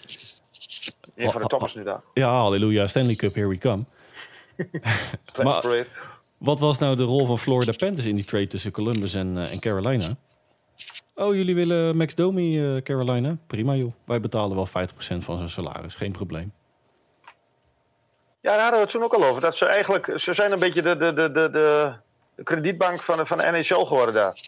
Een 1.15 1.31
van 1.31 1.41
de 1.41 1.47
toppers 1.47 1.73
nu 1.75 1.83
daar. 1.83 2.01
Ja, 2.13 2.29
halleluja, 2.29 2.87
Stanley 2.87 3.15
Cup, 3.15 3.35
here 3.35 3.47
we 3.47 3.57
come. 3.57 3.83
Maar-. 5.43 5.87
Wat 6.39 6.59
was 6.59 6.79
nou 6.79 6.95
de 6.95 7.03
rol 7.03 7.25
van 7.25 7.37
Florida 7.37 7.71
Panthers 7.71 8.05
in 8.05 8.15
die 8.15 8.25
trade 8.25 8.47
tussen 8.47 8.71
Columbus 8.71 9.13
en, 9.13 9.37
eh, 9.37 9.51
en 9.51 9.59
Carolina? 9.59 10.15
Oh, 11.15 11.35
jullie 11.35 11.55
willen 11.55 11.97
Max 11.97 12.15
Domi, 12.15 12.75
eh, 12.75 12.81
Carolina? 12.81 13.37
Prima 13.47 13.75
joh. 13.75 13.93
Wij 14.05 14.19
betalen 14.19 14.55
wel 14.55 14.65
50% 14.65 15.23
van 15.23 15.37
zijn 15.37 15.49
salaris, 15.49 15.95
geen 15.95 16.11
probleem. 16.11 16.51
Ja, 18.41 18.51
daar 18.51 18.59
hadden 18.61 18.79
we 18.79 18.85
het 18.85 18.89
toen 18.89 19.03
ook 19.03 19.13
al 19.13 19.23
over. 19.25 19.41
Dat 19.41 19.55
ze 19.55 19.65
eigenlijk, 19.65 20.19
ze 20.19 20.33
zijn 20.33 20.51
een 20.51 20.59
beetje 20.59 20.81
de, 20.81 20.97
de, 20.97 21.13
de, 21.13 21.31
de, 21.31 21.49
de, 21.49 21.93
kredietbank 22.43 23.01
van, 23.01 23.17
de- 23.17 23.25
van 23.25 23.37
de 23.37 23.43
NHL 23.51 23.83
geworden 23.85 24.13
daar. 24.13 24.47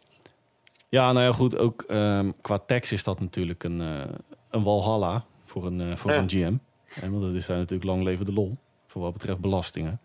Ja, 0.90 1.12
nou 1.12 1.26
ja, 1.26 1.32
goed. 1.32 1.58
Ook 1.58 1.82
ehm, 1.88 2.32
qua 2.42 2.58
tax 2.58 2.92
is 2.92 3.04
dat 3.04 3.20
natuurlijk 3.20 3.64
een, 3.64 3.82
eh, 3.82 4.14
een 4.50 4.64
walhalla 4.64 5.26
voor 5.46 5.66
een, 5.66 5.98
voor 5.98 6.12
Ja. 6.12 6.18
een 6.18 6.30
GM. 6.30 6.54
Eh, 7.04 7.10
want 7.10 7.22
dat 7.22 7.34
is 7.34 7.46
daar 7.46 7.58
natuurlijk 7.58 7.90
lang 7.90 8.04
leven 8.04 8.26
de 8.26 8.34
lol. 8.34 8.58
Voor 8.88 9.02
wat 9.02 9.14
betreft 9.14 9.40
belastingen. 9.40 10.00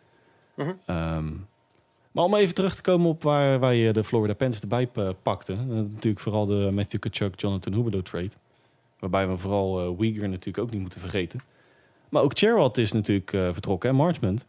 Ehm, 0.87 1.32
maar 2.17 2.25
om 2.25 2.35
even 2.35 2.55
terug 2.55 2.75
te 2.75 2.83
komen 2.83 3.09
op 3.09 3.23
waar, 3.23 3.59
waar 3.59 3.75
je 3.75 3.93
de 3.93 4.05
Florida 4.05 4.35
Panthers 4.35 4.61
erbij 4.62 4.89
eh, 4.95 5.09
pakte. 5.23 5.53
eh, 5.53 5.59
natuurlijk 5.69 6.21
vooral 6.21 6.47
de 6.47 6.71
Matthew 6.73 7.01
Kachuk, 7.01 7.41
Jonathan 7.41 7.73
Huberdeau 7.73 8.05
trade. 8.05 8.31
Waarbij 8.99 9.29
we 9.29 9.37
vooral 9.37 9.97
Uyghur 10.01 10.29
natuurlijk 10.29 10.59
ook 10.59 10.71
niet 10.71 10.81
moeten 10.81 11.01
vergeten. 11.01 11.41
Maar 12.09 12.23
ook 12.23 12.39
Cherrod 12.39 12.79
is 12.79 12.93
natuurlijk 12.93 13.31
vertrokken 13.31 13.91
en 13.91 13.97
Marchment. 13.97 14.47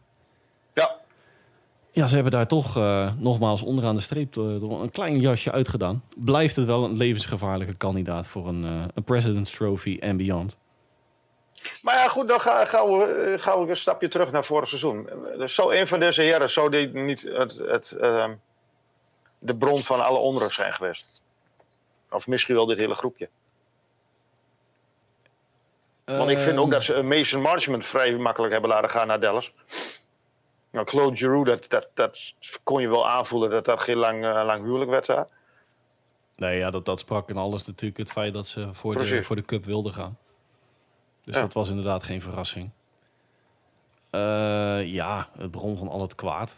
Ja, 0.74 0.96
Ja, 1.92 2.06
ze 2.06 2.14
hebben 2.14 2.32
daar 2.32 2.46
toch 2.46 2.74
nogmaals 3.18 3.62
onderaan 3.62 3.94
de 3.94 4.00
streep 4.00 4.32
door 4.34 4.82
een 4.82 4.90
klein 4.90 5.20
jasje 5.20 5.52
uitgedaan. 5.52 6.02
Blijft 6.16 6.56
het 6.56 6.66
wel 6.66 6.84
een 6.84 6.96
levensgevaarlijke 6.96 7.74
kandidaat 7.74 8.28
voor 8.28 8.48
een, 8.48 8.62
een 8.94 9.04
President's 9.04 9.50
Trophy 9.50 9.96
en 10.00 10.16
beyond. 10.16 10.56
Maar 11.82 11.94
ja, 11.94 12.08
goed, 12.08 12.28
dan 12.28 12.40
ga- 12.40 12.64
gaan 12.64 12.98
we, 12.98 13.04
eh, 13.04 13.42
gaan 13.42 13.62
we 13.64 13.70
een 13.70 13.76
stapje 13.76 14.08
terug 14.08 14.30
naar 14.30 14.44
vorig 14.44 14.68
seizoen. 14.68 15.08
Dus 15.36 15.54
zou 15.54 15.76
een 15.76 15.86
van 15.86 16.00
deze 16.00 16.22
heren 16.22 16.50
zou 16.50 16.70
die 16.70 16.88
niet 16.88 17.22
het, 17.22 17.56
het, 17.56 17.90
ehm, 17.90 18.34
de 19.38 19.56
bron 19.56 19.80
van 19.80 20.00
alle 20.04 20.18
onrust 20.18 20.54
zijn 20.56 20.72
geweest? 20.74 21.06
Of 22.10 22.26
misschien 22.26 22.54
wel 22.54 22.66
dit 22.66 22.78
hele 22.78 22.94
groepje. 22.94 23.28
Want 26.04 26.30
ik 26.30 26.38
vind 26.38 26.56
Ehm, 26.56 26.60
ook 26.64 26.70
dat 26.70 26.82
ze 26.82 26.94
een 26.94 27.08
Mason 27.08 27.40
Marchment 27.42 27.86
vrij 27.86 28.16
makkelijk 28.16 28.52
hebben 28.52 28.70
laten 28.70 28.90
gaan 28.90 29.06
naar 29.06 29.20
Dallas. 29.20 29.52
Nou, 30.70 30.86
Claude 30.86 31.16
Giroux, 31.16 31.50
dat, 31.50 31.66
dat, 31.68 31.88
dat 31.94 32.34
kon 32.62 32.80
je 32.80 32.88
wel 32.88 33.08
aanvoelen 33.08 33.50
dat 33.50 33.64
dat 33.64 33.80
geen 33.80 33.96
lang, 33.96 34.24
eh, 34.24 34.42
lang 34.44 34.62
huwelijk 34.64 34.90
werd 34.90 35.06
daar. 35.06 35.26
Nee, 36.36 36.58
ja, 36.58 36.70
dat, 36.70 36.84
dat 36.84 36.98
sprak 37.00 37.28
in 37.30 37.36
alles 37.36 37.66
natuurlijk 37.66 37.98
het 37.98 38.12
feit 38.12 38.32
dat 38.32 38.46
ze 38.46 38.68
voor, 38.74 38.94
de, 38.94 39.22
voor 39.24 39.36
de 39.36 39.42
cup 39.44 39.64
wilden 39.64 39.92
gaan. 39.94 40.18
Dus 41.28 41.36
Ja. 41.36 41.42
dat 41.42 41.52
was 41.52 41.68
inderdaad 41.68 42.02
geen 42.02 42.22
verrassing. 42.22 42.70
Eh, 44.10 44.84
ja, 44.84 45.28
het 45.38 45.50
bron 45.50 45.76
van 45.78 45.88
al 45.88 46.00
het 46.00 46.14
kwaad. 46.14 46.56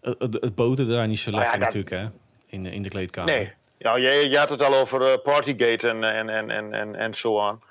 Het, 0.00 0.18
het, 0.18 0.34
het 0.40 0.54
boterde 0.54 0.92
daar 0.92 1.06
niet 1.08 1.18
zo 1.18 1.30
Nou 1.30 1.42
ja, 1.42 1.50
lekker 1.50 1.66
dat- 1.72 1.74
natuurlijk, 1.88 2.12
hè? 2.14 2.20
In, 2.56 2.62
de- 2.62 2.70
in 2.70 2.82
de 2.82 2.88
kleedkamer. 2.88 3.34
Nee. 3.34 3.52
Ja, 3.78 3.96
je, 3.96 4.10
je 4.30 4.38
had 4.38 4.48
het 4.48 4.62
al 4.62 4.74
over 4.74 5.12
eh, 5.12 5.22
Partygate 5.22 5.88
en, 5.88 6.04
en, 6.04 6.28
en, 6.28 6.50
en, 6.50 6.72
en, 6.74 6.94
en 6.94 7.14
zo 7.14 7.40
aan. 7.40 7.62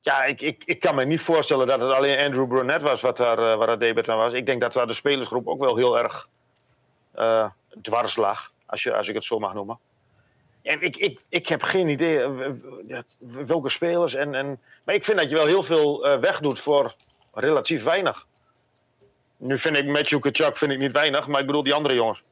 Ja, 0.00 0.24
ik, 0.24 0.40
ik, 0.40 0.62
ik 0.64 0.80
kan 0.80 0.94
me 0.94 1.04
niet 1.04 1.20
voorstellen 1.20 1.66
dat 1.66 1.80
het 1.80 1.90
alleen 1.90 2.18
Andrew 2.26 2.48
Brunette 2.48 2.84
was 2.84 3.00
wat 3.00 3.16
daar, 3.16 3.38
eh, 3.38 3.56
waar 3.56 3.66
dat 3.66 3.80
debet 3.80 4.08
aan 4.08 4.16
was. 4.18 4.32
Ik 4.32 4.46
denk 4.46 4.60
dat 4.60 4.72
daar 4.72 4.86
de 4.86 4.92
spelersgroep 4.92 5.46
ook 5.48 5.60
wel 5.60 5.76
heel 5.76 5.98
erg 5.98 6.28
dwars 7.82 8.16
lag, 8.16 8.52
als, 8.66 8.82
je, 8.82 8.94
als 8.96 9.08
ik 9.08 9.14
het 9.14 9.24
zo 9.24 9.38
mag 9.38 9.54
noemen. 9.54 9.78
En 10.62 10.82
ik, 10.82 10.96
ik, 10.96 11.20
ik 11.28 11.46
heb 11.46 11.62
geen 11.62 11.88
idee 11.88 12.22
eh, 12.22 13.00
welke 13.46 13.68
spelers. 13.68 14.14
En, 14.14 14.34
en, 14.34 14.60
maar 14.84 14.94
ik 14.94 15.04
vind 15.04 15.18
dat 15.18 15.28
je 15.28 15.34
wel 15.34 15.46
heel 15.46 15.62
veel 15.62 16.06
eh, 16.06 16.18
wegdoet 16.18 16.58
voor 16.58 16.94
relatief 17.32 17.82
weinig. 17.84 18.26
Nu 19.36 19.58
vind 19.58 19.76
ik 19.76 19.86
Matthew 19.86 20.20
Kachuk 20.20 20.56
vind 20.56 20.72
ik 20.72 20.78
niet 20.78 20.92
weinig, 20.92 21.26
maar 21.28 21.40
ik 21.40 21.46
bedoel 21.46 21.62
die 21.62 21.74
andere 21.74 21.94
jongens. 21.94 22.22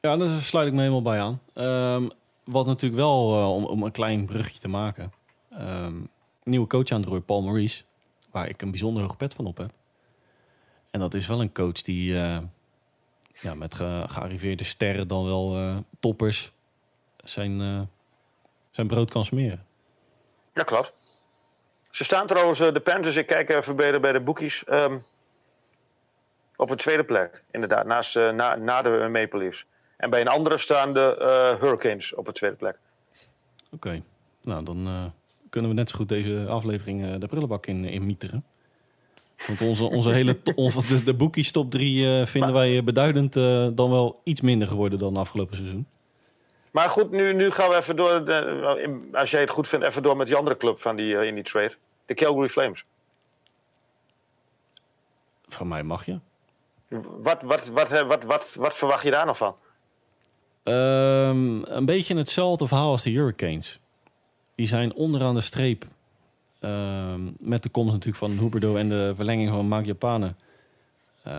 Ja, 0.00 0.16
daar 0.16 0.28
sluit 0.40 0.66
ik 0.66 0.72
me 0.72 0.78
helemaal 0.78 1.02
bij 1.02 1.20
aan. 1.20 1.40
Ehm, 1.54 2.08
wat 2.44 2.66
natuurlijk 2.66 3.00
wel, 3.02 3.38
eh, 3.38 3.54
om, 3.54 3.64
om 3.64 3.82
een 3.82 3.92
klein 3.92 4.26
brugje 4.26 4.58
te 4.58 4.68
maken. 4.68 5.12
Ehm, 5.50 5.94
nieuwe 6.44 6.66
coach 6.66 6.90
aan 6.90 7.00
het 7.00 7.08
roer, 7.08 7.20
Paul 7.20 7.42
Maurice. 7.42 7.82
Waar 8.30 8.48
ik 8.48 8.62
een 8.62 8.70
bijzonder 8.70 9.02
hoog 9.02 9.16
pet 9.16 9.34
van 9.34 9.46
op 9.46 9.56
heb. 9.56 9.70
En 10.90 11.00
dat 11.00 11.14
is 11.14 11.26
wel 11.26 11.40
een 11.40 11.52
coach 11.52 11.82
die 11.82 12.14
ja, 13.40 13.54
met 13.56 13.74
ge- 13.74 14.04
gearriveerde 14.06 14.64
sterren 14.64 15.08
dan 15.08 15.24
wel 15.24 15.74
toppers 16.00 16.52
zijn, 17.22 17.60
eh, 17.60 17.80
zijn 18.70 18.86
brood 18.86 19.10
kan 19.10 19.24
smeren. 19.24 19.66
Ja, 20.54 20.62
klopt. 20.62 20.92
Ze 21.90 22.04
staan 22.04 22.26
trouwens, 22.26 22.60
eh, 22.60 22.72
de 22.72 22.80
Panthers, 22.80 23.16
ik 23.16 23.26
kijk 23.26 23.48
even 23.48 23.76
bij 23.76 23.90
de, 23.90 24.00
bij 24.00 24.12
de 24.12 24.20
boekies, 24.20 24.64
ehm, 24.64 24.98
op 26.56 26.70
een 26.70 26.76
tweede 26.76 27.04
plek. 27.04 27.42
Inderdaad, 27.50 27.86
naast, 27.86 28.16
eh, 28.16 28.30
na, 28.30 28.56
na 28.56 28.82
de 28.82 29.08
Maple 29.10 29.38
Leafs. 29.38 29.66
En 29.96 30.10
bij 30.10 30.20
een 30.20 30.28
andere 30.28 30.58
staan 30.58 30.92
de 30.92 31.56
Hurricanes 31.60 32.14
op 32.14 32.26
een 32.26 32.32
tweede 32.32 32.56
plek. 32.56 32.78
Oké, 33.70 34.02
nou 34.40 34.64
dan 34.64 35.12
kunnen 35.50 35.70
we 35.70 35.76
net 35.76 35.88
zo 35.88 35.96
goed 35.96 36.08
deze 36.08 36.46
aflevering 36.48 37.18
de 37.18 37.26
prullenbak 37.26 37.66
in, 37.66 37.84
in 37.84 38.06
mieteren. 38.06 38.44
Want 39.46 39.60
onze, 39.60 39.84
onze 39.84 40.10
hele 40.18 40.38
de, 40.42 41.02
de 41.04 41.14
boekies 41.14 41.52
top 41.52 41.70
3 41.70 42.26
vinden 42.26 42.52
wij 42.52 42.84
beduidend 42.84 43.32
dan 43.76 43.90
wel 43.90 44.20
iets 44.24 44.40
minder 44.40 44.68
geworden 44.68 44.98
dan 44.98 45.16
afgelopen 45.16 45.56
seizoen. 45.56 45.86
Maar 46.72 46.90
goed, 46.90 47.10
nu, 47.10 47.32
nu 47.34 47.50
gaan 47.50 47.68
we 47.68 47.76
even 47.76 47.96
door, 47.96 48.24
de, 48.24 49.08
als 49.12 49.30
jij 49.30 49.40
het 49.40 49.50
goed 49.50 49.68
vindt, 49.68 49.84
even 49.84 50.02
door 50.02 50.16
met 50.16 50.26
die 50.26 50.36
andere 50.36 50.56
club 50.56 50.80
van 50.80 50.96
die, 50.96 51.16
eh, 51.16 51.26
in 51.26 51.34
die 51.34 51.44
trade. 51.44 51.74
De 52.06 52.14
Calgary 52.14 52.48
Flames. 52.48 52.84
Van 55.48 55.68
mij 55.68 55.82
mag 55.82 56.06
je. 56.06 56.18
Wat, 56.88 57.42
wat, 57.42 57.68
wat, 57.68 57.88
wat, 57.88 58.06
wat, 58.06 58.24
wat, 58.24 58.54
wat 58.58 58.74
verwacht 58.74 59.04
je 59.04 59.10
daar 59.10 59.26
nog 59.26 59.36
van? 59.36 59.56
Ehm, 60.62 61.62
een 61.62 61.84
beetje 61.84 62.16
hetzelfde 62.16 62.66
verhaal 62.66 62.90
als 62.90 63.02
de 63.02 63.10
Hurricanes. 63.10 63.80
Die 64.54 64.66
zijn 64.66 64.94
onderaan 64.94 65.34
de 65.34 65.40
streep 65.40 65.86
Ehm, 66.62 67.20
met 67.38 67.62
de 67.62 67.68
komst 67.68 67.92
natuurlijk 67.92 68.18
van 68.18 68.30
Huberdo 68.30 68.76
en 68.76 68.88
de 68.88 69.12
verlenging 69.16 69.50
van 69.50 69.68
Mark 69.68 69.86
Japanen. 69.86 70.36
Eh, 71.22 71.32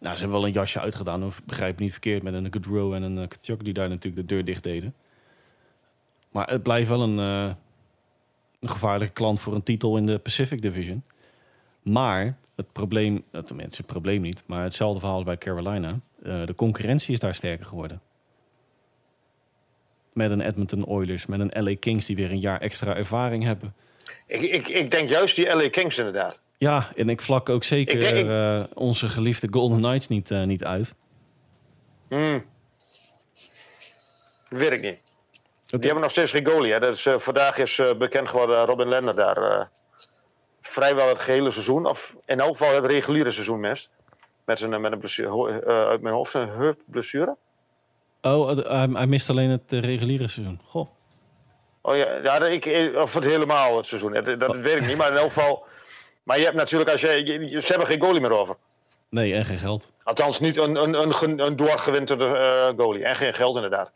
nou, 0.00 0.14
ze 0.14 0.20
hebben 0.20 0.30
wel 0.30 0.46
een 0.46 0.52
jasje 0.52 0.80
uitgedaan, 0.80 1.24
of 1.24 1.44
begrijp 1.44 1.72
ik 1.72 1.78
niet 1.78 1.90
verkeerd, 1.90 2.22
met 2.22 2.34
een 2.34 2.52
Goodrow 2.52 2.92
en 2.92 3.02
een 3.02 3.16
uh, 3.16 3.28
Kachuk 3.28 3.64
die 3.64 3.72
daar 3.72 3.88
natuurlijk 3.88 4.28
de 4.28 4.34
deur 4.34 4.44
dicht 4.44 4.62
deden. 4.62 4.94
Maar 6.30 6.50
het 6.50 6.62
blijft 6.62 6.88
wel 6.88 7.02
een, 7.02 7.18
eh, 7.18 7.54
een 8.60 8.68
gevaarlijke 8.68 9.14
klant 9.14 9.40
voor 9.40 9.54
een 9.54 9.62
titel 9.62 9.96
in 9.96 10.06
de 10.06 10.18
Pacific 10.18 10.62
Division. 10.62 11.02
Maar 11.82 12.38
het 12.56 12.72
probleem, 12.72 13.24
tenminste 13.44 13.76
het 13.76 13.86
probleem 13.86 14.20
niet, 14.20 14.42
maar 14.46 14.62
hetzelfde 14.62 15.00
verhaal 15.00 15.24
bij 15.24 15.38
Carolina. 15.38 16.00
de 16.22 16.54
concurrentie 16.56 17.12
is 17.12 17.20
daar 17.20 17.34
sterker 17.34 17.66
geworden. 17.66 18.00
Met 20.12 20.30
een 20.30 20.40
Edmonton 20.40 20.86
Oilers, 20.86 21.26
met 21.26 21.40
een 21.40 21.64
LA 21.64 21.76
Kings 21.80 22.06
die 22.06 22.16
weer 22.16 22.30
een 22.30 22.40
jaar 22.40 22.60
extra 22.60 22.96
ervaring 22.96 23.44
hebben. 23.44 23.74
Ik, 24.26 24.40
ik, 24.40 24.68
ik 24.68 24.90
denk 24.90 25.08
juist 25.08 25.36
die 25.36 25.54
LA 25.54 25.68
Kings 25.68 25.98
inderdaad. 25.98 26.40
Ja, 26.58 26.92
en 26.96 27.08
ik 27.08 27.22
vlak 27.22 27.48
ook 27.48 27.64
zeker 27.64 28.16
ik, 28.16 28.24
uh, 28.24 28.64
onze 28.74 29.08
geliefde 29.08 29.48
Golden 29.50 29.78
Knights 29.78 30.08
niet, 30.08 30.30
uh, 30.30 30.42
niet 30.42 30.64
uit. 30.64 30.94
Hmm. 32.08 32.44
Weet 34.48 34.70
ik 34.70 34.80
niet. 34.80 34.98
Die 35.66 35.80
hebben 35.80 36.00
nog 36.00 36.10
steeds 36.10 36.30
geen 36.30 36.46
goalie. 36.46 36.72
Hè? 36.72 36.90
Uh, 36.90 37.18
vandaag 37.18 37.58
is 37.58 37.82
bekend 37.98 38.28
geworden 38.28 38.64
Robin 38.64 38.88
Lender 38.88 39.14
daar 39.14 39.70
vrijwel 40.60 41.08
het 41.08 41.18
gehele 41.18 41.50
seizoen, 41.50 41.86
of 41.86 42.16
in 42.26 42.40
elk 42.40 42.56
geval 42.56 42.74
het 42.74 42.84
reguliere 42.84 43.30
seizoen 43.30 43.60
mist. 43.60 43.90
Met, 44.44 44.58
zijn, 44.58 44.80
met 44.80 44.92
een 44.92 44.98
blessure, 44.98 45.64
uit 45.66 46.00
mijn 46.00 46.14
hoofd, 46.14 46.34
een 46.34 46.48
heupblessure. 46.48 47.36
Oh, 48.22 48.48
hij, 48.48 48.88
hij 48.92 49.06
mist 49.06 49.30
alleen 49.30 49.50
het 49.50 49.72
reguliere 49.72 50.28
seizoen. 50.28 50.60
Goh. 50.64 50.88
Oh 51.80 51.96
ja, 51.96 52.14
ja 52.22 52.44
ik, 52.46 52.92
of 52.96 53.14
het 53.14 53.24
helemaal 53.24 53.76
het 53.76 53.86
seizoen. 53.86 54.12
Dat, 54.12 54.40
dat 54.40 54.56
weet 54.56 54.76
ik 54.76 54.86
niet, 54.86 54.96
maar 54.96 55.10
in 55.10 55.16
elk 55.16 55.32
geval 55.32 55.66
maar 56.28 56.38
je 56.38 56.44
hebt 56.44 56.56
natuurlijk, 56.56 56.90
als 56.90 57.00
je, 57.00 57.24
je, 57.24 57.60
ze 57.60 57.68
hebben 57.68 57.86
geen 57.86 58.00
goalie 58.00 58.20
meer 58.20 58.38
over. 58.38 58.56
Nee, 59.08 59.34
en 59.34 59.44
geen 59.44 59.58
geld. 59.58 59.92
Althans, 60.02 60.40
niet 60.40 60.56
een, 60.56 60.76
een, 60.76 60.94
een, 60.94 61.38
een 61.40 61.56
doorgewinterde 61.56 62.24
uh, 62.24 62.84
goalie. 62.84 63.04
En 63.04 63.16
geen 63.16 63.34
geld 63.34 63.54
inderdaad. 63.54 63.90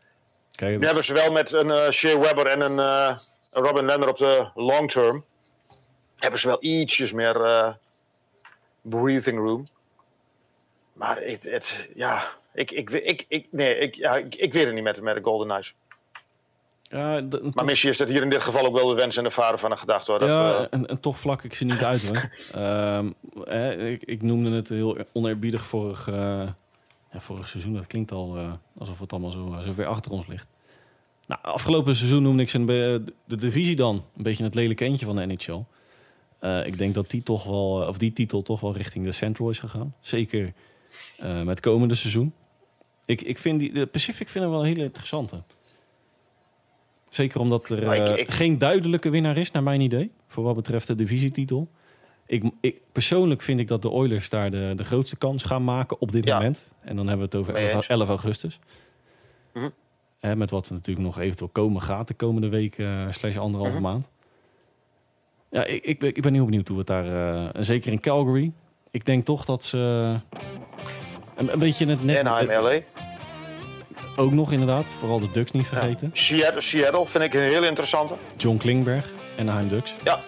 Kijk, 0.54 0.78
nu 0.78 0.86
hebben 0.86 1.04
ze 1.04 1.12
wel 1.12 1.32
met 1.32 1.52
een 1.52 1.66
uh, 1.66 1.90
Shea 1.90 2.18
Weber 2.18 2.46
en 2.46 2.60
een 2.60 2.78
uh, 2.78 3.18
Robin 3.50 3.84
Lender 3.84 4.08
op 4.08 4.16
de 4.18 4.50
long 4.54 4.90
term. 4.90 5.24
Hebben 6.16 6.40
ze 6.40 6.48
wel 6.48 6.56
ietsjes 6.60 7.12
meer 7.12 7.34
breathing 8.80 9.38
room. 9.38 9.68
Maar 10.92 11.22
het, 11.22 11.42
het, 11.42 11.88
ja, 11.94 12.32
ik, 12.54 12.70
ik, 12.70 12.90
ik, 12.90 13.24
ik, 13.28 13.46
nee, 13.50 13.78
ik, 13.78 13.94
ja, 13.94 14.16
ik, 14.16 14.34
ik 14.34 14.52
weet 14.52 14.64
het 14.64 14.74
niet 14.74 14.82
met, 14.82 15.02
met 15.02 15.14
de 15.14 15.22
Golden 15.22 15.46
Knights. 15.46 15.74
Ja, 16.92 17.22
maar 17.54 17.64
misschien 17.64 17.90
is 17.90 17.96
dat 17.96 18.08
hier 18.08 18.22
in 18.22 18.30
dit 18.30 18.42
geval 18.42 18.66
ook 18.66 18.74
wel 18.76 18.86
de 18.86 18.94
wens 18.94 19.16
en 19.16 19.24
de 19.24 19.30
vader 19.30 19.58
van 19.58 19.70
een 19.70 19.78
gedachte. 19.78 20.12
Hoor. 20.12 20.24
Ja, 20.24 20.58
dat, 20.58 20.70
en, 20.70 20.86
en, 20.86 21.00
toch 21.00 21.18
vlak 21.18 21.42
ik 21.42 21.54
ze 21.54 21.64
niet 21.64 21.82
uit 21.82 22.06
hoor. 22.06 22.30
um, 22.96 23.14
ik, 23.86 24.02
ik, 24.02 24.22
noemde 24.22 24.50
het 24.50 24.68
heel 24.68 24.96
oneerbiedig 25.12 25.66
vorig, 25.66 26.08
uh, 26.08 26.14
ja, 27.12 27.20
vorig 27.20 27.48
seizoen. 27.48 27.72
Dat 27.74 27.86
klinkt 27.86 28.12
al 28.12 28.38
uh, 28.38 28.52
alsof 28.78 28.98
het 28.98 29.12
allemaal 29.12 29.30
zo, 29.30 29.56
zo 29.64 29.72
ver 29.72 29.86
achter 29.86 30.12
ons 30.12 30.26
ligt. 30.26 30.46
Nou, 31.26 31.40
afgelopen 31.42 31.96
seizoen 31.96 32.22
noemde 32.22 32.42
ik 32.42 32.50
ze 32.50 32.58
een 32.58 32.66
de 33.24 33.36
divisie 33.36 33.76
dan. 33.76 34.04
Een 34.16 34.22
beetje 34.22 34.44
het 34.44 34.54
lelijke 34.54 34.84
eentje 34.84 35.06
van 35.06 35.16
de 35.16 35.26
NHL. 35.26 35.64
Ik 36.66 36.78
denk 36.78 36.94
dat 36.94 37.10
die, 37.10 37.22
toch 37.22 37.44
wel, 37.44 37.86
of 37.88 37.98
die 37.98 38.12
titel 38.12 38.42
toch 38.42 38.60
wel 38.60 38.72
richting 38.72 39.04
de 39.04 39.12
Central 39.12 39.50
is 39.50 39.58
gegaan. 39.58 39.94
Zeker 40.00 40.52
met 41.44 41.60
komende 41.60 41.94
seizoen. 41.94 42.34
Ik, 43.04 43.20
ik 43.20 43.38
vind 43.38 43.60
die, 43.60 43.72
de 43.72 43.86
Pacific 43.86 44.28
vind 44.28 44.44
ik 44.44 44.50
wel 44.50 44.60
een 44.60 44.66
hele 44.66 44.82
interessante. 44.82 45.42
Zeker 47.14 47.40
omdat 47.40 47.68
er 47.68 48.08
uh, 48.18 48.24
geen 48.26 48.58
duidelijke 48.58 49.10
winnaar 49.10 49.36
is, 49.36 49.50
naar 49.50 49.62
mijn 49.62 49.80
idee. 49.80 50.10
Voor 50.26 50.44
wat 50.44 50.54
betreft 50.54 50.86
de 50.86 50.94
divisietitel. 50.94 51.68
Ik, 52.26 52.44
ik, 52.60 52.80
persoonlijk 52.92 53.42
vind 53.42 53.60
ik 53.60 53.68
dat 53.68 53.82
de 53.82 53.90
Oilers 53.90 54.28
daar 54.28 54.50
de, 54.50 54.72
de 54.76 54.84
grootste 54.84 55.16
kans 55.16 55.42
gaan 55.42 55.64
maken 55.64 56.00
op 56.00 56.12
dit 56.12 56.24
ja. 56.24 56.36
moment. 56.36 56.70
En 56.80 56.96
dan 56.96 57.08
hebben 57.08 57.30
we 57.30 57.36
het 57.36 57.48
over 57.48 57.70
11, 57.70 57.88
11 57.88 58.08
augustus. 58.08 58.58
Mm 59.52 59.62
-hmm. 59.62 59.72
Hè, 60.20 60.36
met 60.36 60.50
wat 60.50 60.66
er 60.66 60.72
natuurlijk 60.72 61.06
nog 61.06 61.18
eventueel 61.18 61.50
komen 61.50 61.82
gaat 61.82 62.08
de 62.08 62.14
komende 62.14 62.48
week, 62.48 62.78
uh, 62.78 63.06
slash 63.10 63.36
anderhalve 63.36 63.78
mm 63.78 63.84
-hmm. 63.84 63.92
maand. 63.92 64.10
Ja, 65.50 65.64
ik, 65.64 65.84
ik, 65.84 66.02
ik, 66.02 66.22
ben 66.22 66.34
heel 66.34 66.44
benieuwd 66.44 66.68
hoe 66.68 66.78
het 66.78 66.86
daar... 66.86 67.06
Uh, 67.06 67.48
zeker 67.60 67.92
in 67.92 68.00
Calgary. 68.00 68.52
Ik 68.90 69.04
denk 69.04 69.24
toch 69.24 69.44
dat 69.44 69.64
ze... 69.64 69.78
Een, 71.36 71.52
een 71.52 71.58
beetje 71.58 71.86
het 71.86 72.04
net... 72.04 72.18
Anaheim, 72.18 72.62
LA. 72.62 72.80
Ook 74.16 74.32
nog 74.32 74.52
inderdaad, 74.52 74.86
vooral 74.98 75.20
de 75.20 75.30
Ducks 75.30 75.50
niet 75.50 75.66
vergeten. 75.66 76.10
Ja. 76.12 76.20
Seattle, 76.20 76.60
Seattle 76.60 77.06
vind 77.06 77.24
ik 77.24 77.34
een 77.34 77.40
heel 77.40 77.64
interessante. 77.64 78.14
John 78.36 78.56
Klingberg, 78.56 79.10
Anaheim 79.38 79.68
Ducks. 79.68 79.94
Ja, 80.02 80.18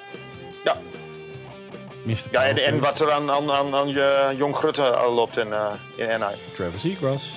ja. 0.65 0.77
Mr. 2.03 2.17
Ja, 2.31 2.45
en, 2.45 2.65
en, 2.65 2.81
wat 2.81 3.01
er 3.01 3.13
aan, 3.13 3.31
aan, 3.31 3.53
aan, 3.53 3.75
aan 3.75 3.89
je 3.89 4.35
Jong 4.37 4.57
Grutte 4.57 4.99
loopt 5.15 5.39
in, 5.39 5.49
uh, 5.49 5.67
in 5.97 6.11
Anaheim. 6.11 6.39
Travis 6.55 6.81
Seagrass. 6.81 7.31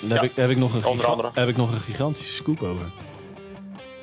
Daar, 0.00 0.08
ja. 0.08 0.14
heb, 0.14 0.22
ik, 0.24 0.34
daar 0.36 0.46
heb, 0.46 0.56
ik 0.56 0.60
nog 0.62 0.74
een 0.74 0.84
Onder 0.84 1.06
andere. 1.06 1.30
heb 1.34 1.48
ik 1.48 1.56
nog 1.56 1.72
een 1.72 1.80
gigantische 1.80 2.34
scoop 2.34 2.62
over. 2.62 2.86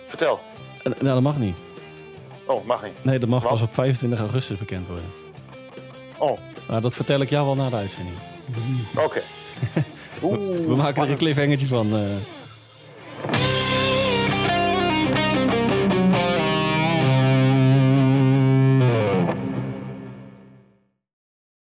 Vertel. 0.08 0.40
En, 0.84 0.94
nou, 1.00 1.14
dat 1.14 1.24
mag 1.24 1.38
niet. 1.38 1.58
Oh, 2.46 2.66
mag 2.66 2.84
niet. 2.84 3.04
Nee, 3.04 3.20
dat 3.20 3.30
mag 3.30 3.42
wat? 3.42 3.52
pas 3.52 3.62
op 3.62 3.74
25 3.74 4.20
augustus 4.20 4.58
bekend 4.58 4.88
worden. 4.88 5.12
Oh. 6.18 6.38
Nou, 6.68 6.82
dat 6.82 6.96
vertel 6.96 7.22
ik 7.22 7.30
jou 7.30 7.46
wel 7.46 7.56
na 7.56 7.70
de 7.70 7.76
uitzending. 7.76 8.16
Oké. 8.96 9.04
Okay. 9.06 9.24
We 10.22 10.74
maken 10.76 11.04
er 11.04 11.10
een 11.10 11.18
cliffhangertje 11.18 11.68
van. 11.68 11.88
Eh. 11.96 13.47